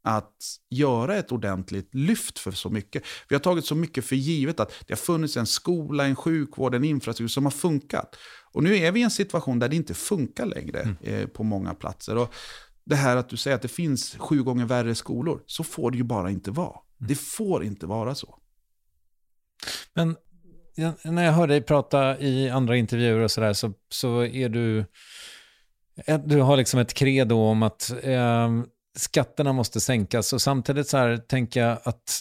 att 0.05 0.37
göra 0.71 1.17
ett 1.17 1.33
ordentligt 1.33 1.95
lyft 1.95 2.39
för 2.39 2.53
så 2.53 2.71
mycket. 2.71 3.03
Vi 3.29 3.35
har 3.35 3.41
tagit 3.41 3.65
så 3.65 3.75
mycket 3.75 4.05
för 4.05 4.17
givet 4.17 4.61
att 4.61 4.73
det 4.87 4.93
har 4.93 4.97
funnits 4.97 5.37
en 5.37 5.47
skola, 5.47 6.05
en 6.05 6.17
sjukvård, 6.17 6.75
en 6.75 6.85
infrastruktur 6.85 7.29
som 7.29 7.45
har 7.45 7.51
funkat. 7.51 8.17
Och 8.53 8.63
nu 8.63 8.77
är 8.77 8.93
vi 8.93 9.01
i 9.01 9.03
en 9.03 9.11
situation 9.11 9.59
där 9.59 9.69
det 9.69 9.77
inte 9.77 9.95
funkar 9.95 10.47
längre 10.47 10.81
mm. 10.81 10.97
eh, 11.01 11.27
på 11.27 11.43
många 11.43 11.75
platser. 11.75 12.17
Och 12.17 12.35
det 12.85 12.97
här 12.97 13.17
att 13.17 13.29
du 13.29 13.37
säger 13.37 13.55
att 13.55 13.63
det 13.63 13.69
finns 13.69 14.17
sju 14.19 14.43
gånger 14.43 14.65
värre 14.65 14.95
skolor, 14.95 15.43
så 15.47 15.65
får 15.65 15.91
det 15.91 15.97
ju 15.97 16.05
bara 16.05 16.31
inte 16.31 16.51
vara. 16.51 16.79
Mm. 17.01 17.09
Det 17.09 17.15
får 17.15 17.65
inte 17.65 17.87
vara 17.87 18.15
så. 18.15 18.39
Men 19.95 20.17
när 21.05 21.25
jag 21.25 21.33
hör 21.33 21.47
dig 21.47 21.63
prata 21.63 22.19
i 22.19 22.51
andra 22.51 22.77
intervjuer 22.77 23.21
och 23.21 23.31
sådär 23.31 23.53
så, 23.53 23.73
så 23.89 24.25
är 24.25 24.49
du, 24.49 24.85
du 26.25 26.41
har 26.41 26.57
liksom 26.57 26.81
ett 26.81 26.95
credo 26.95 27.37
om 27.37 27.63
att 27.63 27.93
eh, 28.03 28.51
skatterna 28.95 29.53
måste 29.53 29.81
sänkas 29.81 30.33
och 30.33 30.43
samtidigt 30.43 30.89
så 30.89 30.97
här 30.97 31.17
tänker 31.17 31.61
jag 31.61 31.79
att, 31.85 32.21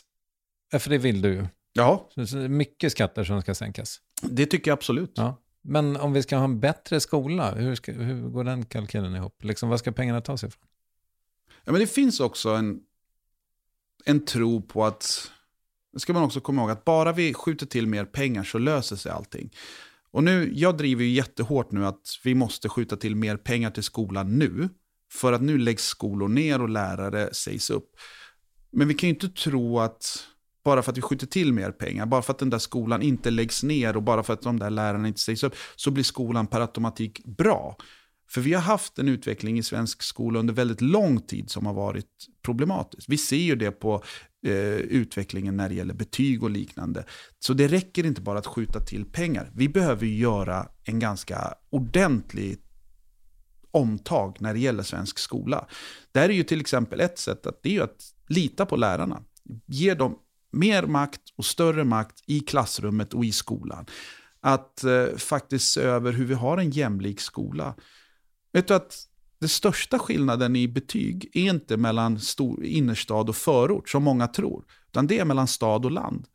för 0.79 0.89
det 0.89 0.97
vill 0.97 1.21
du 1.21 1.33
ju. 1.33 1.47
Ja. 1.73 2.09
Mycket 2.49 2.91
skatter 2.91 3.23
som 3.23 3.41
ska 3.41 3.55
sänkas. 3.55 4.01
Det 4.21 4.45
tycker 4.45 4.71
jag 4.71 4.77
absolut. 4.77 5.11
Ja. 5.15 5.37
Men 5.61 5.97
om 5.97 6.13
vi 6.13 6.23
ska 6.23 6.37
ha 6.37 6.43
en 6.43 6.59
bättre 6.59 6.99
skola, 6.99 7.55
hur, 7.55 7.75
ska, 7.75 7.91
hur 7.91 8.29
går 8.29 8.43
den 8.43 8.65
kalkylen 8.65 9.15
ihop? 9.15 9.43
Liksom, 9.43 9.69
var 9.69 9.77
ska 9.77 9.91
pengarna 9.91 10.21
tas 10.21 10.43
ifrån? 10.43 10.67
Ja, 11.63 11.71
men 11.71 11.81
det 11.81 11.87
finns 11.87 12.19
också 12.19 12.49
en, 12.49 12.79
en 14.05 14.25
tro 14.25 14.61
på 14.61 14.85
att 14.85 15.31
det 15.93 15.99
ska 15.99 16.13
man 16.13 16.23
också 16.23 16.41
komma 16.41 16.61
ihåg 16.61 16.71
att 16.71 16.85
bara 16.85 17.11
vi 17.11 17.33
skjuter 17.33 17.65
till 17.65 17.87
mer 17.87 18.05
pengar 18.05 18.43
så 18.43 18.57
löser 18.57 18.95
sig 18.95 19.11
allting. 19.11 19.53
Och 20.11 20.23
nu, 20.23 20.51
jag 20.53 20.77
driver 20.77 21.03
ju 21.03 21.09
jättehårt 21.09 21.71
nu 21.71 21.85
att 21.85 22.19
vi 22.23 22.35
måste 22.35 22.69
skjuta 22.69 22.97
till 22.97 23.15
mer 23.15 23.37
pengar 23.37 23.71
till 23.71 23.83
skolan 23.83 24.39
nu. 24.39 24.69
För 25.13 25.33
att 25.33 25.41
nu 25.41 25.57
läggs 25.57 25.83
skolor 25.83 26.27
ner 26.27 26.61
och 26.61 26.69
lärare 26.69 27.33
sägs 27.33 27.69
upp. 27.69 27.89
Men 28.71 28.87
vi 28.87 28.93
kan 28.93 29.09
ju 29.09 29.13
inte 29.13 29.29
tro 29.29 29.79
att 29.79 30.27
bara 30.63 30.81
för 30.81 30.91
att 30.91 30.97
vi 30.97 31.01
skjuter 31.01 31.27
till 31.27 31.53
mer 31.53 31.71
pengar, 31.71 32.05
bara 32.05 32.21
för 32.21 32.33
att 32.33 32.39
den 32.39 32.49
där 32.49 32.59
skolan 32.59 33.01
inte 33.01 33.31
läggs 33.31 33.63
ner 33.63 33.95
och 33.95 34.03
bara 34.03 34.23
för 34.23 34.33
att 34.33 34.41
de 34.41 34.59
där 34.59 34.69
lärarna 34.69 35.07
inte 35.07 35.19
sägs 35.19 35.43
upp, 35.43 35.55
så 35.75 35.91
blir 35.91 36.03
skolan 36.03 36.47
per 36.47 36.61
automatik 36.61 37.25
bra. 37.25 37.77
För 38.29 38.41
vi 38.41 38.53
har 38.53 38.61
haft 38.61 38.99
en 38.99 39.09
utveckling 39.09 39.57
i 39.57 39.63
svensk 39.63 40.03
skola 40.03 40.39
under 40.39 40.53
väldigt 40.53 40.81
lång 40.81 41.21
tid 41.21 41.49
som 41.49 41.65
har 41.65 41.73
varit 41.73 42.05
problematisk. 42.45 43.09
Vi 43.09 43.17
ser 43.17 43.37
ju 43.37 43.55
det 43.55 43.71
på 43.71 44.03
eh, 44.45 44.53
utvecklingen 44.73 45.57
när 45.57 45.69
det 45.69 45.75
gäller 45.75 45.93
betyg 45.93 46.43
och 46.43 46.49
liknande. 46.49 47.05
Så 47.39 47.53
det 47.53 47.67
räcker 47.67 48.05
inte 48.05 48.21
bara 48.21 48.39
att 48.39 48.47
skjuta 48.47 48.79
till 48.79 49.05
pengar. 49.05 49.51
Vi 49.55 49.69
behöver 49.69 50.05
göra 50.05 50.67
en 50.83 50.99
ganska 50.99 51.53
ordentlig 51.69 52.57
omtag 53.73 54.37
när 54.39 54.53
det 54.53 54.59
gäller 54.59 54.83
svensk 54.83 55.19
skola. 55.19 55.67
Där 56.11 56.29
är 56.29 56.33
ju 56.33 56.43
till 56.43 56.61
exempel 56.61 57.01
ett 57.01 57.19
sätt 57.19 57.47
att, 57.47 57.63
det 57.63 57.77
är 57.77 57.81
att 57.81 58.13
lita 58.27 58.65
på 58.65 58.75
lärarna. 58.75 59.23
Ge 59.65 59.93
dem 59.93 60.15
mer 60.51 60.83
makt 60.83 61.21
och 61.35 61.45
större 61.45 61.83
makt 61.83 62.23
i 62.25 62.39
klassrummet 62.39 63.13
och 63.13 63.25
i 63.25 63.31
skolan. 63.31 63.85
Att 64.41 64.83
eh, 64.83 65.05
faktiskt 65.17 65.71
se 65.71 65.81
över 65.81 66.11
hur 66.11 66.25
vi 66.25 66.33
har 66.33 66.57
en 66.57 66.71
jämlik 66.71 67.19
skola. 67.19 67.75
Vet 68.53 68.67
du 68.67 68.73
att 68.73 69.07
den 69.39 69.49
största 69.49 69.99
skillnaden 69.99 70.55
i 70.55 70.67
betyg 70.67 71.29
är 71.33 71.49
inte 71.49 71.77
mellan 71.77 72.19
stor, 72.19 72.65
innerstad 72.65 73.29
och 73.29 73.35
förort, 73.35 73.89
som 73.89 74.03
många 74.03 74.27
tror, 74.27 74.65
utan 74.87 75.07
det 75.07 75.19
är 75.19 75.25
mellan 75.25 75.47
stad 75.47 75.85
och 75.85 75.91
land. 75.91 76.27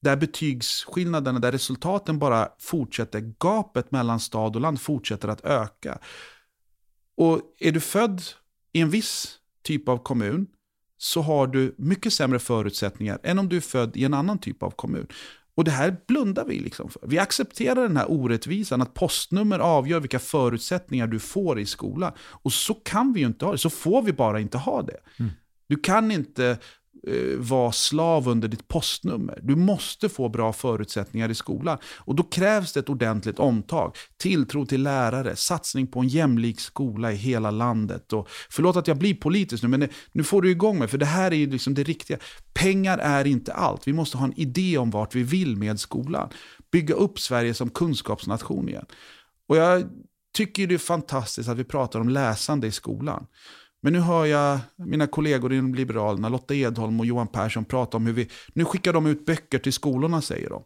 Där 0.00 0.16
betygsskillnaderna, 0.16 1.38
där 1.38 1.52
resultaten 1.52 2.18
bara 2.18 2.48
fortsätter, 2.58 3.34
gapet 3.38 3.90
mellan 3.90 4.20
stad 4.20 4.56
och 4.56 4.62
land 4.62 4.80
fortsätter 4.80 5.28
att 5.28 5.44
öka. 5.44 5.98
Och 7.16 7.40
är 7.58 7.72
du 7.72 7.80
född 7.80 8.22
i 8.72 8.80
en 8.80 8.90
viss 8.90 9.38
typ 9.62 9.88
av 9.88 9.98
kommun 9.98 10.46
så 10.98 11.22
har 11.22 11.46
du 11.46 11.74
mycket 11.78 12.12
sämre 12.12 12.38
förutsättningar 12.38 13.18
än 13.22 13.38
om 13.38 13.48
du 13.48 13.56
är 13.56 13.60
född 13.60 13.96
i 13.96 14.04
en 14.04 14.14
annan 14.14 14.38
typ 14.38 14.62
av 14.62 14.70
kommun. 14.70 15.06
Och 15.54 15.64
det 15.64 15.70
här 15.70 15.96
blundar 16.06 16.44
vi 16.44 16.58
liksom 16.58 16.90
för. 16.90 17.00
Vi 17.06 17.18
accepterar 17.18 17.82
den 17.82 17.96
här 17.96 18.10
orättvisan 18.10 18.82
att 18.82 18.94
postnummer 18.94 19.58
avgör 19.58 20.00
vilka 20.00 20.18
förutsättningar 20.18 21.06
du 21.06 21.18
får 21.18 21.60
i 21.60 21.66
skolan. 21.66 22.12
Och 22.18 22.52
så 22.52 22.74
kan 22.74 23.12
vi 23.12 23.20
ju 23.20 23.26
inte 23.26 23.44
ha 23.44 23.52
det, 23.52 23.58
så 23.58 23.70
får 23.70 24.02
vi 24.02 24.12
bara 24.12 24.40
inte 24.40 24.58
ha 24.58 24.82
det. 24.82 25.00
Mm. 25.18 25.30
Du 25.66 25.76
kan 25.76 26.10
inte 26.10 26.58
Eh, 27.06 27.38
vara 27.38 27.72
slav 27.72 28.28
under 28.28 28.48
ditt 28.48 28.68
postnummer. 28.68 29.38
Du 29.42 29.56
måste 29.56 30.08
få 30.08 30.28
bra 30.28 30.52
förutsättningar 30.52 31.28
i 31.28 31.34
skolan. 31.34 31.78
Och 31.98 32.14
då 32.14 32.22
krävs 32.22 32.72
det 32.72 32.80
ett 32.80 32.88
ordentligt 32.88 33.38
omtag. 33.38 33.96
Tilltro 34.16 34.66
till 34.66 34.82
lärare, 34.82 35.36
satsning 35.36 35.86
på 35.86 36.00
en 36.00 36.08
jämlik 36.08 36.60
skola 36.60 37.12
i 37.12 37.16
hela 37.16 37.50
landet. 37.50 38.12
Och 38.12 38.28
förlåt 38.50 38.76
att 38.76 38.86
jag 38.86 38.98
blir 38.98 39.14
politisk 39.14 39.62
nu, 39.62 39.68
men 39.68 39.88
nu 40.12 40.24
får 40.24 40.42
du 40.42 40.50
igång 40.50 40.78
mig, 40.78 40.88
för 40.88 40.98
det 40.98 41.06
här 41.06 41.32
är 41.32 41.46
liksom 41.46 41.74
det 41.74 41.82
riktiga. 41.82 42.18
Pengar 42.52 42.98
är 42.98 43.26
inte 43.26 43.52
allt. 43.52 43.88
Vi 43.88 43.92
måste 43.92 44.18
ha 44.18 44.24
en 44.24 44.40
idé 44.40 44.78
om 44.78 44.90
vart 44.90 45.14
vi 45.14 45.22
vill 45.22 45.56
med 45.56 45.80
skolan. 45.80 46.28
Bygga 46.72 46.94
upp 46.94 47.20
Sverige 47.20 47.54
som 47.54 47.70
kunskapsnation 47.70 48.68
igen. 48.68 48.86
Och 49.48 49.56
jag 49.56 49.84
tycker 50.34 50.66
det 50.66 50.74
är 50.74 50.78
fantastiskt 50.78 51.48
att 51.48 51.58
vi 51.58 51.64
pratar 51.64 52.00
om 52.00 52.08
läsande 52.08 52.66
i 52.66 52.72
skolan. 52.72 53.26
Men 53.82 53.92
nu 53.92 54.00
hör 54.00 54.26
jag 54.26 54.58
mina 54.76 55.06
kollegor 55.06 55.52
inom 55.52 55.74
Liberalerna, 55.74 56.28
Lotta 56.28 56.54
Edholm 56.54 57.00
och 57.00 57.06
Johan 57.06 57.28
Persson 57.28 57.64
prata 57.64 57.96
om 57.96 58.06
hur 58.06 58.12
vi, 58.12 58.28
nu 58.54 58.64
skickar 58.64 58.92
de 58.92 59.06
ut 59.06 59.26
böcker 59.26 59.58
till 59.58 59.72
skolorna 59.72 60.22
säger 60.22 60.50
de. 60.50 60.64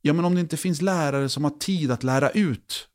Ja 0.00 0.12
men 0.12 0.24
om 0.24 0.34
det 0.34 0.40
inte 0.40 0.56
finns 0.56 0.82
lärare 0.82 1.28
som 1.28 1.44
har 1.44 1.50
tid 1.50 1.90
att 1.90 2.02
lära 2.02 2.30
ut 2.30 2.88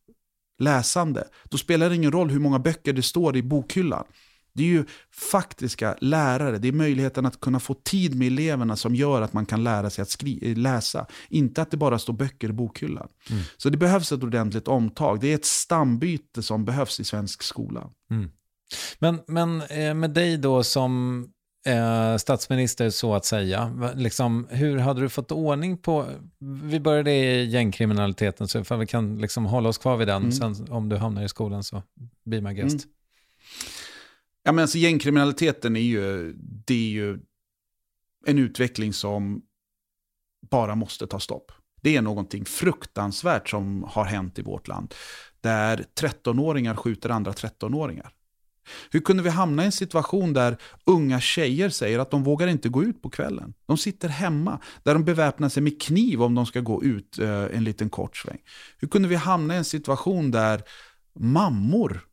läsande, 0.59 1.27
då 1.43 1.57
spelar 1.57 1.89
det 1.89 1.95
ingen 1.95 2.11
roll 2.11 2.29
hur 2.29 2.39
många 2.39 2.59
böcker 2.59 2.93
det 2.93 3.01
står 3.01 3.37
i 3.37 3.43
bokhyllan. 3.43 4.05
Det 4.53 4.63
är 4.63 4.67
ju 4.67 4.85
faktiska 5.31 5.97
lärare, 6.01 6.57
det 6.57 6.67
är 6.67 6.71
möjligheten 6.71 7.25
att 7.25 7.39
kunna 7.39 7.59
få 7.59 7.73
tid 7.73 8.15
med 8.15 8.27
eleverna 8.27 8.75
som 8.75 8.95
gör 8.95 9.21
att 9.21 9.33
man 9.33 9.45
kan 9.45 9.63
lära 9.63 9.89
sig 9.89 10.01
att 10.01 10.09
skri- 10.09 10.55
läsa. 10.55 11.05
Inte 11.29 11.61
att 11.61 11.71
det 11.71 11.77
bara 11.77 11.99
står 11.99 12.13
böcker 12.13 12.49
i 12.49 12.53
bokhyllan. 12.53 13.07
Mm. 13.29 13.43
Så 13.57 13.69
det 13.69 13.77
behövs 13.77 14.11
ett 14.11 14.23
ordentligt 14.23 14.67
omtag. 14.67 15.19
Det 15.19 15.27
är 15.27 15.35
ett 15.35 15.45
stambyte 15.45 16.43
som 16.43 16.65
behövs 16.65 16.99
i 16.99 17.03
svensk 17.03 17.43
skola. 17.43 17.89
Mm. 18.11 18.29
Men, 18.99 19.21
men 19.27 19.61
eh, 19.61 19.93
med 19.93 20.09
dig 20.09 20.37
då 20.37 20.63
som 20.63 21.25
eh, 21.65 22.17
statsminister 22.17 22.89
så 22.89 23.15
att 23.15 23.25
säga, 23.25 23.91
liksom, 23.95 24.47
hur 24.49 24.77
hade 24.77 25.01
du 25.01 25.09
fått 25.09 25.31
ordning 25.31 25.77
på, 25.77 26.07
vi 26.63 26.79
började 26.79 27.11
i 27.11 27.45
gängkriminaliteten 27.45 28.47
så 28.47 28.59
ifall 28.59 28.79
vi 28.79 28.87
kan 28.87 29.17
liksom 29.17 29.45
hålla 29.45 29.69
oss 29.69 29.77
kvar 29.77 29.97
vid 29.97 30.07
den, 30.07 30.21
mm. 30.21 30.31
sen 30.31 30.67
om 30.69 30.89
du 30.89 30.95
hamnar 30.97 31.23
i 31.23 31.29
skolan 31.29 31.63
så 31.63 31.83
be 32.25 32.41
my 32.41 32.53
guest. 32.53 32.85
Mm. 32.85 32.95
Ja, 34.43 34.51
men 34.51 34.61
alltså, 34.61 34.77
gängkriminaliteten 34.77 35.75
är 35.75 35.81
ju, 35.81 36.33
det 36.65 36.73
är 36.73 36.89
ju 36.89 37.19
en 38.25 38.39
utveckling 38.39 38.93
som 38.93 39.41
bara 40.51 40.75
måste 40.75 41.07
ta 41.07 41.19
stopp. 41.19 41.51
Det 41.81 41.95
är 41.95 42.01
någonting 42.01 42.45
fruktansvärt 42.45 43.49
som 43.49 43.83
har 43.83 44.05
hänt 44.05 44.39
i 44.39 44.41
vårt 44.41 44.67
land. 44.67 44.93
Där 45.41 45.85
13-åringar 46.01 46.75
skjuter 46.75 47.09
andra 47.09 47.31
13-åringar. 47.31 48.09
Hur 48.91 48.99
kunde 48.99 49.23
vi 49.23 49.29
hamna 49.29 49.63
i 49.63 49.65
en 49.65 49.71
situation 49.71 50.33
där 50.33 50.57
unga 50.85 51.19
tjejer 51.19 51.69
säger 51.69 51.99
att 51.99 52.11
de 52.11 52.23
vågar 52.23 52.47
inte 52.47 52.69
gå 52.69 52.83
ut 52.83 53.01
på 53.01 53.09
kvällen? 53.09 53.53
De 53.65 53.77
sitter 53.77 54.09
hemma, 54.09 54.59
där 54.83 54.93
de 54.93 55.03
beväpnar 55.03 55.49
sig 55.49 55.63
med 55.63 55.81
kniv 55.81 56.23
om 56.23 56.35
de 56.35 56.45
ska 56.45 56.59
gå 56.59 56.83
ut 56.83 57.19
eh, 57.19 57.43
en 57.43 57.63
liten 57.63 57.89
kort 57.89 58.17
sväng. 58.17 58.39
Hur 58.77 58.87
kunde 58.87 59.07
vi 59.07 59.15
hamna 59.15 59.53
i 59.53 59.57
en 59.57 59.65
situation 59.65 60.31
där 60.31 60.61
mammor 61.19 62.09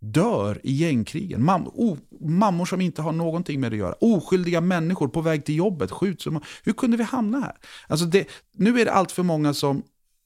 dör 0.00 0.60
i 0.62 0.72
gängkrigen. 0.72 1.44
Mam 1.44 1.68
oh, 1.74 1.98
mammor 2.20 2.64
som 2.64 2.80
inte 2.80 3.02
har 3.02 3.12
någonting 3.12 3.60
med 3.60 3.72
det 3.72 3.74
att 3.74 3.78
göra. 3.78 3.94
Oskyldiga 4.00 4.60
människor 4.60 5.08
på 5.08 5.20
väg 5.20 5.44
till 5.44 5.56
jobbet 5.56 5.90
skjuts. 5.90 6.26
Hur 6.62 6.72
kunde 6.72 6.96
vi 6.96 7.02
hamna 7.02 7.40
här? 7.40 7.56
Alltså 7.86 8.06
det, 8.06 8.28
nu 8.52 8.80
är 8.80 8.84
det 8.84 8.92
allt 8.92 9.12
för 9.12 9.22
många 9.22 9.54
som 9.54 9.82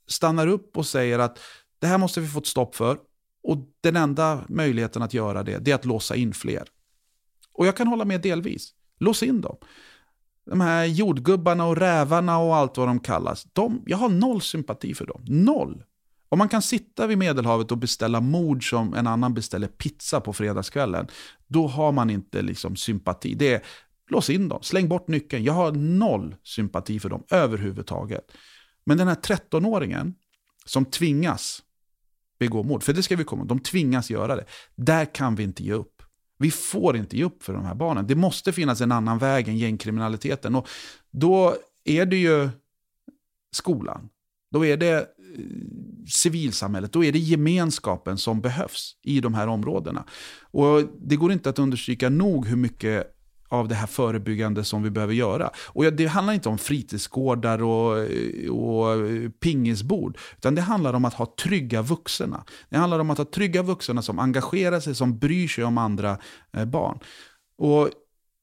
stannar 0.09 0.47
upp 0.47 0.77
och 0.77 0.87
säger 0.87 1.19
att 1.19 1.39
det 1.79 1.87
här 1.87 1.99
måste 1.99 2.21
vi 2.21 2.29
få 2.29 2.39
ett 2.39 2.47
stopp 2.47 2.75
för. 2.75 2.99
Och 3.43 3.59
den 3.81 3.97
enda 3.97 4.45
möjligheten 4.49 5.03
att 5.03 5.15
göra 5.15 5.43
det, 5.43 5.59
det 5.59 5.71
är 5.71 5.75
att 5.75 5.85
låsa 5.85 6.17
in 6.17 6.35
fler. 6.35 6.69
Och 7.53 7.67
jag 7.67 7.77
kan 7.77 7.87
hålla 7.87 8.05
med 8.05 8.21
delvis. 8.21 8.71
Lås 9.01 9.23
in 9.23 9.41
dem. 9.41 9.57
De 10.47 10.61
här 10.61 10.85
jordgubbarna 10.85 11.67
och 11.67 11.77
rävarna 11.77 12.39
och 12.39 12.57
allt 12.57 12.77
vad 12.77 12.89
de 12.89 13.01
kallas. 13.01 13.47
De, 13.53 13.83
jag 13.87 13.97
har 13.97 14.09
noll 14.09 14.41
sympati 14.41 14.95
för 14.95 15.07
dem. 15.07 15.23
Noll. 15.27 15.85
Om 16.29 16.39
man 16.39 16.49
kan 16.49 16.63
sitta 16.63 17.07
vid 17.07 17.19
Medelhavet 17.19 17.73
och 17.73 17.79
beställa 17.79 18.21
mord 18.21 18.71
som 18.71 18.95
en 18.95 19.07
annan 19.07 19.35
beställer 19.35 19.69
pizza 19.69 20.21
på 20.21 20.33
fredagskvällen, 20.33 21.07
då 21.47 21.67
har 21.67 21.93
man 21.93 22.11
inte 22.11 22.43
liksom 22.43 22.77
sympati. 22.77 23.35
Det 23.35 23.55
är, 23.55 23.63
lås 24.09 24.31
in 24.31 24.49
dem, 24.49 24.63
släng 24.63 24.89
bort 24.89 25.09
nyckeln. 25.09 25.45
Jag 25.45 25.53
har 25.53 25.73
noll 25.73 26.37
sympati 26.43 27.01
för 27.01 27.09
dem 27.09 27.25
överhuvudtaget. 27.31 28.33
Men 28.85 28.99
den 28.99 29.09
här 29.09 29.15
13-åringen 29.15 30.15
som 30.65 30.85
tvingas 30.85 31.63
begå 32.43 32.63
mord, 32.63 32.83
för 32.83 32.93
det 32.93 33.03
ska 33.03 33.17
vi 33.17 33.25
komma 33.25 33.45
de 33.45 33.59
tvingas 33.59 34.11
göra 34.11 34.37
det. 34.37 34.45
Där 34.77 35.15
kan 35.15 35.35
vi 35.35 35.43
inte 35.43 35.63
ge 35.63 35.73
upp. 35.73 36.03
Vi 36.39 36.51
får 36.51 36.97
inte 36.97 37.17
ge 37.17 37.25
upp 37.25 37.43
för 37.43 37.53
de 37.53 37.65
här 37.65 37.75
barnen. 37.75 38.07
Det 38.07 38.15
måste 38.15 38.53
finnas 38.53 38.81
en 38.81 38.93
annan 38.93 39.19
väg 39.19 39.49
än 39.49 39.59
gängkriminaliteten. 39.59 40.55
Och 40.55 40.69
då 41.11 41.57
är 41.85 42.07
det 42.07 42.17
ju 42.17 42.51
skolan. 43.53 44.09
Då 44.53 44.67
är 44.67 44.77
det 44.77 44.93
eh, 44.93 45.05
civilsamhället, 46.09 46.93
då 46.93 47.05
är 47.05 47.13
det 47.13 47.19
gemenskapen 47.19 48.19
som 48.19 48.41
behövs 48.41 48.97
i 49.03 49.21
de 49.21 49.35
här 49.35 49.47
områdena. 49.47 50.05
Och 50.41 50.83
Det 51.01 51.17
går 51.17 51.33
inte 51.33 51.51
att 51.51 51.59
understryka 51.59 52.09
nog 52.09 52.47
hur 52.47 52.57
mycket 52.57 53.22
av 53.53 53.69
det 53.69 53.75
här 53.75 53.87
förebyggande 53.87 54.65
som 54.65 54.83
vi 54.83 54.91
behöver 54.91 55.15
göra. 55.15 55.51
Och 55.67 55.93
Det 55.93 56.07
handlar 56.07 56.35
inte 56.35 56.49
om 56.49 56.59
fritidsgårdar 56.59 57.63
och, 57.63 57.99
och 58.51 58.97
pingisbord, 59.41 60.19
utan 60.37 60.55
det 60.55 60.63
handlar 60.63 60.95
om 60.95 61.05
att 61.05 61.15
ha 61.15 61.27
trygga 61.27 61.83
vuxna. 61.83 62.45
Det 62.69 62.77
handlar 62.77 62.99
om 62.99 63.11
att 63.11 63.19
ha 63.19 63.25
trygga 63.25 63.63
vuxna 63.63 64.03
som 64.03 64.19
engagerar 64.19 64.81
sig, 64.81 64.95
som 64.95 65.19
bryr 65.19 65.49
sig 65.49 65.65
om 65.65 65.79
andra 65.79 66.19
eh, 66.57 66.65
barn. 66.65 66.99
Och 67.59 67.91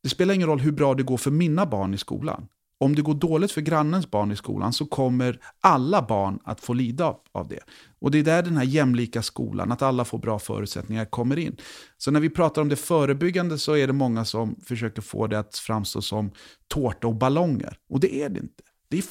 Det 0.03 0.10
spelar 0.10 0.34
ingen 0.34 0.47
roll 0.47 0.60
hur 0.60 0.72
bra 0.72 0.93
det 0.93 1.03
går 1.03 1.18
för 1.18 1.32
mina 1.32 1.66
barn 1.66 1.93
i 1.93 1.97
skolan. 1.97 2.47
Om 2.82 2.95
det 2.95 3.01
går 3.01 3.13
dåligt 3.13 3.51
för 3.51 3.61
grannens 3.61 4.11
barn 4.11 4.32
i 4.32 4.36
skolan 4.36 4.73
så 4.73 4.86
kommer 4.86 5.39
alla 5.61 6.01
barn 6.01 6.39
att 6.43 6.61
få 6.61 6.73
lida 6.73 7.15
av 7.32 7.47
det. 7.47 7.59
Och 7.99 8.11
det 8.11 8.19
är 8.19 8.23
där 8.23 8.43
den 8.43 8.57
här 8.57 8.63
jämlika 8.63 9.21
skolan, 9.21 9.71
att 9.71 9.82
alla 9.82 10.05
får 10.05 10.17
bra 10.17 10.39
förutsättningar, 10.39 11.05
kommer 11.05 11.39
in. 11.39 11.57
Så 11.97 12.11
när 12.11 12.19
vi 12.19 12.30
pratar 12.30 12.61
om 12.61 12.69
det 12.69 12.75
förebyggande 12.75 13.57
så 13.57 13.73
är 13.73 13.88
det 13.88 13.93
många 13.93 14.25
som 14.25 14.55
försöker 14.65 15.01
få 15.01 15.27
det 15.27 15.39
att 15.39 15.57
framstå 15.57 16.01
som 16.01 16.32
tårta 16.67 17.07
och 17.07 17.15
ballonger. 17.15 17.77
Och 17.89 17.99
det 17.99 18.21
är 18.21 18.30
det 18.30 18.39
inte. 18.39 18.63
Det 18.89 18.97
är 18.97 19.03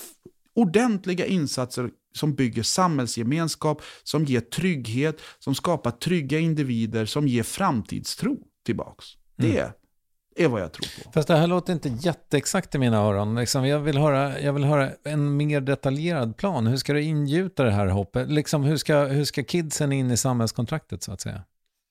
ordentliga 0.55 1.27
insatser 1.27 1.91
som 2.15 2.35
bygger 2.35 2.63
samhällsgemenskap, 2.63 3.83
som 4.03 4.25
ger 4.25 4.41
trygghet, 4.41 5.21
som 5.39 5.55
skapar 5.55 5.91
trygga 5.91 6.39
individer, 6.39 7.07
som 7.07 7.29
ger 7.29 7.43
framtidstro 7.43 8.39
tillbaks. 8.65 9.07
Det 9.37 9.61
mm 9.61 9.73
är 10.39 10.49
vad 10.49 10.61
jag 10.61 10.73
tror 10.73 11.05
på. 11.05 11.13
Fast 11.13 11.29
det 11.29 11.37
här 11.37 11.47
låter 11.47 11.73
inte 11.73 11.89
jätteexakt 11.89 12.75
i 12.75 12.79
mina 12.79 12.97
öron. 12.97 13.35
Liksom, 13.35 13.67
jag, 13.67 13.81
vill 13.81 13.99
höra, 13.99 14.41
jag 14.41 14.53
vill 14.53 14.65
höra 14.65 14.91
en 15.05 15.37
mer 15.37 15.61
detaljerad 15.61 16.37
plan. 16.37 16.67
Hur 16.67 16.77
ska 16.77 16.93
du 16.93 17.03
ingjuta 17.03 17.65
det 17.65 17.71
här 17.71 17.87
hoppet? 17.87 18.31
Liksom, 18.31 18.63
hur, 18.63 18.77
ska, 18.77 19.05
hur 19.05 19.25
ska 19.25 19.45
kidsen 19.45 19.93
in 19.93 20.11
i 20.11 20.17
samhällskontraktet 20.17 21.03
så 21.03 21.13
att 21.13 21.21
säga? 21.21 21.43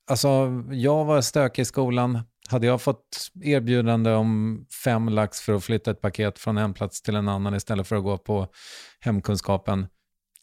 Alltså, 0.09 0.63
jag 0.71 1.05
var 1.05 1.21
stökig 1.21 1.61
i 1.61 1.65
skolan. 1.65 2.19
Hade 2.49 2.67
jag 2.67 2.81
fått 2.81 3.31
erbjudande 3.43 4.11
om 4.11 4.65
fem 4.83 5.09
lax 5.09 5.41
för 5.41 5.53
att 5.53 5.63
flytta 5.63 5.91
ett 5.91 6.01
paket 6.01 6.39
från 6.39 6.57
en 6.57 6.73
plats 6.73 7.01
till 7.01 7.15
en 7.15 7.27
annan 7.27 7.55
istället 7.55 7.87
för 7.87 7.95
att 7.95 8.03
gå 8.03 8.17
på 8.17 8.47
hemkunskapen, 8.99 9.87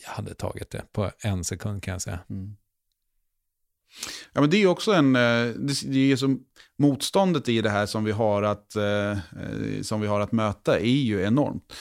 jag 0.04 0.10
hade 0.10 0.34
tagit 0.34 0.70
det 0.70 0.82
på 0.92 1.10
en 1.18 1.44
sekund 1.44 1.82
kan 1.82 1.92
jag 1.92 2.02
säga. 2.02 2.18
Mm. 2.30 2.56
Ja, 4.32 4.40
men 4.40 4.50
det 4.50 4.62
är 4.62 4.66
också 4.66 4.92
en, 4.92 5.16
eh, 5.16 5.46
det 5.84 6.12
är 6.12 6.16
som, 6.16 6.40
motståndet 6.78 7.48
i 7.48 7.60
det 7.62 7.70
här 7.70 7.86
som 7.86 8.04
vi, 8.04 8.12
har 8.12 8.42
att, 8.42 8.76
eh, 8.76 9.10
eh, 9.10 9.82
som 9.82 10.00
vi 10.00 10.06
har 10.06 10.20
att 10.20 10.32
möta 10.32 10.78
är 10.78 10.84
ju 10.86 11.22
enormt. 11.22 11.72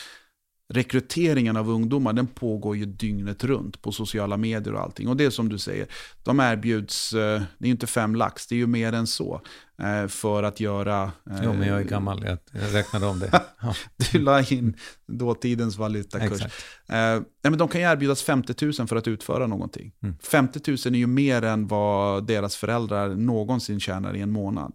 Rekryteringen 0.74 1.58
av 1.58 1.70
ungdomar 1.70 2.14
den 2.14 2.28
pågår 2.28 2.78
ju 2.78 2.86
dygnet 2.86 3.44
runt 3.44 3.82
på 3.82 3.92
sociala 3.92 4.38
medier 4.38 4.74
och 4.74 4.82
allting. 4.82 5.08
Och 5.08 5.18
det 5.18 5.26
är 5.26 5.30
som 5.30 5.50
du 5.50 5.58
säger, 5.58 5.88
de 6.24 6.40
erbjuds, 6.40 7.10
det 7.10 7.20
är 7.60 7.66
ju 7.66 7.72
inte 7.72 7.88
fem 7.88 8.16
lax, 8.16 8.48
det 8.48 8.56
är 8.56 8.58
ju 8.58 8.68
mer 8.68 8.94
än 8.94 9.08
så. 9.08 9.42
Eh, 9.82 10.08
för 10.08 10.44
att 10.44 10.60
göra... 10.60 11.12
Jo, 11.44 11.54
men 11.54 11.68
jag 11.68 11.80
är 11.80 11.84
gammal, 11.84 12.26
jag 12.52 12.74
räknade 12.74 13.06
om 13.06 13.20
det. 13.20 13.42
Ja. 13.62 13.76
du 14.12 14.20
la 14.20 14.42
in 14.42 14.78
dåtidens 15.08 15.78
valutakurs. 15.78 16.42
Eh, 16.42 16.48
nej, 16.88 17.24
men 17.42 17.58
de 17.58 17.68
kan 17.68 17.82
ju 17.82 17.88
erbjudas 17.88 18.24
50 18.24 18.66
000 18.80 18.88
för 18.88 18.96
att 18.96 19.08
utföra 19.08 19.48
någonting. 19.48 19.92
Mm. 20.04 20.16
50 20.24 20.60
000 20.68 20.78
är 20.86 21.00
ju 21.00 21.08
mer 21.08 21.42
än 21.42 21.68
vad 21.68 22.28
deras 22.28 22.56
föräldrar 22.56 23.10
någonsin 23.10 23.80
tjänar 23.80 24.16
i 24.16 24.22
en 24.22 24.32
månad. 24.32 24.74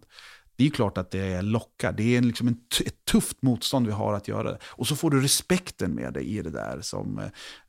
Det 0.59 0.65
är 0.65 0.69
klart 0.69 0.97
att 0.97 1.11
det 1.11 1.41
lockar. 1.41 1.91
Det 1.91 2.17
är 2.17 2.21
liksom 2.21 2.47
en 2.47 2.57
ett 2.85 3.05
tufft 3.05 3.41
motstånd 3.41 3.85
vi 3.85 3.91
har 3.91 4.13
att 4.13 4.27
göra. 4.27 4.57
Och 4.65 4.87
så 4.87 4.95
får 4.95 5.11
du 5.11 5.21
respekten 5.21 5.91
med 5.91 6.13
dig 6.13 6.37
i 6.37 6.41
det 6.41 6.49
där. 6.49 6.81
Som, 6.81 7.19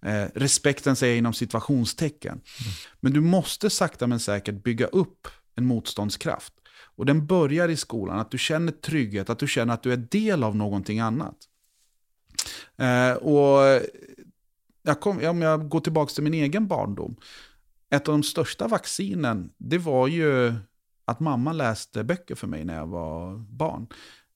eh, 0.03 0.25
respekten 0.35 0.97
säger 0.97 1.17
inom 1.17 1.33
situationstecken. 1.33 2.33
Mm. 2.33 2.73
Men 3.01 3.13
du 3.13 3.21
måste 3.21 3.71
sakta 3.71 4.07
men 4.07 4.21
säkert 4.21 4.63
bygga 4.63 4.87
upp 4.87 5.29
en 5.55 5.67
motståndskraft. 5.67 6.53
Och 6.97 7.07
den 7.07 7.27
börjar 7.27 7.69
i 7.69 7.77
skolan, 7.77 8.19
att 8.19 8.31
du 8.31 8.39
känner 8.39 8.73
trygghet, 8.73 9.31
att 9.31 9.39
du 9.39 9.49
känner 9.49 9.75
att 9.75 9.83
du 9.83 9.93
är 9.93 9.97
del 9.97 10.45
av 10.45 10.57
någonting 10.57 11.01
annat. 11.01 11.37
Eh, 12.77 13.13
och 13.13 13.83
jag 14.83 15.01
kom, 15.01 15.27
om 15.27 15.43
jag 15.43 15.69
går 15.69 15.81
tillbaka 15.81 16.13
till 16.15 16.25
min 16.25 16.35
egen 16.35 16.67
barndom. 16.67 17.17
Ett 17.91 18.09
av 18.09 18.15
de 18.15 18.23
största 18.23 18.69
vaccinen, 18.69 19.51
det 19.59 19.79
var 19.79 20.09
ju 20.09 20.55
att 21.11 21.21
mamma 21.21 21.53
läste 21.53 22.05
böcker 22.05 22.35
för 22.35 22.47
mig 22.47 22.65
när 22.65 22.77
jag 22.77 22.87
var 22.87 23.37
barn. 23.37 23.87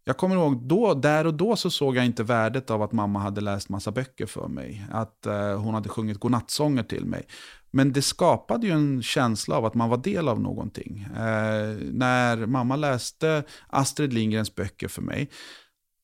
Jag 0.05 0.17
kommer 0.17 0.37
ihåg, 0.37 0.63
då, 0.63 0.95
där 0.95 1.27
och 1.27 1.35
då 1.35 1.57
så 1.57 1.71
såg 1.71 1.97
jag 1.97 2.07
inte 2.07 2.23
värdet 2.23 2.71
av 2.71 2.83
att 2.83 2.93
mamma 2.93 3.19
hade 3.19 3.41
läst 3.41 3.69
massa 3.69 3.91
böcker 3.91 4.27
för 4.27 4.49
mig. 4.49 4.87
Att 4.91 5.27
eh, 5.27 5.61
hon 5.61 5.75
hade 5.75 5.89
sjungit 5.89 6.19
godnattsånger 6.19 6.83
till 6.83 7.05
mig. 7.05 7.27
Men 7.71 7.93
det 7.93 8.03
skapade 8.03 8.67
ju 8.67 8.73
en 8.73 9.03
känsla 9.03 9.57
av 9.57 9.65
att 9.65 9.75
man 9.75 9.89
var 9.89 9.97
del 9.97 10.29
av 10.29 10.41
någonting. 10.41 11.07
Eh, 11.17 11.77
när 11.93 12.47
mamma 12.47 12.77
läste 12.77 13.45
Astrid 13.67 14.13
Lindgrens 14.13 14.55
böcker 14.55 14.89
för 14.89 15.03
mig, 15.03 15.31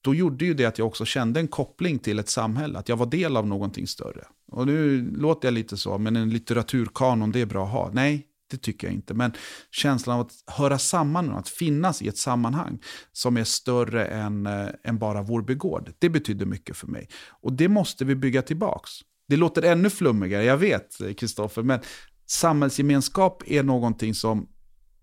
då 0.00 0.14
gjorde 0.14 0.44
ju 0.44 0.54
det 0.54 0.64
att 0.64 0.78
jag 0.78 0.86
också 0.86 1.04
kände 1.04 1.40
en 1.40 1.48
koppling 1.48 1.98
till 1.98 2.18
ett 2.18 2.28
samhälle, 2.28 2.78
att 2.78 2.88
jag 2.88 2.96
var 2.96 3.06
del 3.06 3.36
av 3.36 3.46
någonting 3.46 3.86
större. 3.86 4.24
Och 4.52 4.66
nu 4.66 5.10
låter 5.16 5.48
jag 5.48 5.52
lite 5.52 5.76
så, 5.76 5.98
men 5.98 6.16
en 6.16 6.30
litteraturkanon, 6.30 7.32
det 7.32 7.40
är 7.40 7.46
bra 7.46 7.64
att 7.64 7.72
ha. 7.72 7.90
Nej, 7.92 8.26
det 8.50 8.56
tycker 8.56 8.86
jag 8.86 8.94
inte. 8.94 9.14
Men 9.14 9.32
känslan 9.70 10.20
av 10.20 10.26
att 10.26 10.32
höra 10.46 10.78
samman, 10.78 11.30
att 11.30 11.48
finnas 11.48 12.02
i 12.02 12.08
ett 12.08 12.18
sammanhang 12.18 12.78
som 13.12 13.36
är 13.36 13.44
större 13.44 14.06
än, 14.06 14.46
eh, 14.46 14.68
än 14.84 14.98
bara 14.98 15.22
Vårby 15.22 15.54
gård, 15.54 15.92
det 15.98 16.08
betyder 16.08 16.46
mycket 16.46 16.76
för 16.76 16.86
mig. 16.86 17.08
Och 17.42 17.52
det 17.52 17.68
måste 17.68 18.04
vi 18.04 18.14
bygga 18.14 18.42
tillbaks. 18.42 18.90
Det 19.28 19.36
låter 19.36 19.62
ännu 19.62 19.90
flummigare, 19.90 20.44
jag 20.44 20.56
vet 20.56 21.16
Kristoffer, 21.16 21.62
men 21.62 21.80
samhällsgemenskap 22.26 23.42
är 23.46 23.62
någonting 23.62 24.14
som 24.14 24.48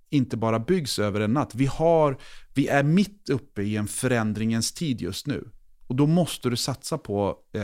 inte 0.10 0.38
bara 0.38 0.60
byggs 0.60 1.00
över 1.00 1.20
en 1.20 1.34
natt. 1.34 1.56
Vi, 1.56 1.66
har, 1.66 2.18
vi 2.54 2.68
är 2.68 2.84
mitt 2.84 3.30
uppe 3.30 3.62
i 3.62 3.78
en 3.78 3.88
förändringens 3.88 4.72
tid 4.74 5.02
just 5.02 5.28
nu. 5.28 5.52
Och 5.88 5.95
då 5.95 6.08
måste 6.08 6.50
du 6.50 6.56
satsa 6.56 6.98
på 6.98 7.36
eh, 7.54 7.62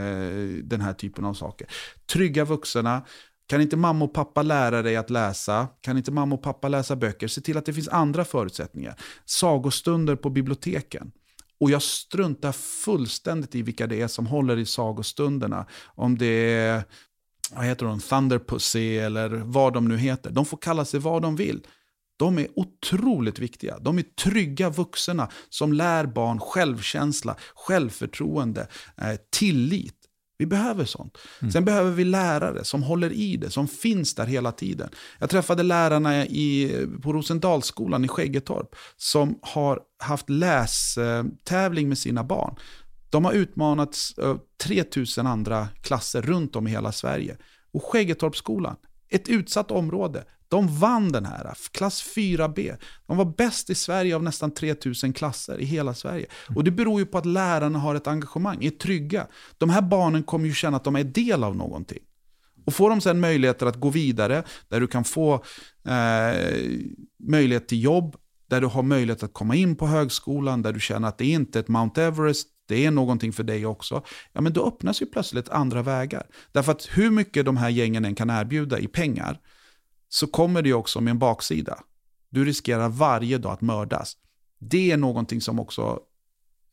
den 0.63 0.81
här 0.81 0.93
typen 0.93 1.25
av 1.25 1.33
saker. 1.33 1.67
Trygga 2.05 2.45
vuxna. 2.45 3.05
Kan 3.47 3.61
inte 3.61 3.77
mamma 3.77 4.05
och 4.05 4.13
pappa 4.13 4.41
lära 4.41 4.81
dig 4.81 4.95
att 4.95 5.09
läsa? 5.09 5.67
Kan 5.81 5.97
inte 5.97 6.11
mamma 6.11 6.35
och 6.35 6.43
pappa 6.43 6.67
läsa 6.67 6.95
böcker? 6.95 7.27
Se 7.27 7.41
till 7.41 7.57
att 7.57 7.65
det 7.65 7.73
finns 7.73 7.87
andra 7.87 8.25
förutsättningar. 8.25 8.95
Sagostunder 9.25 10.15
på 10.15 10.29
biblioteken. 10.29 11.11
Och 11.59 11.71
jag 11.71 11.81
struntar 11.81 12.51
fullständigt 12.51 13.55
i 13.55 13.61
vilka 13.61 13.87
det 13.87 14.01
är 14.01 14.07
som 14.07 14.27
håller 14.27 14.57
i 14.57 14.65
sagostunderna. 14.65 15.67
Om 15.95 16.17
det 16.17 16.53
är 16.53 16.83
vad 17.55 17.65
heter 17.65 17.85
de, 17.85 17.99
Thunderpussy 17.99 18.97
eller 18.97 19.29
vad 19.29 19.73
de 19.73 19.87
nu 19.87 19.97
heter. 19.97 20.31
De 20.31 20.45
får 20.45 20.57
kalla 20.57 20.85
sig 20.85 20.99
vad 20.99 21.21
de 21.21 21.35
vill. 21.35 21.67
De 22.17 22.37
är 22.37 22.47
otroligt 22.55 23.39
viktiga. 23.39 23.79
De 23.79 23.97
är 23.97 24.01
trygga 24.01 24.69
vuxna 24.69 25.29
som 25.49 25.73
lär 25.73 26.05
barn 26.05 26.39
självkänsla, 26.39 27.35
självförtroende, 27.55 28.67
eh, 28.97 29.15
tillit. 29.31 30.02
Vi 30.43 30.47
behöver 30.47 30.85
sånt. 30.85 31.17
Mm. 31.41 31.51
Sen 31.51 31.65
behöver 31.65 31.91
vi 31.91 32.03
lärare 32.03 32.63
som 32.63 32.83
håller 32.83 33.11
i 33.13 33.37
det, 33.37 33.49
som 33.49 33.67
finns 33.67 34.15
där 34.15 34.25
hela 34.25 34.51
tiden. 34.51 34.89
Jag 35.19 35.29
träffade 35.29 35.63
lärarna 35.63 36.25
i, 36.25 36.71
på 37.01 37.13
Rosendalsskolan 37.13 38.05
i 38.05 38.07
Skäggetorp 38.07 38.75
som 38.97 39.39
har 39.41 39.79
haft 39.99 40.29
lästävling 40.29 41.89
med 41.89 41.97
sina 41.97 42.23
barn. 42.23 42.55
De 43.09 43.25
har 43.25 43.31
utmanat 43.33 43.97
3000 44.63 45.27
andra 45.27 45.67
klasser 45.81 46.21
runt 46.21 46.55
om 46.55 46.67
i 46.67 46.71
hela 46.71 46.91
Sverige. 46.91 47.37
Och 47.73 47.83
Skäggetorpsskolan, 47.83 48.75
ett 49.09 49.29
utsatt 49.29 49.71
område, 49.71 50.23
de 50.53 50.79
vann 50.79 51.11
den 51.11 51.25
här, 51.25 51.53
klass 51.71 52.13
4B. 52.15 52.77
De 53.07 53.17
var 53.17 53.33
bäst 53.37 53.69
i 53.69 53.75
Sverige 53.75 54.15
av 54.15 54.23
nästan 54.23 54.51
3000 54.51 55.13
klasser 55.13 55.57
i 55.57 55.65
hela 55.65 55.93
Sverige. 55.93 56.25
Och 56.55 56.63
det 56.63 56.71
beror 56.71 56.99
ju 56.99 57.05
på 57.05 57.17
att 57.17 57.25
lärarna 57.25 57.79
har 57.79 57.95
ett 57.95 58.07
engagemang, 58.07 58.63
är 58.63 58.69
trygga. 58.69 59.27
De 59.57 59.69
här 59.69 59.81
barnen 59.81 60.23
kommer 60.23 60.45
ju 60.45 60.53
känna 60.53 60.77
att 60.77 60.83
de 60.83 60.95
är 60.95 61.03
del 61.03 61.43
av 61.43 61.55
någonting. 61.55 61.99
Och 62.65 62.73
får 62.73 62.89
de 62.89 63.01
sen 63.01 63.19
möjligheter 63.19 63.65
att 63.65 63.79
gå 63.79 63.89
vidare, 63.89 64.43
där 64.67 64.79
du 64.79 64.87
kan 64.87 65.03
få 65.03 65.33
eh, 65.87 66.55
möjlighet 67.19 67.67
till 67.67 67.83
jobb, 67.83 68.15
där 68.49 68.61
du 68.61 68.67
har 68.67 68.83
möjlighet 68.83 69.23
att 69.23 69.33
komma 69.33 69.55
in 69.55 69.75
på 69.75 69.87
högskolan, 69.87 70.61
där 70.61 70.73
du 70.73 70.79
känner 70.79 71.07
att 71.07 71.17
det 71.17 71.25
är 71.25 71.33
inte 71.33 71.59
är 71.59 71.63
ett 71.63 71.67
Mount 71.67 72.03
Everest, 72.03 72.47
det 72.67 72.85
är 72.85 72.91
någonting 72.91 73.33
för 73.33 73.43
dig 73.43 73.65
också, 73.65 74.03
ja 74.33 74.41
men 74.41 74.53
då 74.53 74.67
öppnas 74.67 75.01
ju 75.01 75.05
plötsligt 75.05 75.49
andra 75.49 75.81
vägar. 75.81 76.23
Därför 76.51 76.71
att 76.71 76.89
hur 76.91 77.11
mycket 77.11 77.45
de 77.45 77.57
här 77.57 77.69
gängen 77.69 78.05
än 78.05 78.15
kan 78.15 78.29
erbjuda 78.29 78.79
i 78.79 78.87
pengar, 78.87 79.39
så 80.13 80.27
kommer 80.27 80.61
det 80.61 80.73
också 80.73 81.01
med 81.01 81.11
en 81.11 81.19
baksida. 81.19 81.79
Du 82.29 82.45
riskerar 82.45 82.89
varje 82.89 83.37
dag 83.37 83.51
att 83.51 83.61
mördas. 83.61 84.17
Det 84.59 84.91
är 84.91 84.97
någonting 84.97 85.41
som 85.41 85.59
också 85.59 85.99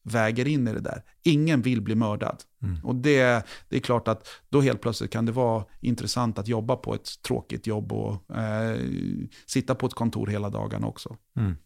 väger 0.02 0.48
in 0.48 0.68
i 0.68 0.72
det 0.72 0.80
där. 0.80 1.02
Ingen 1.22 1.62
vill 1.62 1.80
bli 1.80 1.94
mördad. 1.94 2.42
Mm. 2.62 2.84
Och 2.84 2.94
det, 2.94 3.46
det 3.68 3.76
är 3.76 3.80
klart 3.80 4.08
att 4.08 4.28
då 4.48 4.60
helt 4.60 4.80
plötsligt 4.80 5.10
kan 5.10 5.26
det 5.26 5.32
vara 5.32 5.64
intressant 5.80 6.38
att 6.38 6.48
jobba 6.48 6.76
på 6.76 6.94
ett 6.94 7.22
tråkigt 7.22 7.66
jobb 7.66 7.92
och 7.92 8.36
eh, 8.36 8.78
sitta 9.46 9.74
på 9.74 9.86
ett 9.86 9.94
kontor 9.94 10.26
hela 10.26 10.50
dagen 10.50 10.84
också. 10.84 11.16
Mm. 11.36 11.56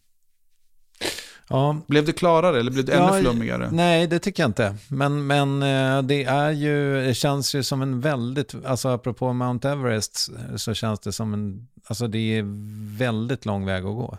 Ja. 1.49 1.81
Blev 1.87 2.05
det 2.05 2.13
klarare 2.13 2.59
eller 2.59 2.71
blev 2.71 2.85
det 2.85 2.93
ännu 2.93 3.15
ja, 3.15 3.21
flummigare? 3.21 3.69
Nej, 3.71 4.07
det 4.07 4.19
tycker 4.19 4.43
jag 4.43 4.49
inte. 4.49 4.75
Men, 4.89 5.27
men 5.27 5.63
eh, 5.63 6.01
det 6.01 6.23
är 6.23 6.51
ju, 6.51 7.05
det 7.05 7.13
känns 7.13 7.55
ju 7.55 7.63
som 7.63 7.81
en 7.81 8.01
väldigt, 8.01 8.55
alltså 8.65 8.89
apropå 8.89 9.33
Mount 9.33 9.69
Everest 9.69 10.29
så 10.55 10.73
känns 10.73 10.99
det 10.99 11.11
som 11.11 11.33
en, 11.33 11.67
alltså 11.87 12.07
det 12.07 12.37
är 12.37 12.43
väldigt 12.97 13.45
lång 13.45 13.65
väg 13.65 13.85
att 13.85 13.95
gå. 13.95 14.17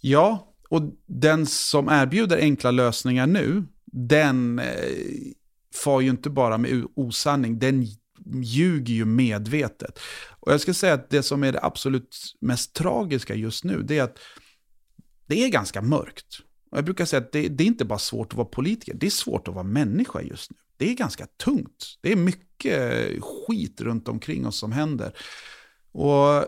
Ja, 0.00 0.54
och 0.68 0.82
den 1.06 1.46
som 1.46 1.88
erbjuder 1.88 2.38
enkla 2.38 2.70
lösningar 2.70 3.26
nu, 3.26 3.64
den 3.92 4.58
eh, 4.58 4.66
far 5.84 6.00
ju 6.00 6.10
inte 6.10 6.30
bara 6.30 6.58
med 6.58 6.84
osanning, 6.94 7.58
den 7.58 7.86
ljuger 8.42 8.94
ju 8.94 9.04
medvetet. 9.04 9.98
Och 10.40 10.52
jag 10.52 10.60
ska 10.60 10.74
säga 10.74 10.94
att 10.94 11.10
det 11.10 11.22
som 11.22 11.44
är 11.44 11.52
det 11.52 11.60
absolut 11.62 12.16
mest 12.40 12.74
tragiska 12.74 13.34
just 13.34 13.64
nu, 13.64 13.82
det 13.82 13.98
är 13.98 14.02
att 14.02 14.18
det 15.28 15.44
är 15.44 15.48
ganska 15.48 15.82
mörkt. 15.82 16.40
Och 16.70 16.78
jag 16.78 16.84
brukar 16.84 17.04
säga 17.04 17.20
att 17.22 17.32
det, 17.32 17.48
det, 17.48 17.64
är 17.64 17.68
inte 17.68 17.84
bara 17.84 17.98
svårt 17.98 18.32
att 18.32 18.36
vara 18.36 18.48
politiker, 18.48 18.94
det 18.94 19.06
är 19.06 19.10
svårt 19.10 19.48
att 19.48 19.54
vara 19.54 19.64
människa 19.64 20.20
just 20.22 20.50
nu. 20.50 20.56
Det 20.76 20.90
är 20.90 20.94
ganska 20.94 21.26
tungt. 21.26 21.98
Det 22.00 22.12
är 22.12 22.16
mycket 22.16 23.22
skit 23.22 23.80
runt 23.80 24.08
omkring 24.08 24.46
oss 24.46 24.58
som 24.58 24.72
händer. 24.72 25.12
Och 25.92 26.46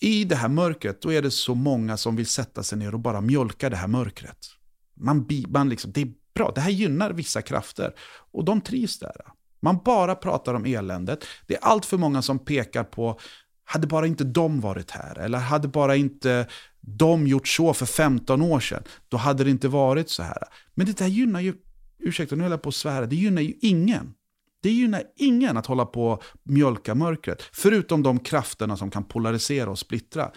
i 0.00 0.24
det 0.24 0.36
här 0.36 0.48
mörkret, 0.48 1.02
då 1.02 1.12
är 1.12 1.22
det 1.22 1.30
så 1.30 1.54
många 1.54 1.96
som 1.96 2.16
vill 2.16 2.26
sätta 2.26 2.62
sig 2.62 2.78
ner 2.78 2.94
och 2.94 3.00
bara 3.00 3.20
mjölka 3.20 3.70
det 3.70 3.76
här 3.76 3.88
mörkret. 3.88 4.46
Man, 4.94 5.28
man 5.48 5.68
liksom, 5.68 5.92
det 5.92 6.00
är 6.00 6.12
bra, 6.34 6.52
det 6.54 6.60
här 6.60 6.70
gynnar 6.70 7.10
vissa 7.10 7.42
krafter. 7.42 7.94
Och 8.32 8.44
de 8.44 8.60
trivs 8.60 8.98
där. 8.98 9.16
Man 9.60 9.78
bara 9.84 10.14
pratar 10.14 10.54
om 10.54 10.64
eländet. 10.64 11.24
Det 11.46 11.54
är 11.54 11.64
allt 11.64 11.86
för 11.86 11.96
många 11.96 12.22
som 12.22 12.38
pekar 12.38 12.84
på, 12.84 13.20
hade 13.68 13.86
bara 13.86 14.06
inte 14.06 14.24
de 14.24 14.60
varit 14.60 14.90
här, 14.90 15.18
eller 15.18 15.38
hade 15.38 15.68
bara 15.68 15.96
inte 15.96 16.48
de 16.80 17.26
gjort 17.26 17.48
så 17.48 17.74
för 17.74 17.86
15 17.86 18.42
år 18.42 18.60
sedan, 18.60 18.82
då 19.08 19.16
hade 19.16 19.44
det 19.44 19.50
inte 19.50 19.68
varit 19.68 20.10
så 20.10 20.22
här. 20.22 20.38
Men 20.74 20.86
det 20.86 20.98
där 20.98 21.06
gynnar 21.06 21.40
ju, 21.40 21.54
ursäkta 21.98 22.36
nu 22.36 22.42
höll 22.42 22.50
jag 22.50 22.62
på 22.62 22.68
att 22.68 22.74
svära, 22.74 23.06
det 23.06 23.16
gynnar 23.16 23.42
ju 23.42 23.54
ingen. 23.60 24.14
Det 24.62 24.70
gynnar 24.70 25.02
ingen 25.16 25.56
att 25.56 25.66
hålla 25.66 25.86
på 25.86 26.08
och 26.08 26.22
mjölka 26.42 26.94
mörkret, 26.94 27.42
förutom 27.52 28.02
de 28.02 28.18
krafterna 28.18 28.76
som 28.76 28.90
kan 28.90 29.04
polarisera 29.04 29.70
och 29.70 29.78
splittra. 29.78 30.32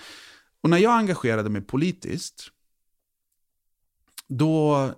Och 0.62 0.70
när 0.70 0.78
jag 0.78 0.98
engagerade 0.98 1.50
mig 1.50 1.62
politiskt, 1.62 2.52
då 4.28 4.90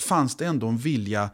fanns 0.00 0.36
det 0.36 0.46
ändå 0.46 0.66
en 0.66 0.78
vilja 0.78 1.30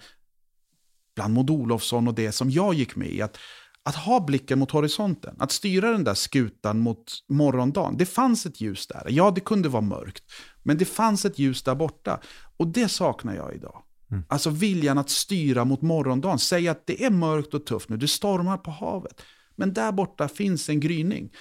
bland 1.15 1.35
Maud 1.35 1.51
Olofsson 1.51 2.09
och 2.09 2.15
det 2.15 2.33
som 2.33 2.51
jag 2.51 2.75
gick 2.75 2.97
med 2.97 3.09
i, 3.09 3.23
att 3.23 3.39
att 3.87 3.97
ha 3.97 4.21
blicken 4.21 4.59
mot 4.59 4.71
horisonten, 4.71 5.37
att 5.39 5.53
styra 5.53 5.91
den 5.91 6.05
där 6.05 6.15
skutan 6.15 6.79
mot 6.79 7.13
morgondagen. 7.29 7.97
Det 7.97 8.07
fanns 8.07 8.47
ett 8.47 8.61
ljus 8.61 8.87
där. 8.87 9.07
Ja, 9.09 9.31
det 9.31 9.41
kunde 9.41 9.69
vara 9.69 9.83
mörkt, 9.83 10.25
men 10.63 10.79
det 10.79 10.85
fanns 10.85 11.25
ett 11.25 11.39
ljus 11.39 11.63
där 11.63 11.75
borta. 11.75 12.21
Och 12.57 12.67
det 12.67 12.89
saknar 12.89 13.37
jag 13.37 13.55
idag. 13.55 13.83
Mm. 14.11 14.25
Alltså 14.29 14.51
viljan 14.51 14.99
att 14.99 15.11
styra 15.11 15.65
mot 15.65 15.83
morgondagen. 15.83 16.39
Säga 16.39 16.71
att 16.71 16.87
det 16.87 17.05
är 17.05 17.11
mörkt 17.11 17.55
och 17.55 17.67
tufft 17.67 17.89
nu, 17.89 17.97
det 17.97 18.09
stormar 18.09 18.59
på 18.59 18.71
havet. 18.71 19.23
Men 19.57 19.73
där 19.73 19.93
borta 19.93 20.29
finns 20.29 20.69
en 20.69 20.81
gryning. 20.81 21.33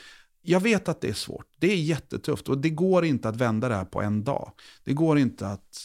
Jag 0.42 0.60
vet 0.60 0.90
att 0.90 1.02
det 1.02 1.10
är 1.10 1.14
svårt, 1.14 1.48
det 1.60 1.72
är 1.72 1.78
jättetufft 1.78 2.50
och 2.50 2.58
det 2.58 2.70
går 2.70 3.06
inte 3.06 3.30
att 3.30 3.36
vända 3.36 3.70
det 3.70 3.76
här 3.76 3.86
på 3.86 4.02
en 4.02 4.24
dag. 4.24 4.52
Det 4.84 4.94
går 4.94 5.20
inte 5.20 5.48
att 5.48 5.78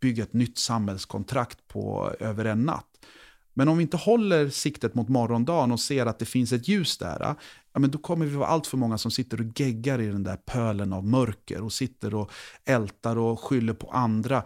bygga 0.00 0.22
ett 0.22 0.32
nytt 0.32 0.58
samhällskontrakt 0.58 1.68
på 1.68 2.12
över 2.20 2.44
en 2.44 2.62
natt. 2.62 2.93
Men 3.54 3.68
om 3.68 3.76
vi 3.76 3.82
inte 3.82 3.96
håller 3.96 4.48
siktet 4.48 4.94
mot 4.94 5.08
morgondagen 5.08 5.72
och 5.72 5.80
ser 5.80 6.06
att 6.06 6.18
det 6.18 6.24
finns 6.24 6.52
ett 6.52 6.68
ljus 6.68 6.98
där, 6.98 7.16
ja, 7.20 7.36
men 7.78 7.90
då 7.90 7.98
kommer 7.98 8.26
vi 8.26 8.36
vara 8.36 8.48
allt 8.48 8.66
för 8.66 8.76
många 8.76 8.98
som 8.98 9.10
sitter 9.10 9.40
och 9.40 9.60
geggar 9.60 10.00
i 10.00 10.06
den 10.06 10.22
där 10.22 10.36
pölen 10.36 10.92
av 10.92 11.06
mörker 11.06 11.62
och 11.62 11.72
sitter 11.72 12.14
och 12.14 12.30
ältar 12.64 13.18
och 13.18 13.40
skyller 13.40 13.72
på 13.72 13.90
andra. 13.90 14.42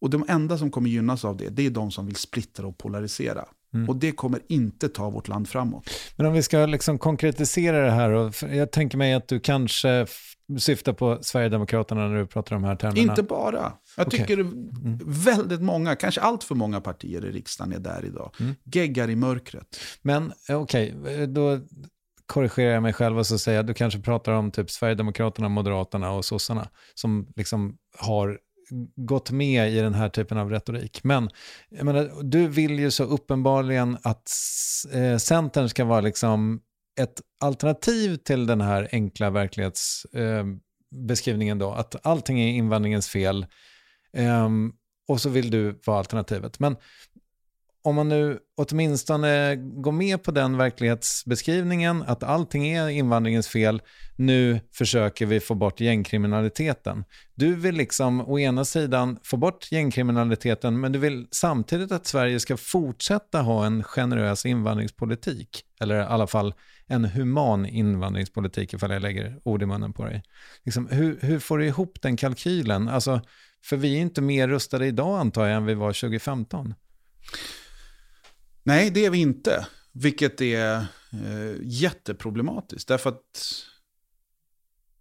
Och 0.00 0.10
de 0.10 0.24
enda 0.28 0.58
som 0.58 0.70
kommer 0.70 0.90
gynnas 0.90 1.24
av 1.24 1.36
det, 1.36 1.48
det 1.48 1.66
är 1.66 1.70
de 1.70 1.90
som 1.90 2.06
vill 2.06 2.16
splittra 2.16 2.66
och 2.66 2.78
polarisera. 2.78 3.44
Mm. 3.74 3.88
Och 3.88 3.96
det 3.96 4.12
kommer 4.12 4.40
inte 4.48 4.88
ta 4.88 5.10
vårt 5.10 5.28
land 5.28 5.48
framåt. 5.48 5.90
Men 6.16 6.26
om 6.26 6.32
vi 6.32 6.42
ska 6.42 6.66
liksom 6.66 6.98
konkretisera 6.98 7.84
det 7.84 7.90
här, 7.90 8.10
och 8.10 8.34
jag 8.42 8.70
tänker 8.70 8.98
mig 8.98 9.14
att 9.14 9.28
du 9.28 9.40
kanske 9.40 10.06
syftar 10.58 10.92
på 10.92 11.18
Sverigedemokraterna 11.22 12.08
när 12.08 12.16
du 12.16 12.26
pratar 12.26 12.56
om 12.56 12.62
de 12.62 12.68
här 12.68 12.76
termerna? 12.76 13.00
Inte 13.00 13.22
bara. 13.22 13.72
Jag 13.96 14.06
okay. 14.06 14.20
tycker 14.20 14.40
mm. 14.40 14.98
väldigt 15.04 15.62
många, 15.62 15.96
kanske 15.96 16.20
allt 16.20 16.44
för 16.44 16.54
många 16.54 16.80
partier 16.80 17.24
i 17.24 17.30
riksdagen 17.30 17.72
är 17.72 17.78
där 17.78 18.04
idag. 18.04 18.34
Mm. 18.40 18.54
Geggar 18.64 19.10
i 19.10 19.16
mörkret. 19.16 19.80
Men 20.02 20.32
eh, 20.48 20.62
okej, 20.62 20.94
okay, 21.00 21.26
då 21.26 21.60
korrigerar 22.26 22.70
jag 22.70 22.82
mig 22.82 22.92
själv 22.92 23.18
och 23.18 23.26
så 23.26 23.38
säger 23.38 23.58
jag, 23.58 23.66
du 23.66 23.74
kanske 23.74 24.00
pratar 24.00 24.32
om 24.32 24.50
typ 24.50 24.70
Sverigedemokraterna, 24.70 25.48
Moderaterna 25.48 26.12
och 26.12 26.24
sossarna 26.24 26.68
som 26.94 27.32
liksom 27.36 27.76
har 27.98 28.38
gått 28.96 29.30
med 29.30 29.72
i 29.72 29.80
den 29.80 29.94
här 29.94 30.08
typen 30.08 30.38
av 30.38 30.50
retorik. 30.50 31.04
Men 31.04 31.30
jag 31.68 31.84
menar, 31.84 32.22
du 32.22 32.48
vill 32.48 32.78
ju 32.78 32.90
så 32.90 33.04
uppenbarligen 33.04 33.98
att 34.02 34.30
eh, 34.92 35.16
Centern 35.16 35.68
ska 35.68 35.84
vara 35.84 36.00
liksom 36.00 36.60
ett 37.00 37.20
alternativ 37.40 38.16
till 38.16 38.46
den 38.46 38.60
här 38.60 38.88
enkla 38.92 39.30
verklighetsbeskrivningen 39.30 41.60
eh, 41.60 41.66
då, 41.66 41.72
att 41.72 42.06
allting 42.06 42.40
är 42.40 42.48
invandringens 42.48 43.08
fel 43.08 43.46
eh, 44.12 44.48
och 45.08 45.20
så 45.20 45.28
vill 45.28 45.50
du 45.50 45.80
vara 45.86 45.98
alternativet. 45.98 46.58
Men 46.58 46.76
om 47.82 47.94
man 47.94 48.08
nu 48.08 48.38
åtminstone 48.56 49.56
går 49.56 49.92
med 49.92 50.22
på 50.22 50.30
den 50.30 50.56
verklighetsbeskrivningen 50.56 52.04
att 52.06 52.22
allting 52.22 52.68
är 52.68 52.88
invandringens 52.88 53.48
fel, 53.48 53.82
nu 54.16 54.60
försöker 54.72 55.26
vi 55.26 55.40
få 55.40 55.54
bort 55.54 55.80
gängkriminaliteten. 55.80 57.04
Du 57.34 57.54
vill 57.54 57.74
liksom 57.74 58.20
å 58.20 58.38
ena 58.38 58.64
sidan 58.64 59.18
få 59.22 59.36
bort 59.36 59.72
gängkriminaliteten 59.72 60.80
men 60.80 60.92
du 60.92 60.98
vill 60.98 61.26
samtidigt 61.30 61.92
att 61.92 62.06
Sverige 62.06 62.40
ska 62.40 62.56
fortsätta 62.56 63.40
ha 63.42 63.66
en 63.66 63.82
generös 63.82 64.46
invandringspolitik. 64.46 65.64
Eller 65.80 66.00
i 66.00 66.04
alla 66.04 66.26
fall 66.26 66.54
en 66.86 67.04
human 67.04 67.66
invandringspolitik 67.66 68.74
ifall 68.74 68.90
jag 68.90 69.02
lägger 69.02 69.40
ord 69.44 69.62
i 69.62 69.66
munnen 69.66 69.92
på 69.92 70.04
dig. 70.04 70.22
Liksom, 70.64 70.88
hur, 70.90 71.18
hur 71.20 71.38
får 71.38 71.58
du 71.58 71.66
ihop 71.66 71.98
den 72.02 72.16
kalkylen? 72.16 72.88
Alltså, 72.88 73.20
för 73.64 73.76
vi 73.76 73.96
är 73.96 74.00
inte 74.00 74.22
mer 74.22 74.48
rustade 74.48 74.86
idag 74.86 75.20
antar 75.20 75.46
jag 75.46 75.56
än 75.56 75.66
vi 75.66 75.74
var 75.74 75.92
2015. 75.92 76.74
Nej, 78.62 78.90
det 78.90 79.04
är 79.04 79.10
vi 79.10 79.18
inte. 79.18 79.66
Vilket 79.92 80.40
är 80.40 80.76
eh, 81.12 81.56
jätteproblematiskt. 81.62 82.88
Därför 82.88 83.10
att 83.10 83.64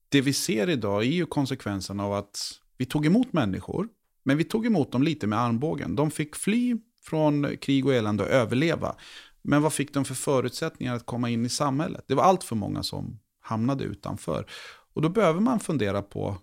det 0.10 0.22
vi 0.22 0.34
ser 0.34 0.70
idag 0.70 1.01
är 1.01 1.07
ju 1.07 1.26
konsekvensen 1.26 1.99
av 1.99 2.14
att 2.14 2.51
vi 2.78 2.86
tog 2.86 3.05
emot 3.05 3.34
människor, 3.34 3.88
men 4.24 4.38
vi 4.38 4.43
tog 4.43 4.66
emot 4.66 4.91
dem 4.91 5.03
lite 5.03 5.28
med 5.28 5.39
armbågen. 5.39 5.95
De 5.95 6.12
fick 6.12 6.36
fly 6.36 6.78
från 7.03 7.57
krig 7.57 7.86
och 7.86 7.93
elände 7.93 8.24
och 8.24 8.30
överleva. 8.30 8.95
Men 9.41 9.62
vad 9.62 9.74
fick 9.74 9.93
de 9.93 10.05
för 10.05 10.16
förutsättningar 10.16 10.95
att 10.95 11.05
komma 11.05 11.30
in 11.30 11.45
i 11.45 11.49
samhället? 11.49 12.03
Det 12.07 12.16
var 12.16 12.24
allt 12.24 12.43
för 12.43 12.55
många 12.55 12.84
som 12.84 13.20
hamnade 13.41 13.84
utanför. 13.84 14.45
Och 14.93 15.01
då 15.01 15.10
behöver 15.10 15.39
man 15.39 15.60
fundera 15.60 16.01
på, 16.01 16.38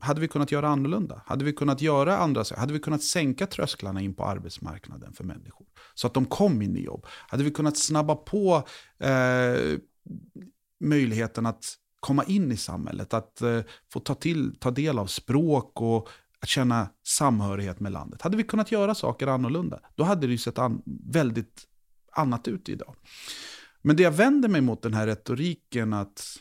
hade 0.00 0.20
vi 0.20 0.28
kunnat 0.28 0.52
göra 0.52 0.68
annorlunda? 0.68 1.22
Hade 1.26 1.44
vi 1.44 1.52
kunnat 1.52 1.80
göra 1.80 2.18
andra 2.18 2.44
saker? 2.44 2.60
Hade 2.60 2.72
vi 2.72 2.78
kunnat 2.78 3.02
sänka 3.02 3.46
trösklarna 3.46 4.00
in 4.00 4.14
på 4.14 4.24
arbetsmarknaden 4.24 5.12
för 5.12 5.24
människor? 5.24 5.66
Så 5.94 6.06
att 6.06 6.14
de 6.14 6.24
kom 6.24 6.62
in 6.62 6.76
i 6.76 6.84
jobb? 6.84 7.06
Hade 7.28 7.44
vi 7.44 7.50
kunnat 7.50 7.76
snabba 7.76 8.14
på 8.14 8.62
eh, 8.98 9.78
möjligheten 10.80 11.46
att 11.46 11.74
komma 12.00 12.24
in 12.24 12.52
i 12.52 12.56
samhället? 12.56 13.14
Att 13.14 13.42
eh, 13.42 13.60
få 13.92 14.00
ta, 14.00 14.14
till, 14.14 14.56
ta 14.58 14.70
del 14.70 14.98
av 14.98 15.06
språk 15.06 15.80
och 15.80 16.08
att 16.40 16.48
känna 16.48 16.88
samhörighet 17.06 17.80
med 17.80 17.92
landet. 17.92 18.22
Hade 18.22 18.36
vi 18.36 18.42
kunnat 18.42 18.72
göra 18.72 18.94
saker 18.94 19.26
annorlunda, 19.26 19.80
då 19.94 20.04
hade 20.04 20.26
det 20.26 20.32
ju 20.32 20.38
sett 20.38 20.58
an, 20.58 20.82
väldigt 21.04 21.66
annat 22.12 22.48
ut 22.48 22.68
idag. 22.68 22.94
Men 23.82 23.96
det 23.96 24.02
jag 24.02 24.10
vänder 24.10 24.48
mig 24.48 24.60
mot 24.60 24.82
den 24.82 24.94
här 24.94 25.06
retoriken 25.06 25.92
att 25.92 26.38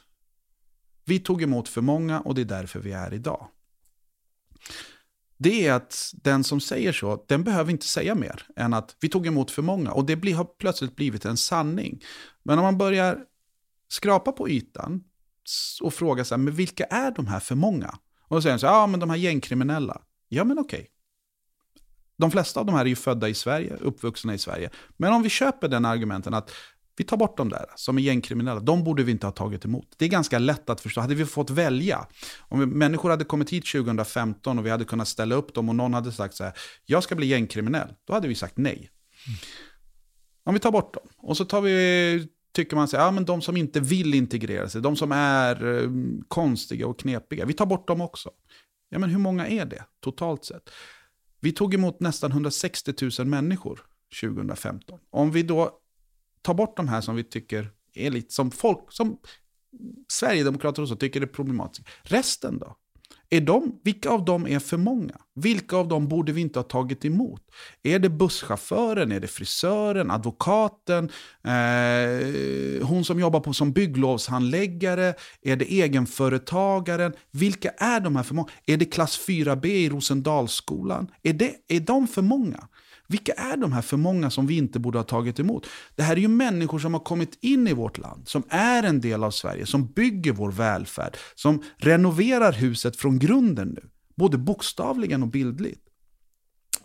vi 1.08 1.20
tog 1.20 1.42
emot 1.42 1.70
för 1.70 1.82
många 1.82 2.20
och 2.20 2.36
det 2.36 2.42
är 2.42 2.46
därför 2.46 2.80
vi 2.80 2.92
är 2.92 3.14
idag. 3.14 3.48
Det 5.38 5.68
är 5.68 5.74
att 5.74 6.12
den 6.14 6.44
som 6.44 6.60
säger 6.60 6.94
så, 6.94 7.26
den 7.28 7.44
behöver 7.44 7.72
inte 7.72 7.88
säga 7.88 8.16
mer 8.16 8.46
än 8.56 8.74
att 8.74 8.96
vi 9.00 9.10
tog 9.10 9.28
emot 9.28 9.52
för 9.52 9.62
många. 9.62 9.92
Och 9.92 10.06
det 10.06 10.16
blir, 10.16 10.36
har 10.36 10.46
plötsligt 10.46 10.96
blivit 10.96 11.26
en 11.26 11.38
sanning. 11.38 12.04
Men 12.44 12.60
om 12.60 12.64
man 12.64 12.78
börjar 12.78 13.18
skrapa 13.88 14.32
på 14.32 14.50
ytan 14.50 15.04
och 15.82 15.94
fråga 15.94 16.26
sig, 16.26 16.38
men 16.38 16.54
vilka 16.54 16.84
är 16.84 17.12
de 17.12 17.28
här 17.28 17.40
för 17.40 17.56
många? 17.56 17.98
Och 18.22 18.36
då 18.36 18.42
säger 18.42 18.56
de 18.56 18.60
så 18.60 18.66
ja 18.66 18.88
men 18.88 19.00
de 19.00 19.10
här 19.10 19.18
gängkriminella. 19.18 20.02
Ja 20.28 20.44
men 20.44 20.60
okej. 20.60 20.88
De 22.18 22.32
flesta 22.32 22.60
av 22.60 22.66
de 22.66 22.76
här 22.76 22.82
är 22.82 22.90
ju 22.90 22.96
födda 22.96 23.30
i 23.30 23.34
Sverige, 23.34 23.76
uppvuxna 23.76 24.34
i 24.34 24.38
Sverige. 24.38 24.70
Men 24.98 25.14
om 25.14 25.24
vi 25.24 25.30
köper 25.30 25.68
den 25.68 25.86
argumenten 25.86 26.34
att 26.34 26.52
vi 26.98 27.04
tar 27.04 27.18
bort 27.18 27.38
de 27.38 27.50
där 27.50 27.66
som 27.76 27.98
är 27.98 28.02
gängkriminella. 28.02 28.60
De 28.60 28.84
borde 28.84 29.04
vi 29.04 29.12
inte 29.12 29.28
ha 29.28 29.32
tagit 29.32 29.66
emot. 29.66 29.88
Det 29.98 30.06
är 30.06 30.10
ganska 30.10 30.40
lätt 30.40 30.70
att 30.70 30.82
förstå. 30.82 31.02
Hade 31.02 31.16
vi 31.16 31.26
fått 31.26 31.50
välja, 31.50 32.08
om 32.40 32.60
vi, 32.60 32.66
människor 32.66 33.10
hade 33.10 33.26
kommit 33.26 33.50
hit 33.50 33.66
2015 33.72 34.60
och 34.60 34.66
vi 34.66 34.70
hade 34.70 34.86
kunnat 34.86 35.08
ställa 35.08 35.36
upp 35.36 35.54
dem 35.54 35.70
och 35.70 35.76
någon 35.76 35.94
hade 35.94 36.12
sagt 36.12 36.36
så 36.36 36.44
här, 36.44 36.54
jag 36.86 37.04
ska 37.04 37.16
bli 37.16 37.28
gängkriminell, 37.28 37.94
då 38.06 38.14
hade 38.14 38.28
vi 38.28 38.36
sagt 38.36 38.58
nej. 38.58 38.76
Mm. 39.28 39.40
Om 40.44 40.54
vi 40.54 40.60
tar 40.60 40.72
bort 40.72 40.94
dem 40.94 41.08
och 41.18 41.38
så 41.38 41.46
tar 41.46 41.62
vi, 41.62 42.28
tycker 42.52 42.76
man 42.76 42.88
sig, 42.88 43.00
ja 43.00 43.12
men 43.12 43.26
de 43.26 43.42
som 43.42 43.58
inte 43.58 43.80
vill 43.80 44.14
integrera 44.14 44.70
sig, 44.70 44.82
de 44.82 44.96
som 44.96 45.12
är 45.12 45.84
eh, 45.84 45.90
konstiga 46.28 46.88
och 46.88 47.00
knepiga, 47.00 47.46
vi 47.46 47.54
tar 47.54 47.66
bort 47.66 47.88
dem 47.88 48.02
också. 48.02 48.30
Ja 48.90 49.00
men 49.00 49.10
hur 49.10 49.20
många 49.20 49.48
är 49.48 49.66
det 49.66 49.84
totalt 50.04 50.46
sett? 50.46 50.70
Vi 51.40 51.52
tog 51.52 51.74
emot 51.74 52.00
nästan 52.00 52.32
160 52.32 52.94
000 53.20 53.28
människor 53.28 53.80
2015. 54.22 55.00
Om 55.10 55.32
vi 55.32 55.44
då 55.44 55.80
ta 56.42 56.54
bort 56.54 56.78
de 56.78 56.88
här 56.88 57.02
som 57.02 57.16
vi 57.16 57.24
tycker 57.24 57.72
är 57.94 58.10
lite 58.10 58.34
som 58.34 58.52
folk, 58.52 58.92
som 58.92 59.18
Sverigedemokrater 60.08 60.82
och 60.82 60.88
så 60.88 60.96
tycker 60.96 61.22
är 61.22 61.26
problematiska. 61.26 61.92
Resten 62.04 62.60
då? 62.60 62.76
Är 63.30 63.42
de, 63.42 63.80
vilka 63.84 64.10
av 64.10 64.26
dem 64.26 64.48
är 64.48 64.60
för 64.60 64.78
många? 64.78 65.14
Vilka 65.36 65.78
av 65.78 65.88
dem 65.88 66.08
borde 66.08 66.32
vi 66.32 66.42
inte 66.42 66.60
ha 66.60 66.64
tagit 66.64 67.06
emot? 67.06 67.42
Är 67.84 68.00
det 68.00 68.10
busschauffören, 68.10 69.12
är 69.12 69.20
det 69.20 69.28
frisören, 69.28 70.12
advokaten, 70.12 71.10
eh, 71.44 72.88
hon 72.88 73.06
som 73.06 73.20
jobbar 73.20 73.40
på 73.40 73.54
som 73.54 73.72
bygglovshandläggare? 73.72 75.14
Är 75.42 75.56
det 75.56 75.66
egenföretagaren? 75.66 77.14
Vilka 77.32 77.70
är 77.70 78.00
de 78.00 78.16
här 78.16 78.24
för 78.24 78.36
många? 78.36 78.50
Är 78.66 78.78
det 78.78 78.86
klass 78.86 79.20
4B 79.28 79.66
i 79.66 79.90
Rosendalsskolan? 79.90 81.12
Är, 81.24 81.34
det, 81.34 81.56
är 81.68 81.80
de 81.80 82.08
för 82.08 82.22
många? 82.22 82.68
Vilka 83.08 83.34
är 83.34 83.58
de 83.58 83.74
här 83.74 83.82
för 83.82 83.98
många 83.98 84.30
som 84.30 84.48
vi 84.48 84.58
inte 84.58 84.80
borde 84.80 85.00
ha 85.00 85.04
tagit 85.04 85.40
emot? 85.40 85.68
Det 85.96 86.04
här 86.04 86.16
är 86.16 86.20
ju 86.20 86.28
människor 86.28 86.80
som 86.80 86.94
har 86.94 87.02
kommit 87.02 87.38
in 87.42 87.68
i 87.68 87.74
vårt 87.74 87.98
land, 87.98 88.28
som 88.28 88.44
är 88.50 88.84
en 88.84 89.02
del 89.02 89.24
av 89.24 89.32
Sverige, 89.32 89.66
som 89.66 89.88
bygger 89.92 90.32
vår 90.32 90.52
välfärd, 90.52 91.18
som 91.36 91.64
renoverar 91.78 92.52
huset 92.54 92.98
från 92.98 93.20
grunden 93.20 93.68
nu. 93.68 93.90
Både 94.16 94.38
bokstavligen 94.38 95.24
och 95.24 95.30
bildligt. 95.30 95.82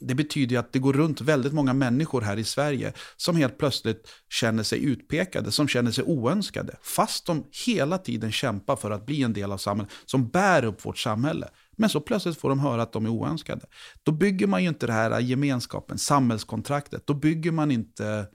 Det 0.00 0.14
betyder 0.14 0.58
att 0.58 0.72
det 0.72 0.78
går 0.78 0.92
runt 0.92 1.20
väldigt 1.20 1.52
många 1.52 1.72
människor 1.74 2.20
här 2.20 2.36
i 2.36 2.44
Sverige 2.44 2.92
som 3.16 3.36
helt 3.36 3.58
plötsligt 3.58 4.08
känner 4.28 4.62
sig 4.62 4.84
utpekade, 4.84 5.52
som 5.52 5.68
känner 5.68 5.90
sig 5.90 6.04
oönskade. 6.04 6.76
Fast 6.82 7.26
de 7.26 7.44
hela 7.66 7.98
tiden 7.98 8.32
kämpar 8.32 8.76
för 8.76 8.90
att 8.90 9.06
bli 9.06 9.22
en 9.22 9.32
del 9.32 9.52
av 9.52 9.58
samhället, 9.58 9.92
som 10.04 10.28
bär 10.28 10.64
upp 10.64 10.84
vårt 10.84 10.98
samhälle. 10.98 11.48
Men 11.76 11.90
så 11.90 12.00
plötsligt 12.00 12.38
får 12.38 12.48
de 12.48 12.60
höra 12.60 12.82
att 12.82 12.92
de 12.92 13.04
är 13.04 13.10
oönskade. 13.10 13.66
Då 14.02 14.12
bygger 14.12 14.46
man 14.46 14.62
ju 14.62 14.68
inte 14.68 14.86
det 14.86 14.92
här 14.92 15.20
gemenskapen, 15.20 15.98
samhällskontraktet. 15.98 17.06
Då 17.06 17.14
bygger 17.14 17.52
man 17.52 17.70
inte 17.70 18.26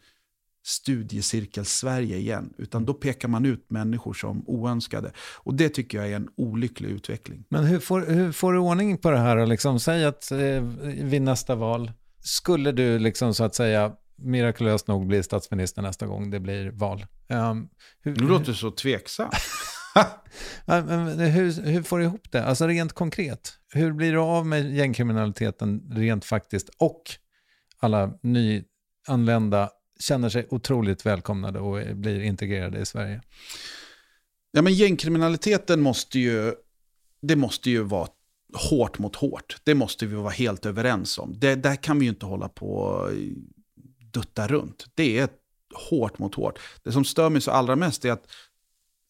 studiecirkel-Sverige 0.67 2.17
igen, 2.17 2.53
utan 2.57 2.85
då 2.85 2.93
pekar 2.93 3.27
man 3.27 3.45
ut 3.45 3.71
människor 3.71 4.13
som 4.13 4.43
oönskade. 4.47 5.11
Och 5.37 5.53
det 5.53 5.69
tycker 5.69 5.97
jag 5.97 6.11
är 6.11 6.15
en 6.15 6.29
olycklig 6.37 6.89
utveckling. 6.89 7.43
Men 7.49 7.63
hur 7.63 7.79
får, 7.79 8.01
hur 8.01 8.31
får 8.31 8.53
du 8.53 8.59
ordning 8.59 8.97
på 8.97 9.11
det 9.11 9.17
här? 9.17 9.45
Liksom, 9.45 9.79
säg 9.79 10.05
att 10.05 10.31
eh, 10.31 10.61
vid 10.83 11.21
nästa 11.21 11.55
val, 11.55 11.91
skulle 12.19 12.71
du 12.71 12.99
liksom 12.99 13.33
så 13.33 13.43
att 13.43 13.55
säga 13.55 13.91
mirakulöst 14.15 14.87
nog 14.87 15.07
bli 15.07 15.23
statsminister 15.23 15.81
nästa 15.81 16.05
gång 16.05 16.29
det 16.29 16.39
blir 16.39 16.71
val? 16.71 17.05
Um, 17.29 17.69
hur, 18.01 18.15
du 18.15 18.27
låter 18.27 18.53
så 18.53 18.71
tveksam. 18.71 19.29
hur, 20.65 21.61
hur 21.61 21.83
får 21.83 21.97
du 21.97 22.03
ihop 22.03 22.31
det? 22.31 22.45
Alltså 22.45 22.67
rent 22.67 22.93
konkret. 22.93 23.53
Hur 23.73 23.93
blir 23.93 24.11
du 24.11 24.19
av 24.19 24.45
med 24.45 24.75
gängkriminaliteten 24.75 25.91
rent 25.91 26.25
faktiskt? 26.25 26.69
Och 26.77 27.03
alla 27.79 28.13
nyanlända 28.21 29.69
känner 29.99 30.29
sig 30.29 30.47
otroligt 30.49 31.05
välkomnade 31.05 31.59
och 31.59 31.95
blir 31.95 32.21
integrerade 32.21 32.79
i 32.79 32.85
Sverige. 32.85 33.21
Ja, 34.51 34.61
men 34.61 34.73
gängkriminaliteten 34.73 35.81
måste 35.81 36.19
ju, 36.19 36.53
det 37.21 37.35
måste 37.35 37.69
ju 37.69 37.83
vara 37.83 38.07
hårt 38.69 38.99
mot 38.99 39.15
hårt. 39.15 39.57
Det 39.63 39.75
måste 39.75 40.05
vi 40.05 40.15
vara 40.15 40.29
helt 40.29 40.65
överens 40.65 41.17
om. 41.17 41.39
Det, 41.39 41.55
där 41.55 41.75
kan 41.75 41.99
vi 41.99 42.05
ju 42.05 42.09
inte 42.09 42.25
hålla 42.25 42.49
på 42.49 42.71
och 42.71 43.11
dutta 44.13 44.47
runt. 44.47 44.85
Det 44.95 45.19
är 45.19 45.29
hårt 45.89 46.19
mot 46.19 46.35
hårt. 46.35 46.59
Det 46.83 46.91
som 46.91 47.05
stör 47.05 47.29
mig 47.29 47.41
så 47.41 47.51
allra 47.51 47.75
mest 47.75 48.05
är 48.05 48.11
att 48.11 48.31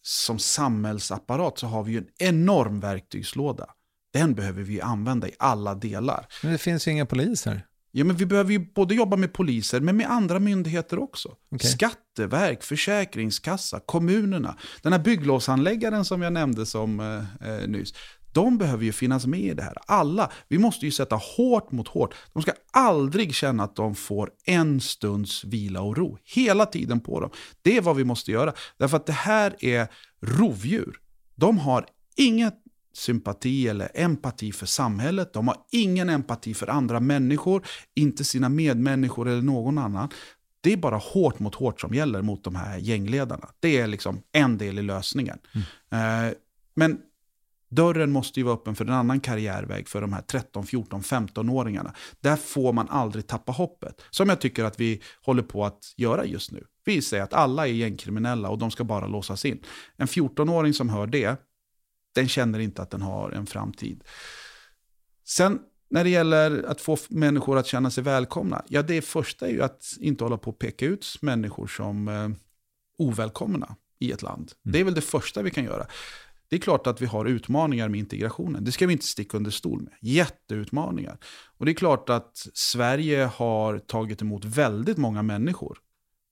som 0.07 0.39
samhällsapparat 0.39 1.57
så 1.59 1.67
har 1.67 1.83
vi 1.83 1.91
ju 1.91 1.97
en 1.97 2.07
enorm 2.17 2.79
verktygslåda. 2.79 3.65
Den 4.13 4.35
behöver 4.35 4.63
vi 4.63 4.81
använda 4.81 5.27
i 5.27 5.33
alla 5.39 5.75
delar. 5.75 6.27
Men 6.43 6.51
det 6.51 6.57
finns 6.57 6.87
ju 6.87 6.91
inga 6.91 7.05
poliser. 7.05 7.61
Ja, 7.91 8.05
men 8.05 8.15
vi 8.15 8.25
behöver 8.25 8.51
ju 8.51 8.59
både 8.59 8.95
jobba 8.95 9.17
med 9.17 9.33
poliser, 9.33 9.79
men 9.79 9.97
med 9.97 10.11
andra 10.11 10.39
myndigheter 10.39 10.99
också. 10.99 11.35
Okay. 11.51 11.69
Skatteverk, 11.69 12.63
Försäkringskassa, 12.63 13.79
kommunerna. 13.85 14.57
Den 14.81 14.93
här 14.93 14.99
bygglovshandläggaren 14.99 16.05
som 16.05 16.21
jag 16.21 16.33
nämnde 16.33 16.65
som 16.65 16.99
eh, 16.99 17.49
eh, 17.49 17.67
nyss. 17.67 17.93
De 18.37 18.57
behöver 18.57 18.85
ju 18.85 18.91
finnas 18.91 19.25
med 19.25 19.39
i 19.39 19.53
det 19.53 19.63
här. 19.63 19.77
Alla. 19.85 20.31
Vi 20.47 20.57
måste 20.57 20.85
ju 20.85 20.91
sätta 20.91 21.15
hårt 21.15 21.71
mot 21.71 21.87
hårt. 21.87 22.15
De 22.33 22.41
ska 22.41 22.51
aldrig 22.71 23.35
känna 23.35 23.63
att 23.63 23.75
de 23.75 23.95
får 23.95 24.31
en 24.45 24.81
stunds 24.81 25.43
vila 25.43 25.81
och 25.81 25.97
ro. 25.97 26.17
Hela 26.23 26.65
tiden 26.65 26.99
på 26.99 27.19
dem. 27.19 27.29
Det 27.61 27.77
är 27.77 27.81
vad 27.81 27.95
vi 27.95 28.03
måste 28.03 28.31
göra. 28.31 28.53
Därför 28.77 28.97
att 28.97 29.05
det 29.05 29.13
här 29.13 29.55
är 29.59 29.87
rovdjur. 30.21 30.97
De 31.35 31.57
har 31.57 31.85
inget 32.15 32.53
sympati 32.93 33.67
eller 33.67 33.91
empati 33.93 34.51
för 34.51 34.65
samhället. 34.65 35.33
De 35.33 35.47
har 35.47 35.57
ingen 35.71 36.09
empati 36.09 36.53
för 36.53 36.67
andra 36.67 36.99
människor, 36.99 37.65
inte 37.95 38.23
sina 38.23 38.49
medmänniskor 38.49 39.27
eller 39.27 39.41
någon 39.41 39.77
annan. 39.77 40.09
Det 40.61 40.73
är 40.73 40.77
bara 40.77 40.97
hårt 40.97 41.39
mot 41.39 41.55
hårt 41.55 41.81
som 41.81 41.93
gäller 41.93 42.21
mot 42.21 42.43
de 42.43 42.55
här 42.55 42.77
gängledarna. 42.77 43.49
Det 43.59 43.77
är 43.77 43.87
liksom 43.87 44.21
en 44.31 44.57
del 44.57 44.79
i 44.79 44.81
lösningen. 44.81 45.37
Mm. 45.91 46.27
Eh, 46.27 46.33
men 46.75 46.99
Dörren 47.69 48.11
måste 48.11 48.39
ju 48.39 48.43
vara 48.43 48.55
öppen 48.55 48.75
för 48.75 48.85
en 48.85 48.93
annan 48.93 49.19
karriärväg 49.19 49.87
för 49.87 50.01
de 50.01 50.13
här 50.13 50.21
13, 50.21 50.65
14, 50.65 51.01
15-åringarna. 51.01 51.93
Där 52.19 52.35
får 52.35 52.73
man 52.73 52.89
aldrig 52.89 53.27
tappa 53.27 53.51
hoppet. 53.51 54.01
Som 54.09 54.29
jag 54.29 54.41
tycker 54.41 54.63
att 54.63 54.79
vi 54.79 55.01
håller 55.21 55.43
på 55.43 55.65
att 55.65 55.93
göra 55.97 56.25
just 56.25 56.51
nu. 56.51 56.63
Vi 56.85 57.01
säger 57.01 57.23
att 57.23 57.33
alla 57.33 57.67
är 57.67 57.71
gängkriminella 57.71 58.49
och 58.49 58.57
de 58.57 58.71
ska 58.71 58.83
bara 58.83 59.07
låsas 59.07 59.45
in. 59.45 59.63
En 59.97 60.07
14-åring 60.07 60.73
som 60.73 60.89
hör 60.89 61.07
det, 61.07 61.41
den 62.15 62.27
känner 62.27 62.59
inte 62.59 62.81
att 62.81 62.91
den 62.91 63.01
har 63.01 63.31
en 63.31 63.45
framtid. 63.45 64.03
Sen 65.25 65.59
när 65.89 66.03
det 66.03 66.09
gäller 66.09 66.63
att 66.63 66.81
få 66.81 66.97
människor 67.09 67.57
att 67.57 67.67
känna 67.67 67.91
sig 67.91 68.03
välkomna, 68.03 68.65
ja 68.67 68.81
det 68.81 69.01
första 69.01 69.47
är 69.47 69.51
ju 69.51 69.61
att 69.61 69.83
inte 69.99 70.23
hålla 70.23 70.37
på 70.37 70.49
att 70.49 70.59
peka 70.59 70.85
ut 70.85 71.17
människor 71.21 71.67
som 71.67 72.07
eh, 72.07 72.29
ovälkomna 72.97 73.75
i 73.99 74.11
ett 74.11 74.21
land. 74.21 74.51
Mm. 74.65 74.73
Det 74.73 74.79
är 74.79 74.83
väl 74.83 74.93
det 74.93 75.01
första 75.01 75.41
vi 75.41 75.51
kan 75.51 75.63
göra. 75.63 75.87
Det 76.49 76.55
är 76.55 76.59
klart 76.59 76.87
att 76.87 77.01
vi 77.01 77.05
har 77.05 77.25
utmaningar 77.25 77.89
med 77.89 77.99
integrationen. 77.99 78.63
Det 78.63 78.71
ska 78.71 78.87
vi 78.87 78.93
inte 78.93 79.05
sticka 79.05 79.37
under 79.37 79.51
stol 79.51 79.81
med. 79.81 79.93
Jätteutmaningar. 80.01 81.17
Och 81.57 81.65
det 81.65 81.71
är 81.71 81.73
klart 81.73 82.09
att 82.09 82.47
Sverige 82.53 83.25
har 83.35 83.79
tagit 83.79 84.21
emot 84.21 84.45
väldigt 84.45 84.97
många 84.97 85.23
människor. 85.23 85.77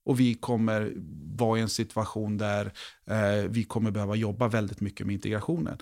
Och 0.05 0.20
vi 0.20 0.34
kommer 0.34 0.93
vara 1.38 1.59
i 1.59 1.61
en 1.61 1.70
situation 1.70 2.38
där 2.38 2.74
eh, 3.05 3.49
vi 3.49 3.63
kommer 3.63 3.91
behöva 3.91 4.16
jobba 4.16 4.47
väldigt 4.47 4.82
mycket 4.82 5.07
med 5.07 5.13
integrationen. 5.13 5.78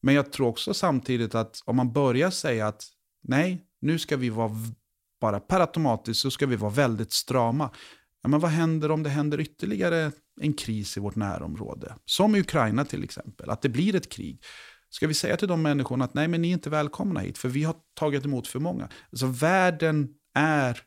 Men 0.00 0.14
jag 0.14 0.32
tror 0.32 0.48
också 0.48 0.74
samtidigt 0.74 1.34
att 1.34 1.62
om 1.64 1.76
man 1.76 1.92
börjar 1.92 2.30
säga 2.30 2.66
att 2.66 2.84
nej, 3.22 3.64
nu 3.80 3.98
ska 3.98 4.16
vi 4.16 4.30
vara 4.30 4.50
bara 5.20 5.40
per 5.40 5.60
automatiskt 5.60 6.20
så 6.20 6.30
ska 6.30 6.46
vi 6.46 6.56
vara 6.56 6.70
väldigt 6.70 7.12
strama. 7.12 7.70
Men 8.28 8.40
vad 8.40 8.50
händer 8.50 8.90
om 8.90 9.02
det 9.02 9.10
händer 9.10 9.40
ytterligare 9.40 10.12
en 10.40 10.52
kris 10.52 10.96
i 10.96 11.00
vårt 11.00 11.16
närområde? 11.16 11.94
Som 12.04 12.36
i 12.36 12.40
Ukraina 12.40 12.84
till 12.84 13.04
exempel, 13.04 13.50
att 13.50 13.62
det 13.62 13.68
blir 13.68 13.94
ett 13.94 14.08
krig. 14.08 14.42
Ska 14.90 15.06
vi 15.06 15.14
säga 15.14 15.36
till 15.36 15.48
de 15.48 15.62
människorna 15.62 16.04
att 16.04 16.14
nej, 16.14 16.28
men 16.28 16.42
ni 16.42 16.48
är 16.48 16.52
inte 16.52 16.70
välkomna 16.70 17.20
hit, 17.20 17.38
för 17.38 17.48
vi 17.48 17.64
har 17.64 17.76
tagit 17.94 18.24
emot 18.24 18.46
för 18.46 18.58
många. 18.58 18.88
Alltså 19.10 19.26
världen 19.26 20.08
är 20.34 20.82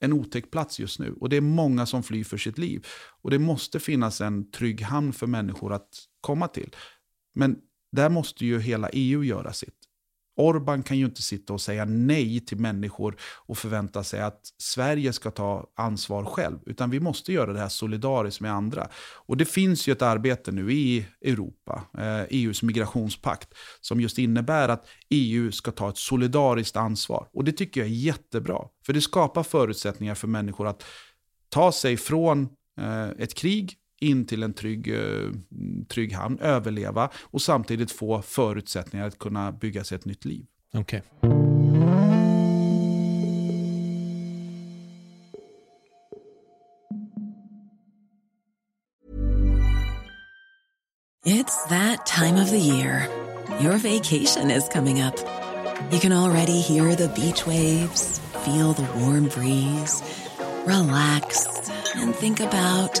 en 0.00 0.12
otäck 0.12 0.50
plats 0.50 0.80
just 0.80 0.98
nu 0.98 1.12
och 1.20 1.28
det 1.28 1.36
är 1.36 1.40
många 1.40 1.86
som 1.86 2.02
flyr 2.02 2.24
för 2.24 2.36
sitt 2.36 2.58
liv. 2.58 2.86
Och 3.22 3.30
det 3.30 3.38
måste 3.38 3.80
finnas 3.80 4.20
en 4.20 4.50
trygg 4.50 4.82
hamn 4.82 5.12
för 5.12 5.26
människor 5.26 5.72
att 5.72 5.88
komma 6.20 6.48
till. 6.48 6.76
Men 7.34 7.58
där 7.92 8.08
måste 8.08 8.46
ju 8.46 8.60
hela 8.60 8.88
EU 8.88 9.24
göra 9.24 9.52
sitt. 9.52 9.79
Orban 10.40 10.82
kan 10.82 10.98
ju 10.98 11.04
inte 11.04 11.22
sitta 11.22 11.52
och 11.52 11.60
säga 11.60 11.84
nej 11.84 12.40
till 12.40 12.58
människor 12.58 13.16
och 13.46 13.58
förvänta 13.58 14.04
sig 14.04 14.20
att 14.20 14.40
Sverige 14.58 15.12
ska 15.12 15.30
ta 15.30 15.66
ansvar 15.76 16.24
själv. 16.24 16.58
Utan 16.66 16.90
vi 16.90 17.00
måste 17.00 17.32
göra 17.32 17.52
det 17.52 17.58
här 17.58 17.68
solidariskt 17.68 18.40
med 18.40 18.52
andra. 18.52 18.88
Och 19.26 19.36
det 19.36 19.44
finns 19.44 19.88
ju 19.88 19.92
ett 19.92 20.02
arbete 20.02 20.52
nu 20.52 20.72
i 20.72 21.06
Europa, 21.24 21.82
eh, 21.98 22.20
e 22.20 22.26
EUs 22.30 22.62
migrationspakt, 22.62 23.54
som 23.80 24.00
just 24.00 24.18
innebär 24.18 24.68
att 24.68 24.86
EU 25.08 25.52
ska 25.52 25.70
ta 25.70 25.88
ett 25.88 25.98
solidariskt 25.98 26.76
ansvar. 26.76 27.28
Och 27.32 27.44
det 27.44 27.52
tycker 27.52 27.80
jag 27.80 27.88
är 27.88 27.94
jättebra. 27.94 28.64
För 28.86 28.92
det 28.92 29.00
skapar 29.00 29.42
förutsättningar 29.42 30.14
för 30.14 30.28
människor 30.28 30.66
att 30.66 30.84
ta 31.48 31.72
sig 31.72 31.96
från 31.96 32.48
eh, 32.80 33.08
ett 33.08 33.34
krig 33.34 33.76
in 34.00 34.24
till 34.26 34.42
en 34.42 34.52
trygg, 34.52 34.88
eh, 34.88 35.30
trygg 35.88 36.12
hamn, 36.12 36.38
överleva 36.38 37.10
och 37.16 37.42
samtidigt 37.42 37.92
få 37.92 38.22
förutsättningar 38.22 39.06
att 39.06 39.18
kunna 39.18 39.52
bygga 39.52 39.84
sig 39.84 39.96
ett 39.96 40.04
nytt 40.04 40.24
liv. 40.24 40.46
Okay. 40.74 41.00
It's 51.24 51.64
that 51.68 52.06
time 52.06 52.42
of 52.42 52.50
the 52.50 52.58
year. 52.58 53.08
Your 53.60 53.76
vacation 53.78 54.50
is 54.50 54.68
coming 54.68 55.02
up. 55.02 55.14
You 55.92 56.00
can 56.00 56.12
already 56.12 56.60
hear 56.60 56.94
the 56.94 57.08
beach 57.08 57.46
waves, 57.46 58.20
feel 58.44 58.72
the 58.72 58.86
warm 58.96 59.28
breeze, 59.28 60.02
relax 60.66 61.46
and 61.96 62.14
think 62.14 62.40
about 62.40 63.00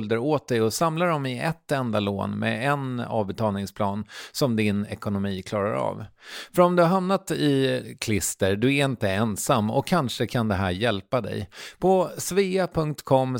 skulder 0.00 0.18
åt 0.18 0.48
dig 0.48 0.62
och 0.62 0.72
samla 0.72 1.06
dem 1.06 1.26
i 1.26 1.38
ett 1.38 1.72
enda 1.72 2.00
lån 2.00 2.38
med 2.38 2.72
en 2.72 3.00
avbetalningsplan 3.00 4.04
som 4.32 4.56
din 4.56 4.86
ekonomi 4.86 5.42
klarar 5.42 5.72
av. 5.72 6.04
För 6.52 6.62
om 6.62 6.76
du 6.76 6.82
har 6.82 6.88
hamnat 6.88 7.30
i 7.30 7.96
klister, 8.00 8.56
du 8.56 8.74
är 8.76 8.84
inte 8.84 9.10
ensam 9.10 9.70
och 9.70 9.86
kanske 9.86 10.26
kan 10.26 10.48
det 10.48 10.54
här 10.54 10.70
hjälpa 10.70 11.20
dig. 11.20 11.48
På 11.78 12.10
svea.com 12.18 13.38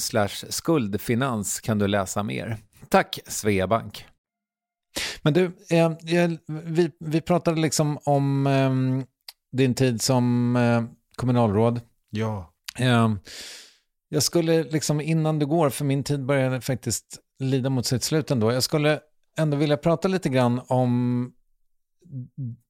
skuldfinans 0.48 1.60
kan 1.60 1.78
du 1.78 1.86
läsa 1.86 2.22
mer. 2.22 2.56
Tack 2.88 3.18
Sveabank! 3.26 4.04
Men 5.22 5.32
du, 5.32 5.44
eh, 5.70 5.90
vi, 6.64 6.90
vi 7.00 7.20
pratade 7.20 7.60
liksom 7.60 7.98
om 8.04 8.46
eh, 8.46 8.70
din 9.52 9.74
tid 9.74 10.02
som 10.02 10.56
eh, 10.56 10.82
kommunalråd. 11.16 11.80
Ja. 12.10 12.52
Jag 14.12 14.22
skulle 14.22 14.62
liksom 14.62 15.00
innan 15.00 15.38
du 15.38 15.46
går, 15.46 15.70
för 15.70 15.84
min 15.84 16.04
tid 16.04 16.24
börjar 16.24 16.60
faktiskt 16.60 17.18
lida 17.38 17.70
mot 17.70 17.86
sitt 17.86 18.02
slut 18.02 18.30
ändå. 18.30 18.52
Jag 18.52 18.62
skulle 18.62 19.00
ändå 19.38 19.56
vilja 19.56 19.76
prata 19.76 20.08
lite 20.08 20.28
grann 20.28 20.60
om 20.66 21.32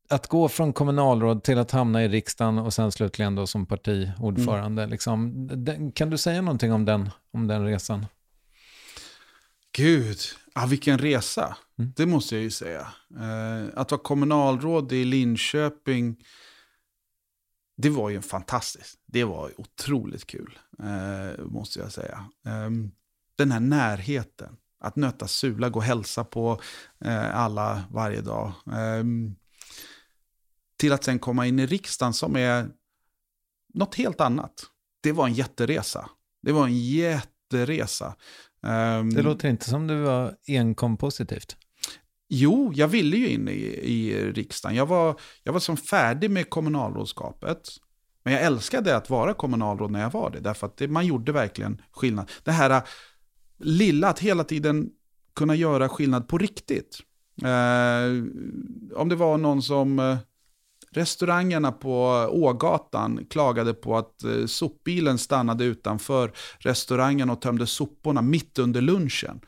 att 0.09 0.27
gå 0.27 0.49
från 0.49 0.73
kommunalråd 0.73 1.45
till 1.45 1.59
att 1.59 1.71
hamna 1.71 2.05
i 2.05 2.09
riksdagen 2.09 2.59
och 2.59 2.75
sen 2.75 2.93
slutligen 2.93 3.35
då 3.35 3.47
som 3.47 3.67
partiordförande. 3.67 4.83
Mm. 4.83 4.91
Liksom, 4.91 5.49
kan 5.95 6.11
du 6.11 6.19
säga 6.19 6.43
någonting 6.43 6.73
om 6.73 6.85
den, 6.85 7.11
om 7.33 7.47
den 7.47 7.65
resan? 7.65 8.07
Gud, 9.73 10.19
ja, 10.55 10.67
vilken 10.67 10.99
resa. 10.99 11.57
Mm. 11.79 11.93
Det 11.97 12.07
måste 12.07 12.35
jag 12.35 12.43
ju 12.43 12.51
säga. 12.51 12.81
Eh, 13.21 13.79
att 13.81 13.91
vara 13.91 14.03
kommunalråd 14.03 14.93
i 14.93 15.05
Linköping, 15.05 16.17
det 17.77 17.91
var 17.91 18.11
ju 18.11 18.23
fantastiskt. 18.23 19.00
Det 19.13 19.25
var 19.25 19.61
otroligt 19.61 20.27
kul, 20.27 20.59
eh, 20.79 21.45
måste 21.45 21.79
jag 21.79 21.93
säga. 21.93 22.25
Eh, 22.47 22.71
den 23.37 23.53
här 23.53 23.61
närheten. 23.61 24.57
Att 24.83 24.97
nöta 24.97 25.29
Sula, 25.29 25.69
gå 25.69 25.79
och 25.79 25.85
hälsa 25.85 26.25
på 26.25 26.61
eh, 27.05 27.37
alla 27.37 27.83
varje 27.91 28.21
dag. 28.21 28.53
Ehm, 28.73 29.35
till 30.77 30.93
att 30.93 31.05
sen 31.05 31.19
komma 31.19 31.47
in 31.47 31.59
i 31.59 31.67
riksdagen 31.67 32.13
som 32.13 32.37
är 32.37 32.69
något 33.75 33.95
helt 33.95 34.21
annat. 34.21 34.67
Det 35.01 35.13
var 35.13 35.27
en 35.27 35.35
jätteresa. 35.35 36.11
Det 36.43 36.53
var 36.53 36.67
en 36.67 36.79
jätteresa. 36.79 38.17
Um, 38.63 39.15
det 39.15 39.23
låter 39.23 39.49
inte 39.49 39.71
som 39.71 39.87
du 39.87 39.97
var 40.01 40.37
enkom 40.47 40.97
positivt. 40.97 41.57
Jo, 42.29 42.73
jag 42.75 42.89
ville 42.89 43.17
ju 43.17 43.29
in 43.29 43.49
i, 43.49 43.61
i 43.83 44.33
riksdagen. 44.33 44.77
Jag 44.77 44.87
var, 44.87 45.21
jag 45.43 45.53
var 45.53 45.61
som 45.61 45.77
färdig 45.77 46.31
med 46.31 46.51
kommunalrådskapet. 46.51 47.69
Men 48.23 48.33
jag 48.33 48.43
älskade 48.43 48.97
att 48.97 49.11
vara 49.11 49.35
kommunalråd 49.35 49.91
när 49.91 50.01
jag 50.01 50.11
var 50.11 50.31
det. 50.31 50.41
Därför 50.41 50.67
att 50.67 50.77
det, 50.77 50.89
man 50.89 51.07
gjorde 51.07 51.33
verkligen 51.33 51.83
skillnad. 51.93 52.31
Det 52.43 52.53
här 52.53 52.71
äh, 52.71 52.83
lilla, 53.59 54.09
att 54.09 54.19
hela 54.19 54.45
tiden 54.45 54.91
kunna 55.35 55.55
göra 55.55 55.89
skillnad 55.89 56.29
på 56.29 56.39
riktigt. 56.39 56.99
Eh, 57.43 58.05
om 58.97 59.09
det 59.09 59.17
var 59.17 59.39
någon 59.39 59.63
som 59.63 59.99
eh, 59.99 60.19
Restaurangerna 60.93 61.73
på 61.73 62.29
Ågatan 62.31 63.27
klagade 63.31 63.75
på 63.75 63.97
att 63.97 64.25
eh, 64.25 64.47
sopbilen 64.47 65.19
stannade 65.19 65.65
utanför 65.65 66.33
restaurangen 66.59 67.31
och 67.31 67.41
tömde 67.41 67.67
soporna 67.67 68.23
mitt 68.23 68.59
under 68.59 68.81
lunchen. 68.81 69.41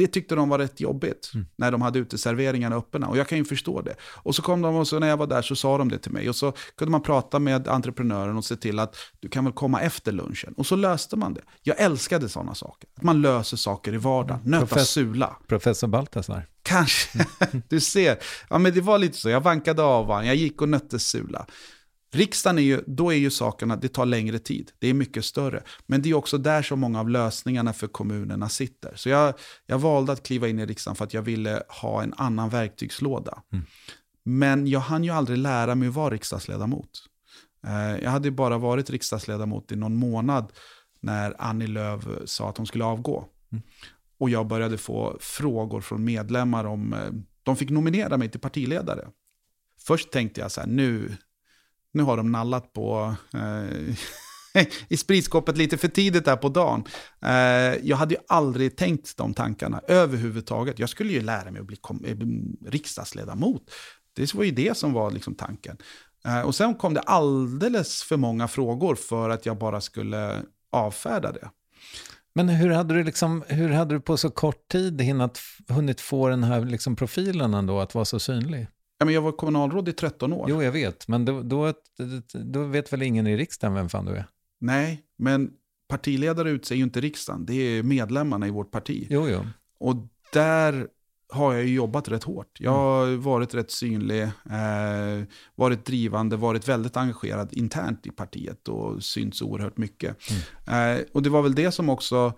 Det 0.00 0.06
tyckte 0.06 0.34
de 0.34 0.48
var 0.48 0.58
rätt 0.58 0.80
jobbigt 0.80 1.30
mm. 1.34 1.46
när 1.56 1.72
de 1.72 1.82
hade 1.82 1.98
uteserveringarna 1.98 2.76
öppna. 2.76 3.08
Och 3.08 3.16
jag 3.16 3.28
kan 3.28 3.38
ju 3.38 3.44
förstå 3.44 3.80
det. 3.80 3.94
Och 4.02 4.34
så 4.34 4.42
kom 4.42 4.62
de 4.62 4.76
och 4.76 4.88
så 4.88 4.98
när 4.98 5.08
jag 5.08 5.16
var 5.16 5.26
där 5.26 5.42
så 5.42 5.56
sa 5.56 5.78
de 5.78 5.88
det 5.88 5.98
till 5.98 6.12
mig. 6.12 6.28
Och 6.28 6.36
så 6.36 6.52
kunde 6.76 6.92
man 6.92 7.02
prata 7.02 7.38
med 7.38 7.68
entreprenören 7.68 8.36
och 8.36 8.44
se 8.44 8.56
till 8.56 8.78
att 8.78 8.96
du 9.20 9.28
kan 9.28 9.44
väl 9.44 9.52
komma 9.52 9.80
efter 9.80 10.12
lunchen. 10.12 10.54
Och 10.56 10.66
så 10.66 10.76
löste 10.76 11.16
man 11.16 11.34
det. 11.34 11.40
Jag 11.62 11.80
älskade 11.80 12.28
sådana 12.28 12.54
saker. 12.54 12.88
Att 12.96 13.02
man 13.02 13.22
löser 13.22 13.56
saker 13.56 13.94
i 13.94 13.96
vardagen. 13.96 14.40
Mm. 14.40 14.50
Nöta 14.50 14.66
Profess 14.66 14.88
sula. 14.88 15.36
Professor 15.46 15.88
Baltasar. 15.88 16.46
Kanske. 16.62 17.26
du 17.68 17.80
ser. 17.80 18.18
Ja 18.50 18.58
men 18.58 18.74
det 18.74 18.80
var 18.80 18.98
lite 18.98 19.18
så. 19.18 19.28
Jag 19.28 19.40
vankade 19.40 19.82
av 19.82 20.06
honom. 20.06 20.26
Jag 20.26 20.36
gick 20.36 20.62
och 20.62 20.68
nötte 20.68 20.98
sula. 20.98 21.46
Riksdagen 22.12 22.58
är 22.58 22.62
ju, 22.62 22.80
då 22.86 23.12
är 23.12 23.16
ju 23.16 23.30
sakerna, 23.30 23.76
det 23.76 23.88
tar 23.88 24.06
längre 24.06 24.38
tid. 24.38 24.72
Det 24.78 24.88
är 24.88 24.94
mycket 24.94 25.24
större. 25.24 25.62
Men 25.86 26.02
det 26.02 26.10
är 26.10 26.14
också 26.14 26.38
där 26.38 26.62
som 26.62 26.80
många 26.80 27.00
av 27.00 27.08
lösningarna 27.08 27.72
för 27.72 27.86
kommunerna 27.86 28.48
sitter. 28.48 28.92
Så 28.96 29.08
jag, 29.08 29.34
jag 29.66 29.78
valde 29.78 30.12
att 30.12 30.22
kliva 30.22 30.48
in 30.48 30.58
i 30.58 30.66
riksdagen 30.66 30.96
för 30.96 31.04
att 31.04 31.14
jag 31.14 31.22
ville 31.22 31.62
ha 31.68 32.02
en 32.02 32.14
annan 32.16 32.48
verktygslåda. 32.48 33.42
Mm. 33.52 33.64
Men 34.24 34.66
jag 34.66 34.80
hann 34.80 35.04
ju 35.04 35.10
aldrig 35.10 35.38
lära 35.38 35.74
mig 35.74 35.88
att 35.88 35.94
vara 35.94 36.14
riksdagsledamot. 36.14 36.90
Eh, 37.66 38.02
jag 38.02 38.10
hade 38.10 38.30
bara 38.30 38.58
varit 38.58 38.90
riksdagsledamot 38.90 39.72
i 39.72 39.76
någon 39.76 39.96
månad 39.96 40.52
när 41.00 41.34
Annie 41.38 41.66
Lööf 41.66 42.04
sa 42.24 42.48
att 42.48 42.56
hon 42.56 42.66
skulle 42.66 42.84
avgå. 42.84 43.24
Mm. 43.52 43.62
Och 44.18 44.30
jag 44.30 44.46
började 44.46 44.78
få 44.78 45.16
frågor 45.20 45.80
från 45.80 46.04
medlemmar 46.04 46.64
om, 46.64 46.92
eh, 46.92 46.98
de 47.42 47.56
fick 47.56 47.70
nominera 47.70 48.16
mig 48.16 48.28
till 48.28 48.40
partiledare. 48.40 49.08
Först 49.78 50.10
tänkte 50.10 50.40
jag 50.40 50.52
så 50.52 50.60
här, 50.60 50.68
nu, 50.68 51.16
nu 51.92 52.02
har 52.02 52.16
de 52.16 52.32
nallat 52.32 52.72
på 52.72 53.14
eh, 53.34 53.96
i 54.88 54.96
spritskåpet 54.96 55.56
lite 55.56 55.78
för 55.78 55.88
tidigt 55.88 56.24
där 56.24 56.36
på 56.36 56.48
dagen. 56.48 56.84
Eh, 57.22 57.32
jag 57.82 57.96
hade 57.96 58.14
ju 58.14 58.20
aldrig 58.28 58.76
tänkt 58.76 59.16
de 59.16 59.34
tankarna 59.34 59.80
överhuvudtaget. 59.88 60.78
Jag 60.78 60.88
skulle 60.88 61.12
ju 61.12 61.20
lära 61.20 61.50
mig 61.50 61.60
att 61.60 61.66
bli 61.66 61.76
eh, 62.04 62.16
riksdagsledamot. 62.70 63.62
Det 64.12 64.34
var 64.34 64.44
ju 64.44 64.50
det 64.50 64.76
som 64.76 64.92
var 64.92 65.10
liksom 65.10 65.34
tanken. 65.34 65.76
Eh, 66.26 66.40
och 66.40 66.54
sen 66.54 66.74
kom 66.74 66.94
det 66.94 67.00
alldeles 67.00 68.02
för 68.02 68.16
många 68.16 68.48
frågor 68.48 68.94
för 68.94 69.30
att 69.30 69.46
jag 69.46 69.58
bara 69.58 69.80
skulle 69.80 70.42
avfärda 70.72 71.32
det. 71.32 71.50
Men 72.34 72.48
hur 72.48 72.70
hade 72.70 72.94
du, 72.94 73.04
liksom, 73.04 73.44
hur 73.48 73.68
hade 73.68 73.94
du 73.94 74.00
på 74.00 74.16
så 74.16 74.30
kort 74.30 74.68
tid 74.68 75.00
hinnat, 75.00 75.40
hunnit 75.68 76.00
få 76.00 76.28
den 76.28 76.44
här 76.44 76.64
liksom 76.64 76.96
profilen 76.96 77.54
ändå 77.54 77.80
att 77.80 77.94
vara 77.94 78.04
så 78.04 78.18
synlig? 78.18 78.66
Ja, 79.00 79.04
men 79.04 79.14
jag 79.14 79.22
var 79.22 79.32
kommunalråd 79.32 79.88
i 79.88 79.92
13 79.92 80.32
år. 80.32 80.46
Jo, 80.48 80.62
jag 80.62 80.72
vet. 80.72 81.08
Men 81.08 81.24
då, 81.24 81.42
då, 81.42 81.72
då 82.32 82.64
vet 82.64 82.92
väl 82.92 83.02
ingen 83.02 83.26
i 83.26 83.36
riksdagen 83.36 83.74
vem 83.74 83.88
fan 83.88 84.04
du 84.04 84.12
är? 84.12 84.26
Nej, 84.60 85.02
men 85.18 85.50
partiledare 85.88 86.50
utser 86.50 86.74
ju 86.74 86.82
inte 86.82 87.00
riksdagen. 87.00 87.46
Det 87.46 87.54
är 87.54 87.82
medlemmarna 87.82 88.46
i 88.46 88.50
vårt 88.50 88.70
parti. 88.70 89.06
Jo, 89.10 89.28
jo. 89.28 89.46
Och 89.78 89.96
där 90.32 90.88
har 91.28 91.54
jag 91.54 91.64
ju 91.64 91.74
jobbat 91.74 92.08
rätt 92.08 92.24
hårt. 92.24 92.56
Jag 92.60 92.70
har 92.70 93.16
varit 93.16 93.54
rätt 93.54 93.70
synlig, 93.70 94.22
eh, 94.22 95.26
varit 95.54 95.84
drivande, 95.84 96.36
varit 96.36 96.68
väldigt 96.68 96.96
engagerad 96.96 97.52
internt 97.52 98.06
i 98.06 98.10
partiet 98.10 98.68
och 98.68 99.04
synts 99.04 99.42
oerhört 99.42 99.76
mycket. 99.76 100.16
Mm. 100.66 100.98
Eh, 100.98 101.04
och 101.12 101.22
det 101.22 101.30
var 101.30 101.42
väl 101.42 101.54
det 101.54 101.72
som 101.72 101.88
också 101.88 102.32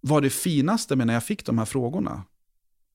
var 0.00 0.20
det 0.20 0.30
finaste 0.30 0.96
med 0.96 1.06
när 1.06 1.14
jag 1.14 1.24
fick 1.24 1.46
de 1.46 1.58
här 1.58 1.64
frågorna 1.64 2.24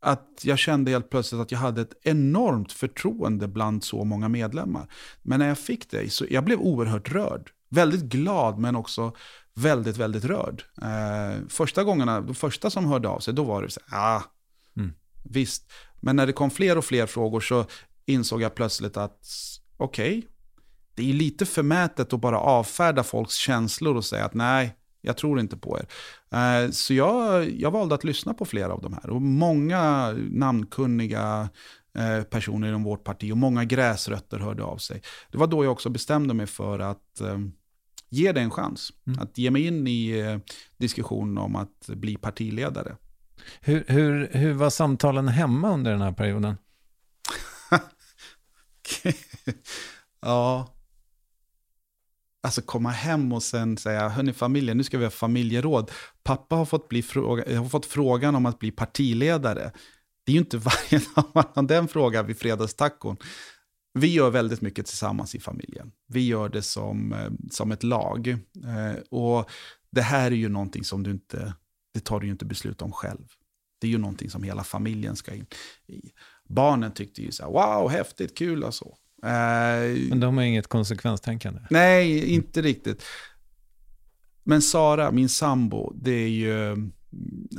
att 0.01 0.41
jag 0.41 0.59
kände 0.59 0.91
helt 0.91 1.09
plötsligt 1.09 1.41
att 1.41 1.51
jag 1.51 1.59
hade 1.59 1.81
ett 1.81 1.93
enormt 2.03 2.71
förtroende 2.71 3.47
bland 3.47 3.83
så 3.83 4.03
många 4.03 4.29
medlemmar. 4.29 4.87
Men 5.21 5.39
när 5.39 5.47
jag 5.47 5.59
fick 5.59 5.89
det, 5.89 6.13
så 6.13 6.25
jag 6.29 6.43
blev 6.43 6.59
oerhört 6.59 7.11
rörd. 7.11 7.51
Väldigt 7.69 8.01
glad, 8.01 8.59
men 8.59 8.75
också 8.75 9.15
väldigt, 9.53 9.97
väldigt 9.97 10.25
rörd. 10.25 10.63
Eh, 10.81 11.47
första 11.49 11.83
gångerna, 11.83 12.21
de 12.21 12.35
första 12.35 12.69
som 12.69 12.85
hörde 12.85 13.07
av 13.07 13.19
sig, 13.19 13.33
då 13.33 13.43
var 13.43 13.61
det 13.61 13.69
så 13.69 13.79
här, 13.87 14.15
ah, 14.15 14.23
mm. 14.77 14.93
visst. 15.23 15.71
Men 15.99 16.15
när 16.15 16.27
det 16.27 16.33
kom 16.33 16.51
fler 16.51 16.77
och 16.77 16.85
fler 16.85 17.05
frågor 17.05 17.39
så 17.39 17.65
insåg 18.05 18.41
jag 18.41 18.55
plötsligt 18.55 18.97
att, 18.97 19.27
okej, 19.77 20.17
okay, 20.17 20.29
det 20.95 21.09
är 21.09 21.13
lite 21.13 21.45
förmätet 21.45 22.13
att 22.13 22.21
bara 22.21 22.39
avfärda 22.39 23.03
folks 23.03 23.35
känslor 23.35 23.95
och 23.95 24.05
säga 24.05 24.25
att 24.25 24.33
nej, 24.33 24.75
jag 25.01 25.17
tror 25.17 25.39
inte 25.39 25.57
på 25.57 25.79
er. 25.79 25.87
Eh, 26.37 26.71
så 26.71 26.93
jag, 26.93 27.49
jag 27.49 27.71
valde 27.71 27.95
att 27.95 28.03
lyssna 28.03 28.33
på 28.33 28.45
flera 28.45 28.73
av 28.73 28.81
de 28.81 28.93
här. 28.93 29.09
Och 29.09 29.21
många 29.21 30.11
namnkunniga 30.31 31.49
eh, 31.97 32.23
personer 32.23 32.67
inom 32.67 32.83
vårt 32.83 33.03
parti 33.03 33.31
och 33.31 33.37
många 33.37 33.65
gräsrötter 33.65 34.39
hörde 34.39 34.63
av 34.63 34.77
sig. 34.77 35.01
Det 35.31 35.37
var 35.37 35.47
då 35.47 35.65
jag 35.65 35.71
också 35.71 35.89
bestämde 35.89 36.33
mig 36.33 36.47
för 36.47 36.79
att 36.79 37.21
eh, 37.21 37.39
ge 38.09 38.31
det 38.31 38.41
en 38.41 38.51
chans. 38.51 38.93
Mm. 39.07 39.19
Att 39.19 39.37
ge 39.37 39.51
mig 39.51 39.67
in 39.67 39.87
i 39.87 40.39
diskussionen 40.77 41.37
om 41.37 41.55
att 41.55 41.87
bli 41.87 42.15
partiledare. 42.15 42.95
Hur, 43.61 43.83
hur, 43.87 44.29
hur 44.33 44.53
var 44.53 44.69
samtalen 44.69 45.27
hemma 45.27 45.73
under 45.73 45.91
den 45.91 46.01
här 46.01 46.11
perioden? 46.11 46.57
ja, 50.21 50.73
Alltså 52.43 52.61
komma 52.61 52.89
hem 52.89 53.33
och 53.33 53.43
sen 53.43 53.77
säga, 53.77 54.09
hörni 54.09 54.33
familjen, 54.33 54.77
nu 54.77 54.83
ska 54.83 54.97
vi 54.97 55.03
ha 55.03 55.11
familjeråd. 55.11 55.91
Pappa 56.23 56.55
har 56.55 56.65
fått, 56.65 56.89
bli 56.89 57.01
fråga, 57.01 57.59
har 57.59 57.69
fått 57.69 57.85
frågan 57.85 58.35
om 58.35 58.45
att 58.45 58.59
bli 58.59 58.71
partiledare. 58.71 59.71
Det 60.25 60.31
är 60.31 60.33
ju 60.33 60.39
inte 60.39 60.57
varje 60.57 61.05
dag 61.15 61.25
man 61.33 61.45
har 61.53 61.63
den 61.63 61.87
frågan 61.87 62.27
vid 62.27 62.37
fredagstacon. 62.37 63.17
Vi 63.93 64.13
gör 64.13 64.29
väldigt 64.29 64.61
mycket 64.61 64.85
tillsammans 64.85 65.35
i 65.35 65.39
familjen. 65.39 65.91
Vi 66.07 66.27
gör 66.27 66.49
det 66.49 66.61
som, 66.61 67.13
eh, 67.13 67.31
som 67.51 67.71
ett 67.71 67.83
lag. 67.83 68.27
Eh, 68.27 69.01
och 69.09 69.49
det 69.91 70.01
här 70.01 70.31
är 70.31 70.35
ju 70.35 70.49
någonting 70.49 70.83
som 70.83 71.03
du 71.03 71.11
inte, 71.11 71.53
det 71.93 71.99
tar 71.99 72.19
du 72.19 72.25
ju 72.25 72.31
inte 72.31 72.45
beslut 72.45 72.81
om 72.81 72.91
själv. 72.91 73.27
Det 73.79 73.87
är 73.87 73.91
ju 73.91 73.97
någonting 73.97 74.29
som 74.29 74.43
hela 74.43 74.63
familjen 74.63 75.15
ska 75.15 75.33
in 75.33 75.45
i. 75.87 76.01
Barnen 76.49 76.91
tyckte 76.91 77.21
ju 77.21 77.31
så 77.31 77.43
här, 77.43 77.51
wow, 77.51 77.89
häftigt, 77.89 78.37
kul 78.37 78.63
och 78.63 78.73
så. 78.73 78.97
Uh, 79.25 80.09
Men 80.09 80.19
de 80.19 80.37
har 80.37 80.43
inget 80.43 80.67
konsekvenstänkande? 80.67 81.61
Nej, 81.69 82.33
inte 82.33 82.61
riktigt. 82.61 83.03
Men 84.43 84.61
Sara, 84.61 85.11
min 85.11 85.29
sambo, 85.29 85.93
det 85.95 86.11
är 86.11 86.29
ju, 86.29 86.75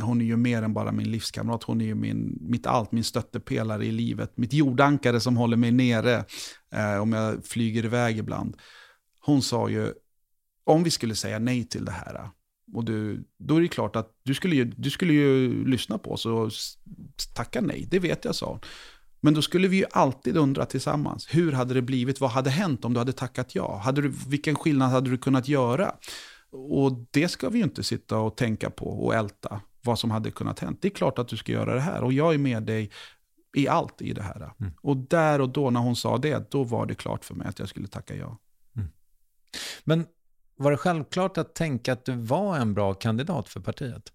hon 0.01 0.21
är 0.21 0.25
ju 0.25 0.37
mer 0.37 0.63
än 0.63 0.75
bara 0.75 0.93
min 0.93 1.11
livskamrat. 1.11 1.63
Hon 1.63 1.81
är 1.81 1.85
ju 1.85 1.95
min, 1.95 2.39
mitt 2.41 2.67
allt, 2.67 2.93
min 2.93 3.05
stöttepelare 3.05 3.87
i 3.87 3.93
livet. 3.93 4.37
Mitt 4.37 4.53
jordankare 4.53 5.21
som 5.21 5.37
håller 5.37 5.57
mig 5.57 5.71
nere 5.71 6.25
uh, 6.75 7.03
om 7.03 7.13
jag 7.13 7.47
flyger 7.47 7.85
iväg 7.85 8.19
ibland. 8.19 8.57
Hon 9.21 9.43
sa 9.43 9.69
ju, 9.69 9.93
om 10.65 10.83
vi 10.83 10.91
skulle 10.91 11.15
säga 11.15 11.39
nej 11.39 11.65
till 11.65 11.85
det 11.85 11.93
här, 11.93 12.31
och 12.73 12.85
du, 12.85 13.25
då 13.39 13.57
är 13.57 13.61
det 13.61 13.69
klart 13.69 13.97
att 13.97 14.11
du 14.23 14.35
skulle 14.35 14.57
ju, 14.57 14.65
du 14.65 14.91
skulle 14.91 15.13
ju 15.13 15.65
lyssna 15.67 15.99
på 15.99 16.13
oss 16.13 16.27
och 16.27 16.51
tacka 17.35 17.61
nej. 17.61 17.87
Det 17.91 17.99
vet 17.99 18.25
jag, 18.25 18.35
sa 18.35 18.47
hon. 18.47 18.61
Men 19.25 19.35
då 19.35 19.43
skulle 19.43 19.69
vi 19.69 19.77
ju 19.77 19.85
alltid 19.91 20.37
undra 20.37 20.67
tillsammans. 20.67 21.27
Hur 21.31 21.53
hade 21.53 21.75
det 21.75 21.83
blivit? 21.83 22.21
Vad 22.21 22.31
hade 22.31 22.51
hänt 22.51 22.85
om 22.85 22.95
du 22.95 22.99
hade 22.99 23.13
tackat 23.13 23.55
ja? 23.55 23.77
Hade 23.77 24.03
du, 24.03 24.13
vilken 24.29 24.55
skillnad 24.55 24.91
hade 24.91 25.11
du 25.11 25.19
kunnat 25.19 25.49
göra? 25.49 25.95
Och 26.53 27.07
det 27.11 27.29
ska 27.29 27.49
vi 27.49 27.59
ju 27.59 27.65
inte 27.65 27.83
sitta 27.83 28.19
och 28.19 28.37
tänka 28.37 28.71
på 28.71 29.05
och 29.05 29.15
älta. 29.15 29.61
vad 29.85 29.99
som 29.99 30.11
hade 30.11 30.31
kunnat 30.31 30.59
hänt. 30.59 30.79
Det 30.83 30.89
är 30.89 30.91
klart 30.91 31.19
att 31.19 31.29
du 31.29 31.37
ska 31.37 31.53
göra 31.53 31.75
det 31.75 31.81
här 31.81 32.05
och 32.05 32.13
jag 32.13 32.35
är 32.35 32.39
med 32.39 32.63
dig 32.63 32.91
i 33.57 33.69
allt 33.69 34.03
i 34.03 34.13
det 34.13 34.23
här. 34.23 34.53
Mm. 34.61 34.73
Och 34.81 34.97
där 34.97 35.41
och 35.41 35.49
då 35.49 35.71
när 35.71 35.81
hon 35.81 35.97
sa 35.97 36.19
det, 36.19 36.51
då 36.51 36.65
var 36.65 36.87
det 36.87 36.95
klart 36.95 37.25
för 37.25 37.35
mig 37.35 37.47
att 37.47 37.59
jag 37.59 37.69
skulle 37.69 37.89
tacka 37.89 38.15
ja. 38.15 38.39
Mm. 38.77 38.89
Men 39.85 40.07
var 40.57 40.71
det 40.71 40.77
självklart 40.77 41.39
att 41.39 41.55
tänka 41.55 41.93
att 41.93 42.05
du 42.05 42.13
var 42.13 42.57
en 42.57 42.75
bra 42.75 42.95
kandidat 42.95 43.49
för 43.49 43.61
partiet? 43.61 44.13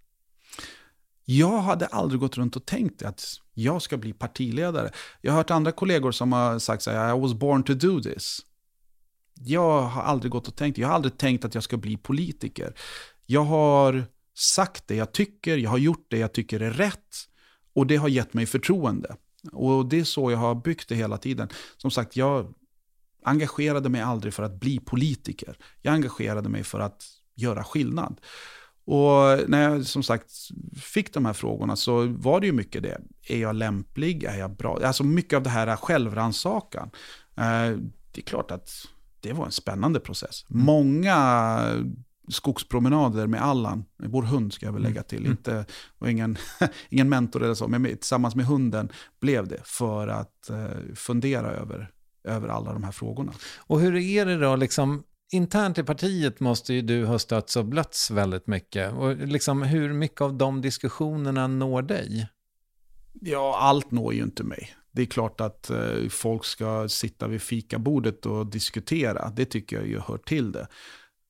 Jag 1.25 1.57
hade 1.57 1.85
aldrig 1.85 2.19
gått 2.19 2.37
runt 2.37 2.55
och 2.55 2.65
tänkt 2.65 3.03
att 3.03 3.23
jag 3.57 3.81
ska 3.81 3.97
bli 3.97 4.13
partiledare. 4.13 4.91
Jag 5.21 5.31
har 5.31 5.37
hört 5.37 5.51
andra 5.51 5.71
kollegor 5.71 6.11
som 6.11 6.31
har 6.33 6.59
sagt 6.59 6.83
så 6.83 6.91
här, 6.91 7.17
I 7.17 7.19
was 7.19 7.33
born 7.33 7.63
to 7.63 7.73
do 7.73 8.01
this. 8.01 8.39
Jag 9.33 9.81
har 9.81 10.01
aldrig 10.01 10.31
gått 10.31 10.47
och 10.47 10.55
tänkt, 10.55 10.77
jag 10.77 10.87
har 10.87 10.95
aldrig 10.95 11.17
tänkt 11.17 11.45
att 11.45 11.55
jag 11.55 11.63
ska 11.63 11.77
bli 11.77 11.97
politiker. 11.97 12.73
Jag 13.25 13.43
har 13.43 14.05
sagt 14.37 14.87
det 14.87 14.95
jag 14.95 15.11
tycker, 15.11 15.57
jag 15.57 15.69
har 15.69 15.77
gjort 15.77 16.05
det 16.09 16.17
jag 16.17 16.33
tycker 16.33 16.59
är 16.59 16.71
rätt 16.71 17.15
och 17.73 17.87
det 17.87 17.95
har 17.95 18.07
gett 18.07 18.33
mig 18.33 18.45
förtroende. 18.45 19.15
Och 19.51 19.85
det 19.85 19.99
är 19.99 20.03
så 20.03 20.31
jag 20.31 20.37
har 20.37 20.55
byggt 20.55 20.89
det 20.89 20.95
hela 20.95 21.17
tiden. 21.17 21.49
Som 21.77 21.91
sagt, 21.91 22.15
jag 22.15 22.53
engagerade 23.23 23.89
mig 23.89 24.01
aldrig 24.01 24.33
för 24.33 24.43
att 24.43 24.59
bli 24.59 24.79
politiker. 24.79 25.57
Jag 25.81 25.93
engagerade 25.93 26.49
mig 26.49 26.63
för 26.63 26.79
att 26.79 27.03
göra 27.35 27.63
skillnad. 27.63 28.21
Och 28.87 29.49
när 29.49 29.69
jag 29.69 29.85
som 29.85 30.03
sagt 30.03 30.31
fick 30.75 31.13
de 31.13 31.25
här 31.25 31.33
frågorna 31.33 31.75
så 31.75 32.07
var 32.07 32.39
det 32.39 32.47
ju 32.47 32.53
mycket 32.53 32.83
det. 32.83 33.01
Är 33.27 33.37
jag 33.37 33.55
lämplig? 33.55 34.23
Är 34.23 34.37
jag 34.37 34.51
bra? 34.51 34.79
Alltså 34.83 35.03
mycket 35.03 35.37
av 35.37 35.43
det 35.43 35.49
här 35.49 35.75
självrannsakan. 35.75 36.89
Eh, 37.35 37.77
det 38.11 38.21
är 38.21 38.25
klart 38.25 38.51
att 38.51 38.69
det 39.19 39.33
var 39.33 39.45
en 39.45 39.51
spännande 39.51 39.99
process. 39.99 40.45
Mm. 40.49 40.65
Många 40.65 41.59
skogspromenader 42.27 43.27
med 43.27 43.41
Allan, 43.41 43.85
vår 44.03 44.23
hund 44.23 44.53
ska 44.53 44.65
jag 44.65 44.73
väl 44.73 44.83
lägga 44.83 45.03
till. 45.03 45.19
Mm. 45.19 45.31
Inte, 45.31 45.65
var 45.97 46.07
ingen, 46.07 46.37
ingen 46.89 47.09
mentor 47.09 47.43
eller 47.43 47.53
så, 47.53 47.67
men 47.67 47.83
tillsammans 47.83 48.35
med 48.35 48.45
hunden 48.45 48.89
blev 49.19 49.47
det 49.47 49.61
för 49.63 50.07
att 50.07 50.49
eh, 50.49 50.95
fundera 50.95 51.51
över, 51.51 51.91
över 52.23 52.47
alla 52.47 52.73
de 52.73 52.83
här 52.83 52.91
frågorna. 52.91 53.33
Och 53.57 53.79
hur 53.79 53.95
är 53.95 54.25
det 54.25 54.37
då, 54.37 54.55
liksom, 54.55 55.03
internt 55.31 55.77
i 55.77 55.83
partiet 55.83 56.39
måste 56.39 56.73
ju 56.73 56.81
du 56.81 57.05
ha 57.05 57.19
stötts 57.19 57.55
och 57.55 57.65
blötts 57.65 58.11
väldigt 58.11 58.47
mycket. 58.47 58.93
Och 58.93 59.17
liksom, 59.17 59.61
hur 59.61 59.93
mycket 59.93 60.21
av 60.21 60.37
de 60.37 60.61
diskussionerna 60.61 61.47
når 61.47 61.81
dig? 61.81 62.27
Ja, 63.21 63.57
allt 63.59 63.91
når 63.91 64.13
ju 64.13 64.23
inte 64.23 64.43
mig. 64.43 64.75
Det 64.91 65.01
är 65.01 65.05
klart 65.05 65.41
att 65.41 65.69
eh, 65.69 66.09
folk 66.09 66.45
ska 66.45 66.89
sitta 66.89 67.27
vid 67.27 67.41
fikabordet 67.41 68.25
och 68.25 68.45
diskutera. 68.45 69.29
Det 69.35 69.45
tycker 69.45 69.75
jag 69.75 69.87
ju 69.87 69.99
hör 69.99 70.17
till 70.17 70.51
det. 70.51 70.67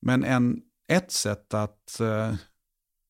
Men 0.01 0.23
en, 0.23 0.61
ett 0.87 1.11
sätt 1.11 1.53
att 1.53 1.99
eh, 1.99 2.35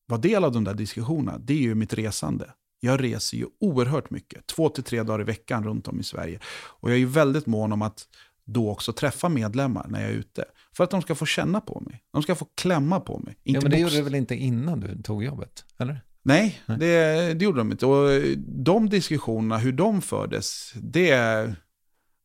vara 0.06 0.20
del 0.20 0.44
av 0.44 0.52
de 0.52 0.64
där 0.64 0.74
diskussionerna, 0.74 1.38
det 1.38 1.52
är 1.52 1.58
ju 1.58 1.74
mitt 1.74 1.94
resande. 1.94 2.52
Jag 2.80 3.02
reser 3.02 3.36
ju 3.36 3.46
oerhört 3.60 4.10
mycket, 4.10 4.46
två 4.46 4.68
till 4.68 4.84
tre 4.84 5.02
dagar 5.02 5.20
i 5.20 5.24
veckan 5.24 5.64
runt 5.64 5.88
om 5.88 6.00
i 6.00 6.02
Sverige. 6.04 6.40
Och 6.68 6.90
jag 6.90 6.94
är 6.94 7.00
ju 7.00 7.06
väldigt 7.06 7.46
mån 7.46 7.72
om 7.72 7.82
att 7.82 8.08
då 8.48 8.70
också 8.70 8.92
träffa 8.92 9.28
medlemmar 9.28 9.86
när 9.88 10.00
jag 10.00 10.10
är 10.10 10.14
ute. 10.14 10.44
För 10.76 10.84
att 10.84 10.90
de 10.90 11.02
ska 11.02 11.14
få 11.14 11.26
känna 11.26 11.60
på 11.60 11.80
mig. 11.80 12.04
De 12.12 12.22
ska 12.22 12.34
få 12.34 12.46
klämma 12.54 13.00
på 13.00 13.18
mig. 13.18 13.36
Inte 13.44 13.56
ja, 13.56 13.60
men 13.62 13.70
det 13.70 13.78
gjorde 13.78 13.96
du 13.96 14.02
väl 14.02 14.14
inte 14.14 14.34
innan 14.34 14.80
du 14.80 15.02
tog 15.02 15.24
jobbet? 15.24 15.64
Eller? 15.78 16.00
Nej, 16.22 16.62
Nej. 16.66 16.78
Det, 16.78 17.34
det 17.34 17.44
gjorde 17.44 17.58
de 17.58 17.72
inte. 17.72 17.86
Och 17.86 18.22
de 18.46 18.88
diskussionerna, 18.88 19.58
hur 19.58 19.72
de 19.72 20.02
fördes, 20.02 20.72
det, 20.74 21.54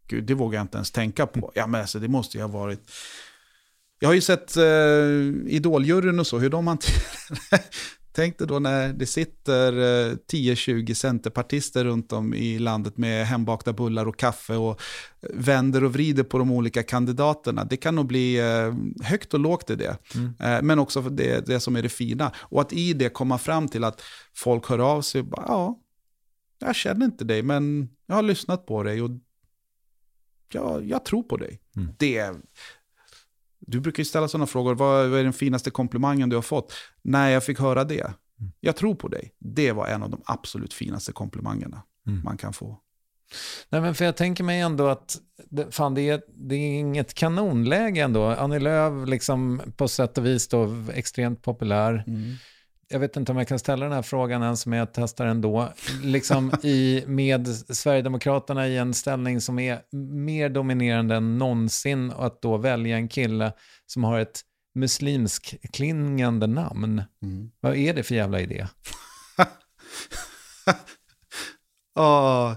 gud, 0.07 0.23
det 0.23 0.33
vågar 0.33 0.59
jag 0.59 0.63
inte 0.63 0.77
ens 0.77 0.91
tänka 0.91 1.27
på. 1.27 1.51
Ja, 1.55 1.67
men 1.67 1.81
alltså, 1.81 1.99
det 1.99 2.07
måste 2.07 2.37
ju 2.37 2.43
ha 2.43 2.47
varit... 2.47 2.91
Jag 3.99 4.09
har 4.09 4.13
ju 4.13 4.21
sett 4.21 4.57
eh, 4.57 4.63
Idoljuryn 5.47 6.19
och 6.19 6.27
så, 6.27 6.39
hur 6.39 6.49
de 6.49 6.67
hanterar 6.67 7.03
Tänk 8.15 8.37
dig 8.37 8.47
då 8.47 8.59
när 8.59 8.93
det 8.93 9.05
sitter 9.05 9.71
10-20 10.15 10.89
eh, 10.89 10.93
centerpartister 10.93 11.85
runt 11.85 12.13
om 12.13 12.33
i 12.33 12.59
landet 12.59 12.97
med 12.97 13.27
hembakta 13.27 13.73
bullar 13.73 14.07
och 14.07 14.17
kaffe 14.19 14.55
och 14.55 14.81
vänder 15.33 15.83
och 15.83 15.93
vrider 15.93 16.23
på 16.23 16.37
de 16.37 16.51
olika 16.51 16.83
kandidaterna. 16.83 17.65
Det 17.65 17.77
kan 17.77 17.95
nog 17.95 18.05
bli 18.05 18.39
eh, 18.39 18.73
högt 19.05 19.33
och 19.33 19.39
lågt 19.39 19.69
i 19.69 19.75
det. 19.75 19.97
Mm. 20.15 20.33
Eh, 20.39 20.61
men 20.61 20.79
också 20.79 21.01
det, 21.01 21.45
det 21.45 21.59
som 21.59 21.75
är 21.75 21.81
det 21.81 21.89
fina. 21.89 22.31
Och 22.37 22.61
att 22.61 22.73
i 22.73 22.93
det 22.93 23.09
komma 23.09 23.37
fram 23.37 23.67
till 23.67 23.83
att 23.83 24.01
folk 24.33 24.69
hör 24.69 24.79
av 24.79 25.01
sig 25.01 25.21
och 25.21 25.27
bara, 25.27 25.45
ja, 25.47 25.79
jag 26.59 26.75
känner 26.75 27.05
inte 27.05 27.23
dig, 27.23 27.43
men 27.43 27.89
jag 28.05 28.15
har 28.15 28.23
lyssnat 28.23 28.65
på 28.65 28.83
dig 28.83 29.01
och 29.01 29.11
ja, 30.53 30.81
jag 30.81 31.05
tror 31.05 31.23
på 31.23 31.37
dig. 31.37 31.59
Mm. 31.75 31.89
Det, 31.97 32.33
du 33.67 33.79
brukar 33.79 34.01
ju 34.01 34.05
ställa 34.05 34.27
sådana 34.27 34.47
frågor, 34.47 34.75
vad 34.75 35.13
är 35.13 35.23
den 35.23 35.33
finaste 35.33 35.71
komplimangen 35.71 36.29
du 36.29 36.35
har 36.35 36.41
fått? 36.41 36.73
När 37.01 37.29
jag 37.29 37.43
fick 37.43 37.59
höra 37.59 37.83
det, 37.83 38.01
mm. 38.01 38.51
jag 38.59 38.75
tror 38.75 38.95
på 38.95 39.07
dig. 39.07 39.33
Det 39.39 39.71
var 39.71 39.87
en 39.87 40.03
av 40.03 40.09
de 40.09 40.21
absolut 40.25 40.73
finaste 40.73 41.11
komplimangerna 41.11 41.83
mm. 42.07 42.21
man 42.23 42.37
kan 42.37 42.53
få. 42.53 42.79
Nej, 43.69 43.81
men 43.81 43.95
för 43.95 44.05
jag 44.05 44.15
tänker 44.15 44.43
mig 44.43 44.59
ändå 44.59 44.87
att 44.87 45.17
fan, 45.69 45.93
det, 45.93 46.09
är, 46.09 46.21
det 46.35 46.55
är 46.55 46.79
inget 46.79 47.13
kanonläge 47.13 48.01
ändå. 48.01 48.25
Annie 48.25 48.59
Lööf, 48.59 49.09
liksom, 49.09 49.61
på 49.75 49.87
sätt 49.87 50.17
och 50.17 50.25
vis 50.25 50.47
då, 50.47 50.85
extremt 50.93 51.41
populär. 51.41 52.03
Mm 52.07 52.35
jag 52.87 52.99
vet 52.99 53.17
inte 53.17 53.31
om 53.31 53.37
jag 53.37 53.47
kan 53.47 53.59
ställa 53.59 53.85
den 53.85 53.93
här 53.93 54.01
frågan 54.01 54.43
ens, 54.43 54.65
men 54.65 54.79
jag 54.79 54.93
testar 54.93 55.25
ändå. 55.25 55.73
Liksom 56.03 56.51
i, 56.63 57.03
med 57.07 57.47
Sverigedemokraterna 57.47 58.67
i 58.67 58.77
en 58.77 58.93
ställning 58.93 59.41
som 59.41 59.59
är 59.59 59.81
mer 60.11 60.49
dominerande 60.49 61.15
än 61.15 61.37
någonsin 61.37 62.11
och 62.11 62.25
att 62.25 62.41
då 62.41 62.57
välja 62.57 62.97
en 62.97 63.07
kille 63.07 63.53
som 63.85 64.03
har 64.03 64.19
ett 64.19 64.41
muslimsk 64.75 65.55
klingande 65.73 66.47
namn. 66.47 67.03
Mm. 67.23 67.51
Vad 67.59 67.75
är 67.75 67.93
det 67.93 68.03
för 68.03 68.15
jävla 68.15 68.39
idé? 68.39 68.67
oh, 71.95 72.55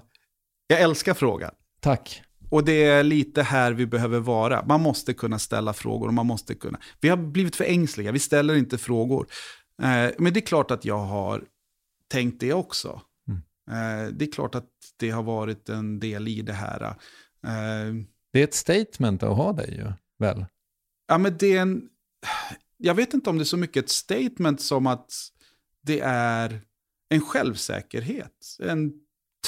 jag 0.67 0.81
älskar 0.81 1.15
frågan. 1.15 1.51
Tack. 1.81 2.23
Och 2.51 2.65
det 2.65 2.85
är 2.85 3.03
lite 3.03 3.43
här 3.43 3.73
vi 3.73 3.87
behöver 3.87 4.21
vara. 4.21 4.65
Man 4.67 4.81
måste 4.81 5.15
kunna 5.15 5.39
ställa 5.39 5.73
frågor 5.73 6.09
och 6.09 6.15
man 6.15 6.27
måste 6.27 6.55
kunna... 6.55 6.79
Vi 7.01 7.09
har 7.09 7.17
blivit 7.17 7.57
för 7.57 7.65
ängsliga, 7.65 8.13
vi 8.13 8.19
ställer 8.19 8.55
inte 8.55 8.79
frågor. 8.79 9.27
Eh, 9.83 10.11
men 10.19 10.33
det 10.33 10.41
är 10.41 10.47
klart 10.47 10.71
att 10.71 10.85
jag 10.85 10.99
har 10.99 11.45
tänkt 12.09 12.41
det 12.41 12.53
också. 12.53 13.03
Mm. 13.29 13.41
Eh, 13.71 14.13
det 14.13 14.25
är 14.25 14.33
klart 14.33 14.55
att 14.55 14.71
det 14.97 15.11
har 15.11 15.23
varit 15.23 15.69
en 15.69 16.01
del 16.01 16.29
i 16.29 16.43
det 16.43 16.53
här. 16.53 16.83
Eh, 17.47 17.95
det 18.33 18.41
är 18.41 18.45
ett 18.45 18.55
statement 18.55 19.23
att 19.23 19.37
ha 19.37 19.53
dig 19.53 19.75
ju, 19.75 19.93
väl? 20.19 20.47
Ja, 21.09 21.19
men 21.19 21.37
det 21.39 21.57
är 21.57 21.63
en... 21.63 21.89
Jag 22.77 22.95
vet 22.95 23.15
inte 23.15 23.31
om 23.31 23.39
det 23.39 23.43
är 23.43 23.45
så 23.45 23.57
mycket 23.57 23.85
ett 23.85 23.91
statement 23.91 24.61
som 24.61 24.87
att 24.87 25.13
det 25.83 26.01
är 26.05 26.61
en 27.09 27.21
självsäkerhet. 27.21 28.57
En 28.61 28.93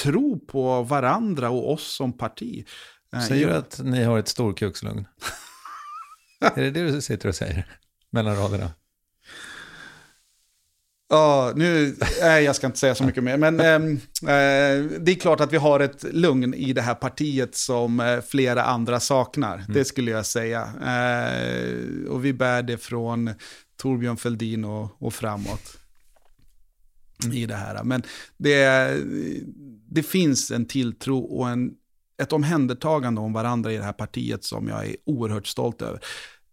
tro 0.03 0.39
på 0.39 0.83
varandra 0.83 1.49
och 1.49 1.73
oss 1.73 1.95
som 1.95 2.13
parti. 2.13 2.67
Säger 3.27 3.47
du 3.47 3.53
att 3.53 3.79
ni 3.83 4.03
har 4.03 4.19
ett 4.19 4.27
storkukslugn? 4.27 5.07
är 6.55 6.61
det 6.61 6.71
det 6.71 6.91
du 6.91 7.01
sitter 7.01 7.29
och 7.29 7.35
säger 7.35 7.77
mellan 8.09 8.35
raderna? 8.35 8.71
Ja, 11.11 11.53
nu, 11.55 11.95
nej, 12.21 12.43
jag 12.43 12.55
ska 12.55 12.67
inte 12.67 12.79
säga 12.79 12.95
så 12.95 13.03
mycket 13.03 13.23
mer. 13.23 13.37
Men 13.37 13.59
eh, 13.59 14.99
det 14.99 15.11
är 15.11 15.19
klart 15.19 15.39
att 15.39 15.53
vi 15.53 15.57
har 15.57 15.79
ett 15.79 16.03
lugn 16.03 16.53
i 16.53 16.73
det 16.73 16.81
här 16.81 16.95
partiet 16.95 17.55
som 17.55 17.99
eh, 17.99 18.21
flera 18.21 18.63
andra 18.63 18.99
saknar. 18.99 19.55
Mm. 19.55 19.73
Det 19.73 19.85
skulle 19.85 20.11
jag 20.11 20.25
säga. 20.25 20.61
Eh, 20.85 22.09
och 22.09 22.25
vi 22.25 22.33
bär 22.33 22.63
det 22.63 22.77
från 22.77 23.29
Torbjörn 23.77 24.17
Fälldin 24.17 24.65
och, 24.65 25.01
och 25.01 25.13
framåt. 25.13 25.77
Mm. 27.23 27.37
I 27.37 27.45
det 27.45 27.55
här. 27.55 27.83
Men 27.83 28.03
det, 28.37 28.93
det 29.89 30.03
finns 30.03 30.51
en 30.51 30.65
tilltro 30.65 31.19
och 31.19 31.49
en, 31.49 31.71
ett 32.21 32.33
omhändertagande 32.33 33.21
om 33.21 33.33
varandra 33.33 33.73
i 33.73 33.77
det 33.77 33.83
här 33.83 33.93
partiet 33.93 34.43
som 34.43 34.67
jag 34.67 34.85
är 34.85 34.95
oerhört 35.05 35.47
stolt 35.47 35.81
över 35.81 35.99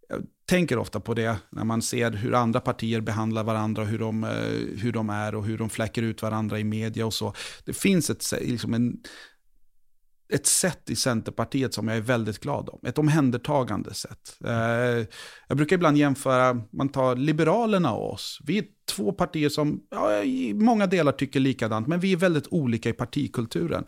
jag 0.09 0.23
tänker 0.45 0.77
ofta 0.77 0.99
på 0.99 1.13
det 1.13 1.37
när 1.49 1.63
man 1.63 1.81
ser 1.81 2.11
hur 2.11 2.33
andra 2.33 2.59
partier 2.59 3.01
behandlar 3.01 3.43
varandra, 3.43 3.83
hur 3.83 3.99
de, 3.99 4.23
eh, 4.23 4.79
hur 4.81 4.91
de 4.91 5.09
är 5.09 5.35
och 5.35 5.45
hur 5.45 5.57
de 5.57 5.69
fläcker 5.69 6.01
ut 6.01 6.21
varandra 6.21 6.59
i 6.59 6.63
media 6.63 7.05
och 7.05 7.13
så. 7.13 7.33
Det 7.65 7.73
finns 7.73 8.09
ett, 8.09 8.33
liksom 8.41 8.73
en, 8.73 8.97
ett 10.33 10.45
sätt 10.45 10.89
i 10.89 10.95
Centerpartiet 10.95 11.73
som 11.73 11.87
jag 11.87 11.97
är 11.97 12.01
väldigt 12.01 12.39
glad 12.39 12.69
om. 12.69 12.79
Ett 12.83 12.97
omhändertagande 12.97 13.93
sätt. 13.93 14.37
Eh, 14.45 15.05
jag 15.47 15.57
brukar 15.57 15.75
ibland 15.75 15.97
jämföra, 15.97 16.61
man 16.71 16.89
tar 16.89 17.15
Liberalerna 17.15 17.93
och 17.93 18.13
oss. 18.13 18.39
Vi 18.43 18.57
är 18.57 18.65
två 18.89 19.11
partier 19.11 19.49
som 19.49 19.81
ja, 19.89 20.23
i 20.23 20.53
många 20.53 20.87
delar 20.87 21.11
tycker 21.11 21.39
likadant, 21.39 21.87
men 21.87 21.99
vi 21.99 22.13
är 22.13 22.17
väldigt 22.17 22.47
olika 22.51 22.89
i 22.89 22.93
partikulturen. 22.93 23.85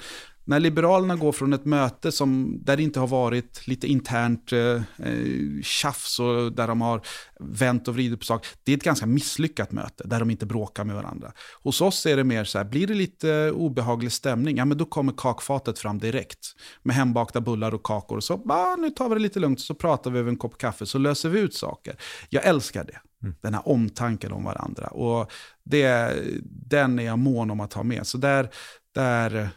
När 0.50 0.60
Liberalerna 0.60 1.16
går 1.16 1.32
från 1.32 1.54
ett 1.54 1.66
möte 1.66 2.12
som, 2.12 2.60
där 2.64 2.78
det 2.78 2.84
inte 2.84 3.00
har 3.00 3.08
varit 3.08 3.68
lite 3.68 3.88
internt 3.88 4.52
eh, 4.54 4.60
eh, 4.60 5.62
tjafs 5.64 6.20
och 6.20 6.52
där 6.52 6.68
de 6.68 6.82
har 6.82 7.02
vänt 7.40 7.88
och 7.88 7.94
vridit 7.94 8.20
på 8.20 8.26
saker. 8.26 8.50
Det 8.64 8.72
är 8.72 8.78
ett 8.78 8.84
ganska 8.84 9.06
misslyckat 9.06 9.72
möte 9.72 10.04
där 10.08 10.20
de 10.20 10.30
inte 10.30 10.46
bråkar 10.46 10.84
med 10.84 10.96
varandra. 10.96 11.32
Hos 11.64 11.82
oss 11.82 12.06
är 12.06 12.18
det 12.18 12.24
mer 12.24 12.44
så 12.44 12.58
här, 12.58 12.66
blir 12.66 12.88
det 12.88 12.94
lite 12.94 13.52
obehaglig 13.52 14.12
stämning, 14.12 14.58
ja 14.58 14.66
men 14.66 14.78
då 14.78 14.86
kommer 14.86 15.14
kakfatet 15.18 15.80
fram 15.80 16.00
direkt. 16.00 16.48
Med 16.84 16.96
hembakta 16.96 17.42
bullar 17.42 17.74
och 17.74 17.84
kakor 17.84 18.18
och 18.18 18.24
så, 18.24 18.34
ah, 18.50 18.76
nu 18.76 18.90
tar 18.90 19.10
vi 19.10 19.16
det 19.16 19.22
lite 19.22 19.40
lugnt 19.40 19.60
så 19.60 19.74
pratar 19.74 20.12
vi 20.12 20.20
över 20.20 20.30
en 20.30 20.38
kopp 20.38 20.58
kaffe 20.58 20.86
så 20.86 20.98
löser 20.98 21.30
vi 21.30 21.40
ut 21.40 21.54
saker. 21.54 21.96
Jag 22.30 22.46
älskar 22.46 22.84
det. 22.84 23.00
Mm. 23.24 23.36
Den 23.42 23.54
här 23.54 23.68
omtanken 23.68 24.32
om 24.32 24.44
varandra. 24.44 24.88
Och 24.88 25.32
det, 25.64 26.14
den 26.44 27.00
är 27.00 27.04
jag 27.04 27.20
mån 27.20 27.52
om 27.52 27.60
att 27.60 27.74
ha 27.74 27.84
med. 27.84 28.08
Så 28.08 28.18
där, 28.18 28.50
där, 28.96 29.50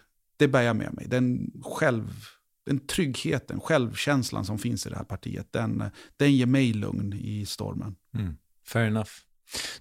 det 0.42 0.48
bär 0.48 0.62
jag 0.62 0.76
med 0.76 0.94
mig. 0.94 1.06
Den, 1.08 1.50
själv, 1.62 2.26
den 2.66 2.86
tryggheten, 2.86 3.60
självkänslan 3.60 4.44
som 4.44 4.58
finns 4.58 4.86
i 4.86 4.90
det 4.90 4.96
här 4.96 5.04
partiet, 5.04 5.52
den, 5.52 5.84
den 6.16 6.32
ger 6.32 6.46
mig 6.46 6.72
lugn 6.72 7.12
i 7.12 7.46
stormen. 7.46 7.96
Mm. 8.14 8.36
Fair 8.66 8.86
enough. 8.86 9.10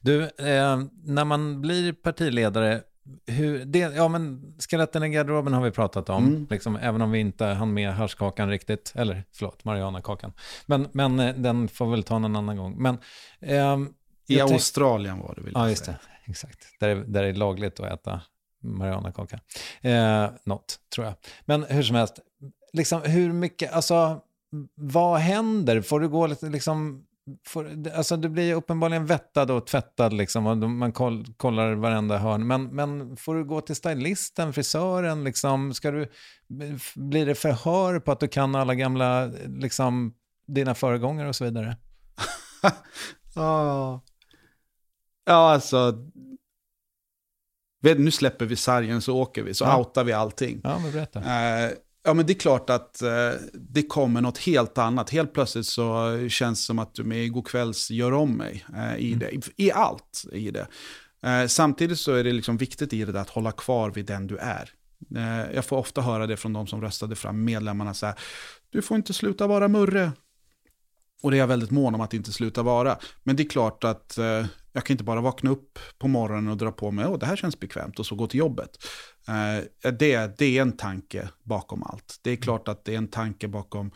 Du, 0.01 0.23
eh, 0.23 0.83
när 1.03 1.25
man 1.25 1.61
blir 1.61 1.93
partiledare, 1.93 2.81
hur, 3.27 3.65
det, 3.65 3.79
ja 3.79 4.07
men 4.07 4.53
skeletten 4.69 5.03
i 5.03 5.09
garderoben 5.09 5.53
har 5.53 5.61
vi 5.61 5.71
pratat 5.71 6.09
om, 6.09 6.27
mm. 6.27 6.47
liksom, 6.49 6.75
även 6.75 7.01
om 7.01 7.11
vi 7.11 7.19
inte 7.19 7.45
hann 7.45 7.73
med 7.73 7.93
harskakan 7.93 8.49
riktigt, 8.49 8.93
eller 8.95 9.23
förlåt, 9.31 9.63
Marianakakan. 9.63 10.33
Men, 10.65 10.88
men 10.91 11.19
eh, 11.19 11.35
den 11.35 11.67
får 11.67 11.91
väl 11.91 12.03
ta 12.03 12.15
en 12.15 12.35
annan 12.35 12.57
gång. 12.57 12.81
Men, 12.81 12.97
eh, 13.39 13.77
I 14.27 14.41
Australien 14.41 15.19
var 15.19 15.35
det 15.35 15.41
vill 15.41 15.53
Ja, 15.55 15.69
just 15.69 15.85
det. 15.85 15.95
Exakt. 16.25 16.59
Där, 16.79 16.95
där 16.95 17.23
är 17.23 17.33
det 17.33 17.39
lagligt 17.39 17.79
att 17.79 17.93
äta 17.93 18.21
Marianakaka. 18.61 19.39
Eh, 19.81 20.29
något, 20.43 20.79
tror 20.95 21.05
jag. 21.07 21.15
Men 21.45 21.63
hur 21.63 21.83
som 21.83 21.95
helst, 21.95 22.19
liksom, 22.73 23.01
hur 23.01 23.33
mycket, 23.33 23.73
alltså, 23.73 24.21
vad 24.75 25.19
händer? 25.19 25.81
Får 25.81 25.99
du 25.99 26.09
gå 26.09 26.27
lite, 26.27 26.49
liksom, 26.49 27.05
får, 27.47 27.89
alltså 27.95 28.17
du 28.17 28.29
blir 28.29 28.53
uppenbarligen 28.53 29.05
vettad 29.05 29.51
och 29.51 29.67
tvättad 29.67 30.13
liksom, 30.13 30.47
och 30.47 30.57
man 30.57 30.91
koll, 30.91 31.25
kollar 31.38 31.73
varenda 31.73 32.17
hörn. 32.17 32.47
Men, 32.47 32.63
men 32.63 33.17
får 33.17 33.35
du 33.35 33.43
gå 33.45 33.61
till 33.61 33.75
stylisten, 33.75 34.53
frisören, 34.53 35.23
liksom, 35.23 35.73
ska 35.73 35.91
du, 35.91 36.11
blir 36.95 37.25
det 37.25 37.35
förhör 37.35 37.99
på 37.99 38.11
att 38.11 38.19
du 38.19 38.27
kan 38.27 38.55
alla 38.55 38.75
gamla, 38.75 39.25
liksom, 39.47 40.13
dina 40.47 40.75
föregångare 40.75 41.29
och 41.29 41.35
så 41.35 41.43
vidare? 41.43 41.77
ja. 43.35 44.01
ja, 45.25 45.53
alltså, 45.53 46.10
nu 47.81 48.11
släpper 48.11 48.45
vi 48.45 48.55
sargen 48.55 49.01
så 49.01 49.17
åker 49.17 49.43
vi, 49.43 49.53
så 49.53 49.63
ja. 49.63 49.77
outar 49.77 50.03
vi 50.03 50.13
allting. 50.13 50.61
Ja, 50.63 50.79
men 50.79 50.91
berätta. 50.91 51.19
Eh, 51.19 51.71
Ja, 52.03 52.13
men 52.13 52.25
det 52.25 52.33
är 52.33 52.39
klart 52.39 52.69
att 52.69 53.01
eh, 53.01 53.31
det 53.53 53.83
kommer 53.83 54.21
något 54.21 54.37
helt 54.37 54.77
annat. 54.77 55.09
Helt 55.09 55.33
plötsligt 55.33 55.65
så 55.65 56.17
känns 56.29 56.59
det 56.59 56.65
som 56.65 56.79
att 56.79 56.95
du 56.95 57.03
med 57.03 57.23
Igår 57.25 57.41
kvälls 57.41 57.91
gör 57.91 58.11
om 58.11 58.37
mig 58.37 58.65
eh, 58.75 58.95
i 58.95 59.07
mm. 59.07 59.19
det. 59.19 59.31
I, 59.31 59.41
I, 59.55 59.71
allt 59.71 60.25
i 60.31 60.51
det. 60.51 60.67
Eh, 61.23 61.47
samtidigt 61.47 61.99
så 61.99 62.13
är 62.13 62.23
det 62.23 62.31
liksom 62.31 62.57
viktigt 62.57 62.93
i 62.93 63.05
det 63.05 63.11
där 63.11 63.19
att 63.19 63.29
hålla 63.29 63.51
kvar 63.51 63.91
vid 63.91 64.05
den 64.05 64.27
du 64.27 64.37
är. 64.37 64.69
Eh, 65.15 65.55
jag 65.55 65.65
får 65.65 65.77
ofta 65.77 66.01
höra 66.01 66.27
det 66.27 66.37
från 66.37 66.53
de 66.53 66.67
som 66.67 66.81
röstade 66.81 67.15
fram 67.15 67.43
medlemmarna 67.43 67.93
så 67.93 68.05
här. 68.05 68.15
Du 68.69 68.81
får 68.81 68.97
inte 68.97 69.13
sluta 69.13 69.47
vara 69.47 69.67
Murre. 69.67 70.11
Och 71.23 71.31
det 71.31 71.37
är 71.37 71.39
jag 71.39 71.47
väldigt 71.47 71.71
mån 71.71 71.95
om 71.95 72.01
att 72.01 72.13
inte 72.13 72.31
sluta 72.31 72.63
vara. 72.63 72.97
Men 73.23 73.35
det 73.35 73.43
är 73.43 73.49
klart 73.49 73.83
att 73.83 74.17
eh, 74.17 74.45
jag 74.73 74.85
kan 74.85 74.93
inte 74.93 75.03
bara 75.03 75.22
vakna 75.22 75.49
upp 75.49 75.80
på 75.98 76.07
morgonen 76.07 76.52
och 76.52 76.57
dra 76.57 76.72
på 76.72 76.91
mig, 76.91 77.06
åh 77.07 77.18
det 77.18 77.26
här 77.26 77.35
känns 77.35 77.60
bekvämt 77.60 77.99
och 77.99 78.06
så 78.06 78.15
gå 78.15 78.27
till 78.27 78.39
jobbet. 78.39 78.77
Eh, 79.27 79.91
det, 79.91 80.38
det 80.38 80.57
är 80.57 80.61
en 80.61 80.77
tanke 80.77 81.30
bakom 81.43 81.84
allt. 81.84 82.19
Det 82.22 82.31
är 82.31 82.35
klart 82.35 82.68
att 82.68 82.85
det 82.85 82.93
är 82.93 82.98
en 82.98 83.07
tanke 83.07 83.48
bakom 83.48 83.91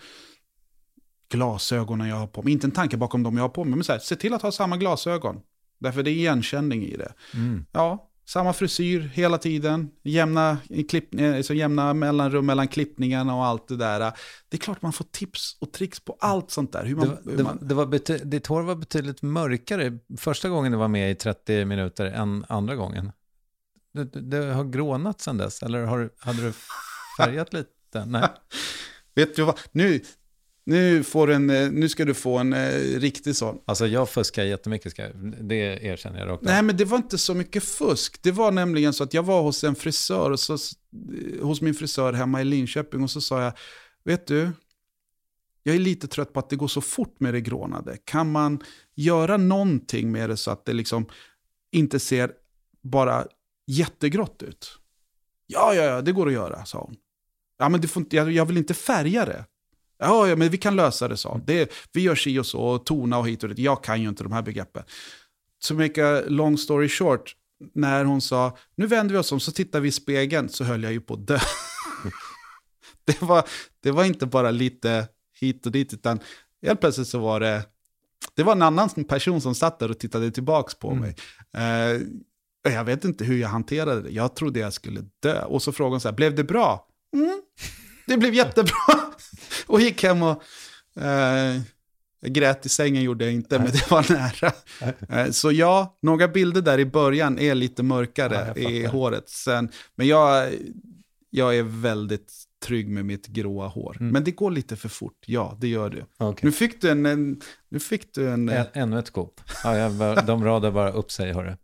glasögonen 1.30 2.08
jag 2.08 2.16
har 2.16 2.28
på 2.28 2.44
mig. 2.44 2.54
Inte 2.54 2.68
en 2.68 2.72
tanke 2.72 2.98
bakom 2.98 3.24
dem 3.24 3.38
jag 3.38 3.44
har 3.44 3.50
på 3.50 3.64
mig, 3.64 3.76
men 3.76 3.84
så 3.84 3.92
här, 3.92 4.00
se 4.00 4.16
till 4.16 4.34
att 4.34 4.42
ha 4.42 4.52
samma 4.52 4.78
glasögon. 4.78 5.42
Därför 5.80 6.04
det 6.04 6.12
är 6.12 6.14
igenkänning 6.14 6.84
i 6.84 6.98
det. 6.98 7.14
Mm. 7.34 7.66
Ja, 7.72 8.10
samma 8.26 8.54
frisyr 8.54 9.00
hela 9.14 9.38
tiden, 9.38 9.92
jämna, 10.04 10.58
klipp, 10.90 11.16
eh, 11.16 11.42
så 11.42 11.54
jämna 11.54 11.94
mellanrum 11.94 12.46
mellan 12.46 12.68
klippningarna 12.68 13.36
och 13.36 13.46
allt 13.46 13.68
det 13.68 13.78
där. 13.78 14.00
Det 14.50 14.58
är 14.58 14.62
klart 14.62 14.82
man 14.82 14.94
får 14.94 15.06
tips 15.12 15.58
och 15.60 15.72
tricks 15.72 16.00
på 16.00 16.18
allt 16.20 16.52
sånt 16.52 16.74
där. 16.74 16.86
Hur 16.86 16.96
man, 16.96 17.18
det, 17.24 17.32
hur 17.32 17.44
man... 17.44 17.60
det, 17.62 17.76
var 17.76 17.86
bety- 17.86 18.24
ditt 18.24 18.48
hår 18.48 18.62
var 18.62 18.76
betydligt 18.76 19.22
mörkare 19.22 20.00
första 20.18 20.50
gången 20.50 20.72
du 20.72 20.78
var 20.78 20.88
med 20.88 21.12
i 21.12 21.16
30 21.16 21.66
minuter 21.66 22.06
än 22.06 22.46
andra 22.50 22.76
gången. 22.76 23.12
Det, 23.94 24.04
det 24.06 24.54
har 24.54 24.64
grånat 24.64 25.22
sedan 25.22 25.38
dess, 25.38 25.64
eller 25.64 25.84
har, 25.84 26.10
hade 26.18 26.42
du 26.42 26.54
färgat 27.18 27.54
lite? 27.54 28.06
Nej. 28.06 28.30
Vet 29.16 29.36
du 29.36 29.44
vad, 29.44 29.60
nu, 29.72 30.02
nu, 30.66 31.04
får 31.04 31.32
en, 31.32 31.50
eh, 31.50 31.72
nu 31.72 31.90
ska 31.90 32.06
du 32.06 32.14
få 32.14 32.38
en 32.38 32.54
eh, 32.54 33.00
riktig 33.00 33.36
sån. 33.36 33.60
Alltså 33.66 33.88
jag 33.88 34.10
fuskar 34.10 34.44
jättemycket, 34.44 34.92
ska, 34.92 35.08
det 35.42 35.86
erkänner 35.86 36.20
jag 36.20 36.30
rakt 36.30 36.44
Nej, 36.44 36.64
men 36.64 36.78
det 36.78 36.86
var 36.86 36.98
inte 36.98 37.18
så 37.18 37.34
mycket 37.34 37.64
fusk. 37.64 38.24
Det 38.24 38.32
var 38.32 38.52
nämligen 38.52 38.94
så 38.94 39.04
att 39.04 39.14
jag 39.14 39.24
var 39.24 39.42
hos 39.42 39.64
en 39.64 39.76
frisör, 39.76 40.32
och 40.32 40.40
så, 40.40 40.54
eh, 40.54 41.46
hos 41.46 41.62
min 41.62 41.74
frisör 41.74 42.14
hemma 42.14 42.42
i 42.42 42.44
Linköping 42.46 43.04
och 43.04 43.12
så 43.12 43.22
sa 43.22 43.42
jag, 43.42 43.54
vet 44.04 44.28
du, 44.28 44.52
jag 45.64 45.76
är 45.76 45.80
lite 45.80 46.08
trött 46.08 46.34
på 46.34 46.40
att 46.40 46.50
det 46.50 46.56
går 46.56 46.68
så 46.68 46.82
fort 46.82 47.20
med 47.20 47.34
det 47.34 47.42
grånade. 47.42 47.98
Kan 48.04 48.32
man 48.32 48.64
göra 48.96 49.38
någonting 49.38 50.12
med 50.12 50.30
det 50.30 50.38
så 50.38 50.52
att 50.52 50.66
det 50.66 50.74
liksom 50.74 51.06
inte 51.72 52.00
ser 52.00 52.32
bara 52.84 53.28
jättegrått 53.68 54.44
ut? 54.44 54.80
Ja, 55.48 55.74
ja, 55.74 55.84
ja, 55.84 56.02
det 56.02 56.12
går 56.12 56.28
att 56.28 56.34
göra, 56.34 56.66
sa 56.66 56.80
hon. 56.80 56.96
Ja, 57.58 57.70
men 57.70 57.82
det 57.82 57.88
får 57.88 58.04
inte, 58.04 58.16
jag, 58.16 58.32
jag 58.32 58.46
vill 58.46 58.58
inte 58.58 58.74
färga 58.74 59.26
det. 59.26 59.46
Ja, 59.98 60.28
ja, 60.28 60.36
men 60.36 60.50
vi 60.50 60.58
kan 60.58 60.76
lösa 60.76 61.08
det, 61.08 61.18
sa 61.18 61.42
det, 61.46 61.72
Vi 61.94 62.02
gör 62.02 62.16
si 62.16 62.40
och 62.40 62.46
så, 62.46 62.60
och 62.60 62.86
tona 62.86 63.18
och 63.18 63.30
hit 63.30 63.44
och 63.44 63.50
dit. 63.50 63.60
Jag 63.60 63.84
kan 63.84 64.02
ju 64.02 64.10
inte 64.10 64.24
de 64.24 64.32
här 64.32 64.42
begreppen. 64.42 64.84
To 65.68 65.74
make 65.74 66.18
a 66.18 66.24
long 66.28 66.58
story 66.58 66.90
short, 66.90 67.36
när 67.74 68.06
hon 68.06 68.22
sa 68.22 68.58
nu 68.76 68.88
vänder 68.88 69.14
vi 69.14 69.20
oss 69.20 69.32
om 69.32 69.40
så 69.40 69.52
tittar 69.52 69.80
vi 69.80 69.88
i 69.88 69.92
spegeln 69.92 70.50
så 70.50 70.64
höll 70.64 70.84
jag 70.84 70.94
ju 70.94 71.02
på 71.02 71.14
att 71.14 71.28
dö. 71.28 71.40
det, 73.06 73.22
var, 73.22 73.44
det 73.80 73.92
var 73.92 74.04
inte 74.04 74.26
bara 74.26 74.52
lite 74.52 75.08
hit 75.40 75.66
och 75.66 75.72
dit, 75.72 75.94
utan 75.94 76.20
helt 76.66 76.80
plötsligt 76.80 77.08
så 77.08 77.20
var 77.20 77.40
det, 77.40 77.66
det 78.36 78.44
var 78.44 78.52
en 78.52 78.62
annan 78.62 78.90
person 78.90 79.42
som 79.42 79.56
satt 79.56 79.80
där 79.80 79.92
och 79.92 80.00
tittade 80.00 80.32
tillbaka 80.32 80.74
på 80.80 80.92
mm. 80.92 81.02
mig. 81.02 81.16
Uh, 81.58 82.02
jag 82.74 82.84
vet 82.84 83.06
inte 83.06 83.24
hur 83.24 83.38
jag 83.38 83.50
hanterade 83.50 84.02
det. 84.02 84.10
Jag 84.10 84.36
trodde 84.36 84.60
jag 84.60 84.74
skulle 84.74 85.02
dö. 85.20 85.44
Och 85.44 85.64
så 85.64 85.72
frågade 85.72 85.94
hon 85.94 86.02
så 86.02 86.08
här, 86.08 86.16
blev 86.16 86.36
det 86.36 86.44
bra? 86.44 86.88
Mm, 87.14 87.42
det 88.08 88.18
blev 88.18 88.34
jättebra. 88.34 88.74
och 89.68 89.82
gick 89.82 90.04
hem 90.04 90.24
och... 90.24 90.44
Eh, 91.02 91.62
grät 92.28 92.66
i 92.66 92.70
sängen 92.70 93.04
gjorde 93.04 93.26
jag 93.26 93.34
inte, 93.34 93.60
men 93.60 93.72
det 93.72 93.92
var 93.92 94.06
nära. 94.14 94.54
Eh, 95.10 95.32
så 95.32 95.52
ja, 95.52 95.98
några 96.02 96.28
bilder 96.28 96.62
där 96.62 96.80
i 96.80 96.86
början 96.86 97.40
är 97.40 97.56
lite 97.56 97.84
mörkare 97.84 98.54
ja, 98.56 98.70
i 98.70 98.86
håret. 98.86 99.30
Sen, 99.30 99.70
men 99.96 100.08
jag, 100.08 100.54
jag 101.30 101.58
är 101.58 101.64
väldigt 101.64 102.34
trygg 102.66 102.90
med 102.90 103.06
mitt 103.06 103.28
gråa 103.28 103.68
hår. 103.68 103.98
Mm. 104.00 104.14
Men 104.14 104.24
det 104.24 104.32
går 104.32 104.52
lite 104.52 104.76
för 104.76 104.90
fort, 104.90 105.24
ja 105.26 105.58
det 105.60 105.68
gör 105.68 105.90
det. 105.90 106.26
Okay. 106.26 106.48
Nu 106.48 106.52
fick 106.52 106.82
du 106.82 106.90
en... 106.90 107.06
en 107.06 107.42
nu 107.70 107.80
fick 107.80 108.14
du 108.14 108.30
en... 108.30 108.50
en 108.50 108.66
ännu 108.74 109.00
ett 109.00 109.08
skop. 109.08 109.42
Ja, 109.64 109.78
jag, 109.78 110.26
de 110.26 110.44
radar 110.44 110.72
bara 110.72 110.92
upp 110.92 111.12
sig, 111.12 111.34
hörru. 111.34 111.56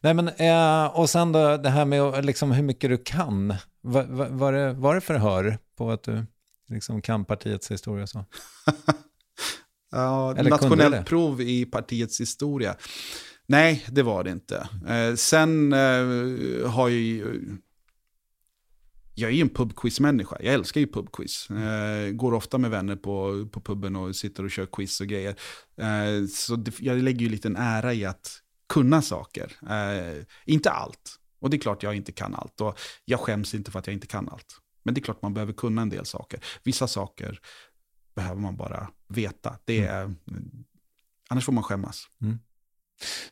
Nej 0.00 0.14
men, 0.14 0.28
eh, 0.28 0.86
och 0.86 1.10
sen 1.10 1.32
då 1.32 1.56
det 1.56 1.68
här 1.68 1.84
med 1.84 2.24
liksom, 2.24 2.52
hur 2.52 2.62
mycket 2.62 2.90
du 2.90 2.98
kan. 2.98 3.54
Var, 3.80 4.04
var, 4.04 4.28
var, 4.28 4.52
det, 4.52 4.72
var 4.72 4.94
det 4.94 5.00
förhör 5.00 5.58
på 5.76 5.90
att 5.90 6.02
du 6.02 6.24
liksom 6.70 7.02
kan 7.02 7.24
partiets 7.24 7.70
historia 7.70 8.06
så? 8.06 8.24
ja, 9.90 10.36
Eller 10.36 10.50
nationellt 10.50 11.06
prov 11.06 11.40
i 11.40 11.64
partiets 11.64 12.20
historia. 12.20 12.76
Nej, 13.46 13.84
det 13.88 14.02
var 14.02 14.24
det 14.24 14.30
inte. 14.30 14.68
Eh, 14.88 15.14
sen 15.14 15.72
eh, 15.72 16.70
har 16.70 16.88
ju... 16.88 17.38
Jag 19.14 19.30
är 19.30 19.34
ju 19.34 19.40
en 19.40 19.48
pubquiz-människa. 19.48 20.36
Jag 20.40 20.54
älskar 20.54 20.80
ju 20.80 20.86
pubquiz. 20.86 21.50
Eh, 21.50 22.10
går 22.10 22.34
ofta 22.34 22.58
med 22.58 22.70
vänner 22.70 22.96
på, 22.96 23.46
på 23.52 23.60
puben 23.60 23.96
och 23.96 24.16
sitter 24.16 24.44
och 24.44 24.50
kör 24.50 24.66
quiz 24.66 25.00
och 25.00 25.06
grejer. 25.06 25.34
Eh, 25.76 26.26
så 26.30 26.56
det, 26.56 26.80
jag 26.80 26.98
lägger 26.98 27.20
ju 27.20 27.28
lite 27.28 27.48
en 27.48 27.56
ära 27.56 27.94
i 27.94 28.04
att 28.04 28.42
kunna 28.68 29.02
saker. 29.02 29.52
Eh, 29.70 30.24
inte 30.44 30.70
allt. 30.70 31.18
Och 31.40 31.50
det 31.50 31.56
är 31.56 31.58
klart 31.58 31.82
jag 31.82 31.96
inte 31.96 32.12
kan 32.12 32.34
allt. 32.34 32.60
Och 32.60 32.78
jag 33.04 33.20
skäms 33.20 33.54
inte 33.54 33.70
för 33.70 33.78
att 33.78 33.86
jag 33.86 33.94
inte 33.94 34.06
kan 34.06 34.28
allt. 34.28 34.60
Men 34.88 34.94
det 34.94 35.00
är 35.00 35.02
klart 35.02 35.22
man 35.22 35.34
behöver 35.34 35.52
kunna 35.52 35.82
en 35.82 35.88
del 35.88 36.06
saker. 36.06 36.40
Vissa 36.62 36.86
saker 36.86 37.40
behöver 38.14 38.40
man 38.40 38.56
bara 38.56 38.90
veta. 39.08 39.56
Det 39.64 39.84
är, 39.84 40.04
mm. 40.04 40.16
Annars 41.28 41.44
får 41.44 41.52
man 41.52 41.64
skämmas. 41.64 42.08
Mm. 42.22 42.38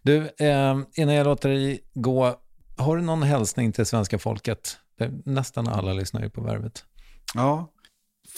Du, 0.02 0.16
eh, 0.38 0.78
innan 0.94 1.14
jag 1.14 1.24
låter 1.24 1.48
dig 1.48 1.80
gå, 1.94 2.40
har 2.76 2.96
du 2.96 3.02
någon 3.02 3.22
hälsning 3.22 3.72
till 3.72 3.86
svenska 3.86 4.18
folket? 4.18 4.78
Nästan 5.24 5.68
alla 5.68 5.92
lyssnar 5.92 6.22
ju 6.22 6.30
på 6.30 6.40
Värvet. 6.40 6.84
Ja, 7.34 7.72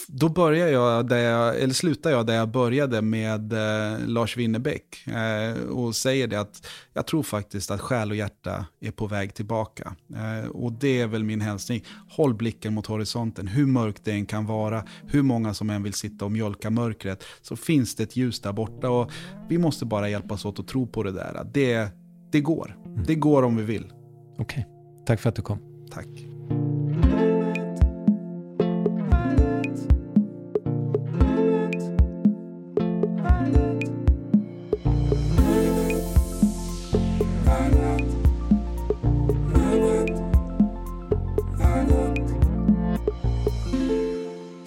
då 0.07 0.29
börjar 0.29 0.67
jag 0.67 1.07
där 1.07 1.17
jag, 1.17 1.59
eller 1.59 1.73
slutar 1.73 2.11
jag 2.11 2.25
där 2.25 2.35
jag 2.35 2.49
började 2.49 3.01
med 3.01 3.53
eh, 3.53 4.07
Lars 4.07 4.37
Winnerbäck 4.37 5.07
eh, 5.07 5.63
och 5.63 5.95
säger 5.95 6.27
det 6.27 6.39
att 6.39 6.67
jag 6.93 7.07
tror 7.07 7.23
faktiskt 7.23 7.71
att 7.71 7.81
själ 7.81 8.09
och 8.09 8.15
hjärta 8.15 8.65
är 8.81 8.91
på 8.91 9.07
väg 9.07 9.33
tillbaka. 9.33 9.95
Eh, 10.15 10.49
och 10.49 10.71
det 10.71 11.01
är 11.01 11.07
väl 11.07 11.23
min 11.23 11.41
hälsning. 11.41 11.83
Håll 12.09 12.33
blicken 12.33 12.73
mot 12.73 12.85
horisonten, 12.85 13.47
hur 13.47 13.65
mörkt 13.65 14.05
det 14.05 14.11
än 14.11 14.25
kan 14.25 14.45
vara, 14.45 14.83
hur 15.07 15.21
många 15.21 15.53
som 15.53 15.69
än 15.69 15.83
vill 15.83 15.93
sitta 15.93 16.25
och 16.25 16.31
mjölka 16.31 16.69
mörkret, 16.69 17.23
så 17.41 17.55
finns 17.55 17.95
det 17.95 18.03
ett 18.03 18.15
ljus 18.15 18.41
där 18.41 18.53
borta 18.53 18.89
och 18.89 19.11
vi 19.49 19.57
måste 19.57 19.85
bara 19.85 20.09
hjälpas 20.09 20.45
åt 20.45 20.59
att 20.59 20.67
tro 20.67 20.87
på 20.87 21.03
det 21.03 21.11
där. 21.11 21.47
Det, 21.53 21.89
det 22.31 22.41
går. 22.41 22.77
Mm. 22.85 23.03
Det 23.03 23.15
går 23.15 23.43
om 23.43 23.55
vi 23.55 23.63
vill. 23.63 23.91
Okej, 24.37 24.43
okay. 24.43 24.63
tack 25.05 25.19
för 25.19 25.29
att 25.29 25.35
du 25.35 25.41
kom. 25.41 25.59
Tack. 25.91 26.28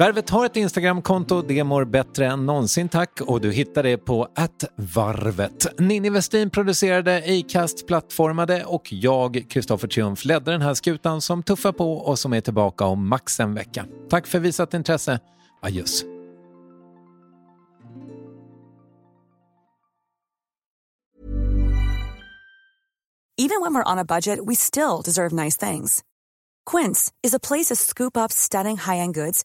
Värvet 0.02 0.30
har 0.30 0.46
ett 0.46 0.56
Instagramkonto, 0.56 1.42
det 1.42 1.64
mår 1.64 1.84
bättre 1.84 2.26
än 2.26 2.46
någonsin 2.46 2.88
tack 2.88 3.20
och 3.20 3.40
du 3.40 3.52
hittar 3.52 3.82
det 3.82 3.98
på 3.98 4.28
varvet. 4.94 5.80
Ninni 5.80 6.10
Westin 6.10 6.50
producerade, 6.50 7.22
Acast 7.26 7.86
plattformade 7.86 8.64
och 8.64 8.92
jag, 8.92 9.46
Kristoffer 9.48 9.88
Triumf, 9.88 10.24
ledde 10.24 10.52
den 10.52 10.62
här 10.62 10.74
skutan 10.74 11.20
som 11.20 11.42
tuffar 11.42 11.72
på 11.72 11.92
och 11.92 12.18
som 12.18 12.32
är 12.32 12.40
tillbaka 12.40 12.84
om 12.84 13.08
max 13.08 13.40
en 13.40 13.54
vecka. 13.54 13.86
Tack 14.10 14.26
för 14.26 14.38
visat 14.38 14.74
intresse. 14.74 15.20
Adjöss. 15.60 16.04
Even 23.38 23.60
when 23.60 23.74
we're 23.74 23.92
on 23.92 23.98
a 23.98 24.04
budget, 24.04 24.38
we 24.46 24.54
still 24.54 25.02
deserve 25.04 25.44
nice 25.44 25.70
things. 25.70 26.00
Quince 26.70 27.12
is 27.26 27.34
a 27.34 27.40
place 27.48 27.74
to 27.74 27.76
scoop 27.76 28.16
up 28.16 28.32
stunning 28.32 28.76
high-end 28.76 29.14
goods 29.14 29.44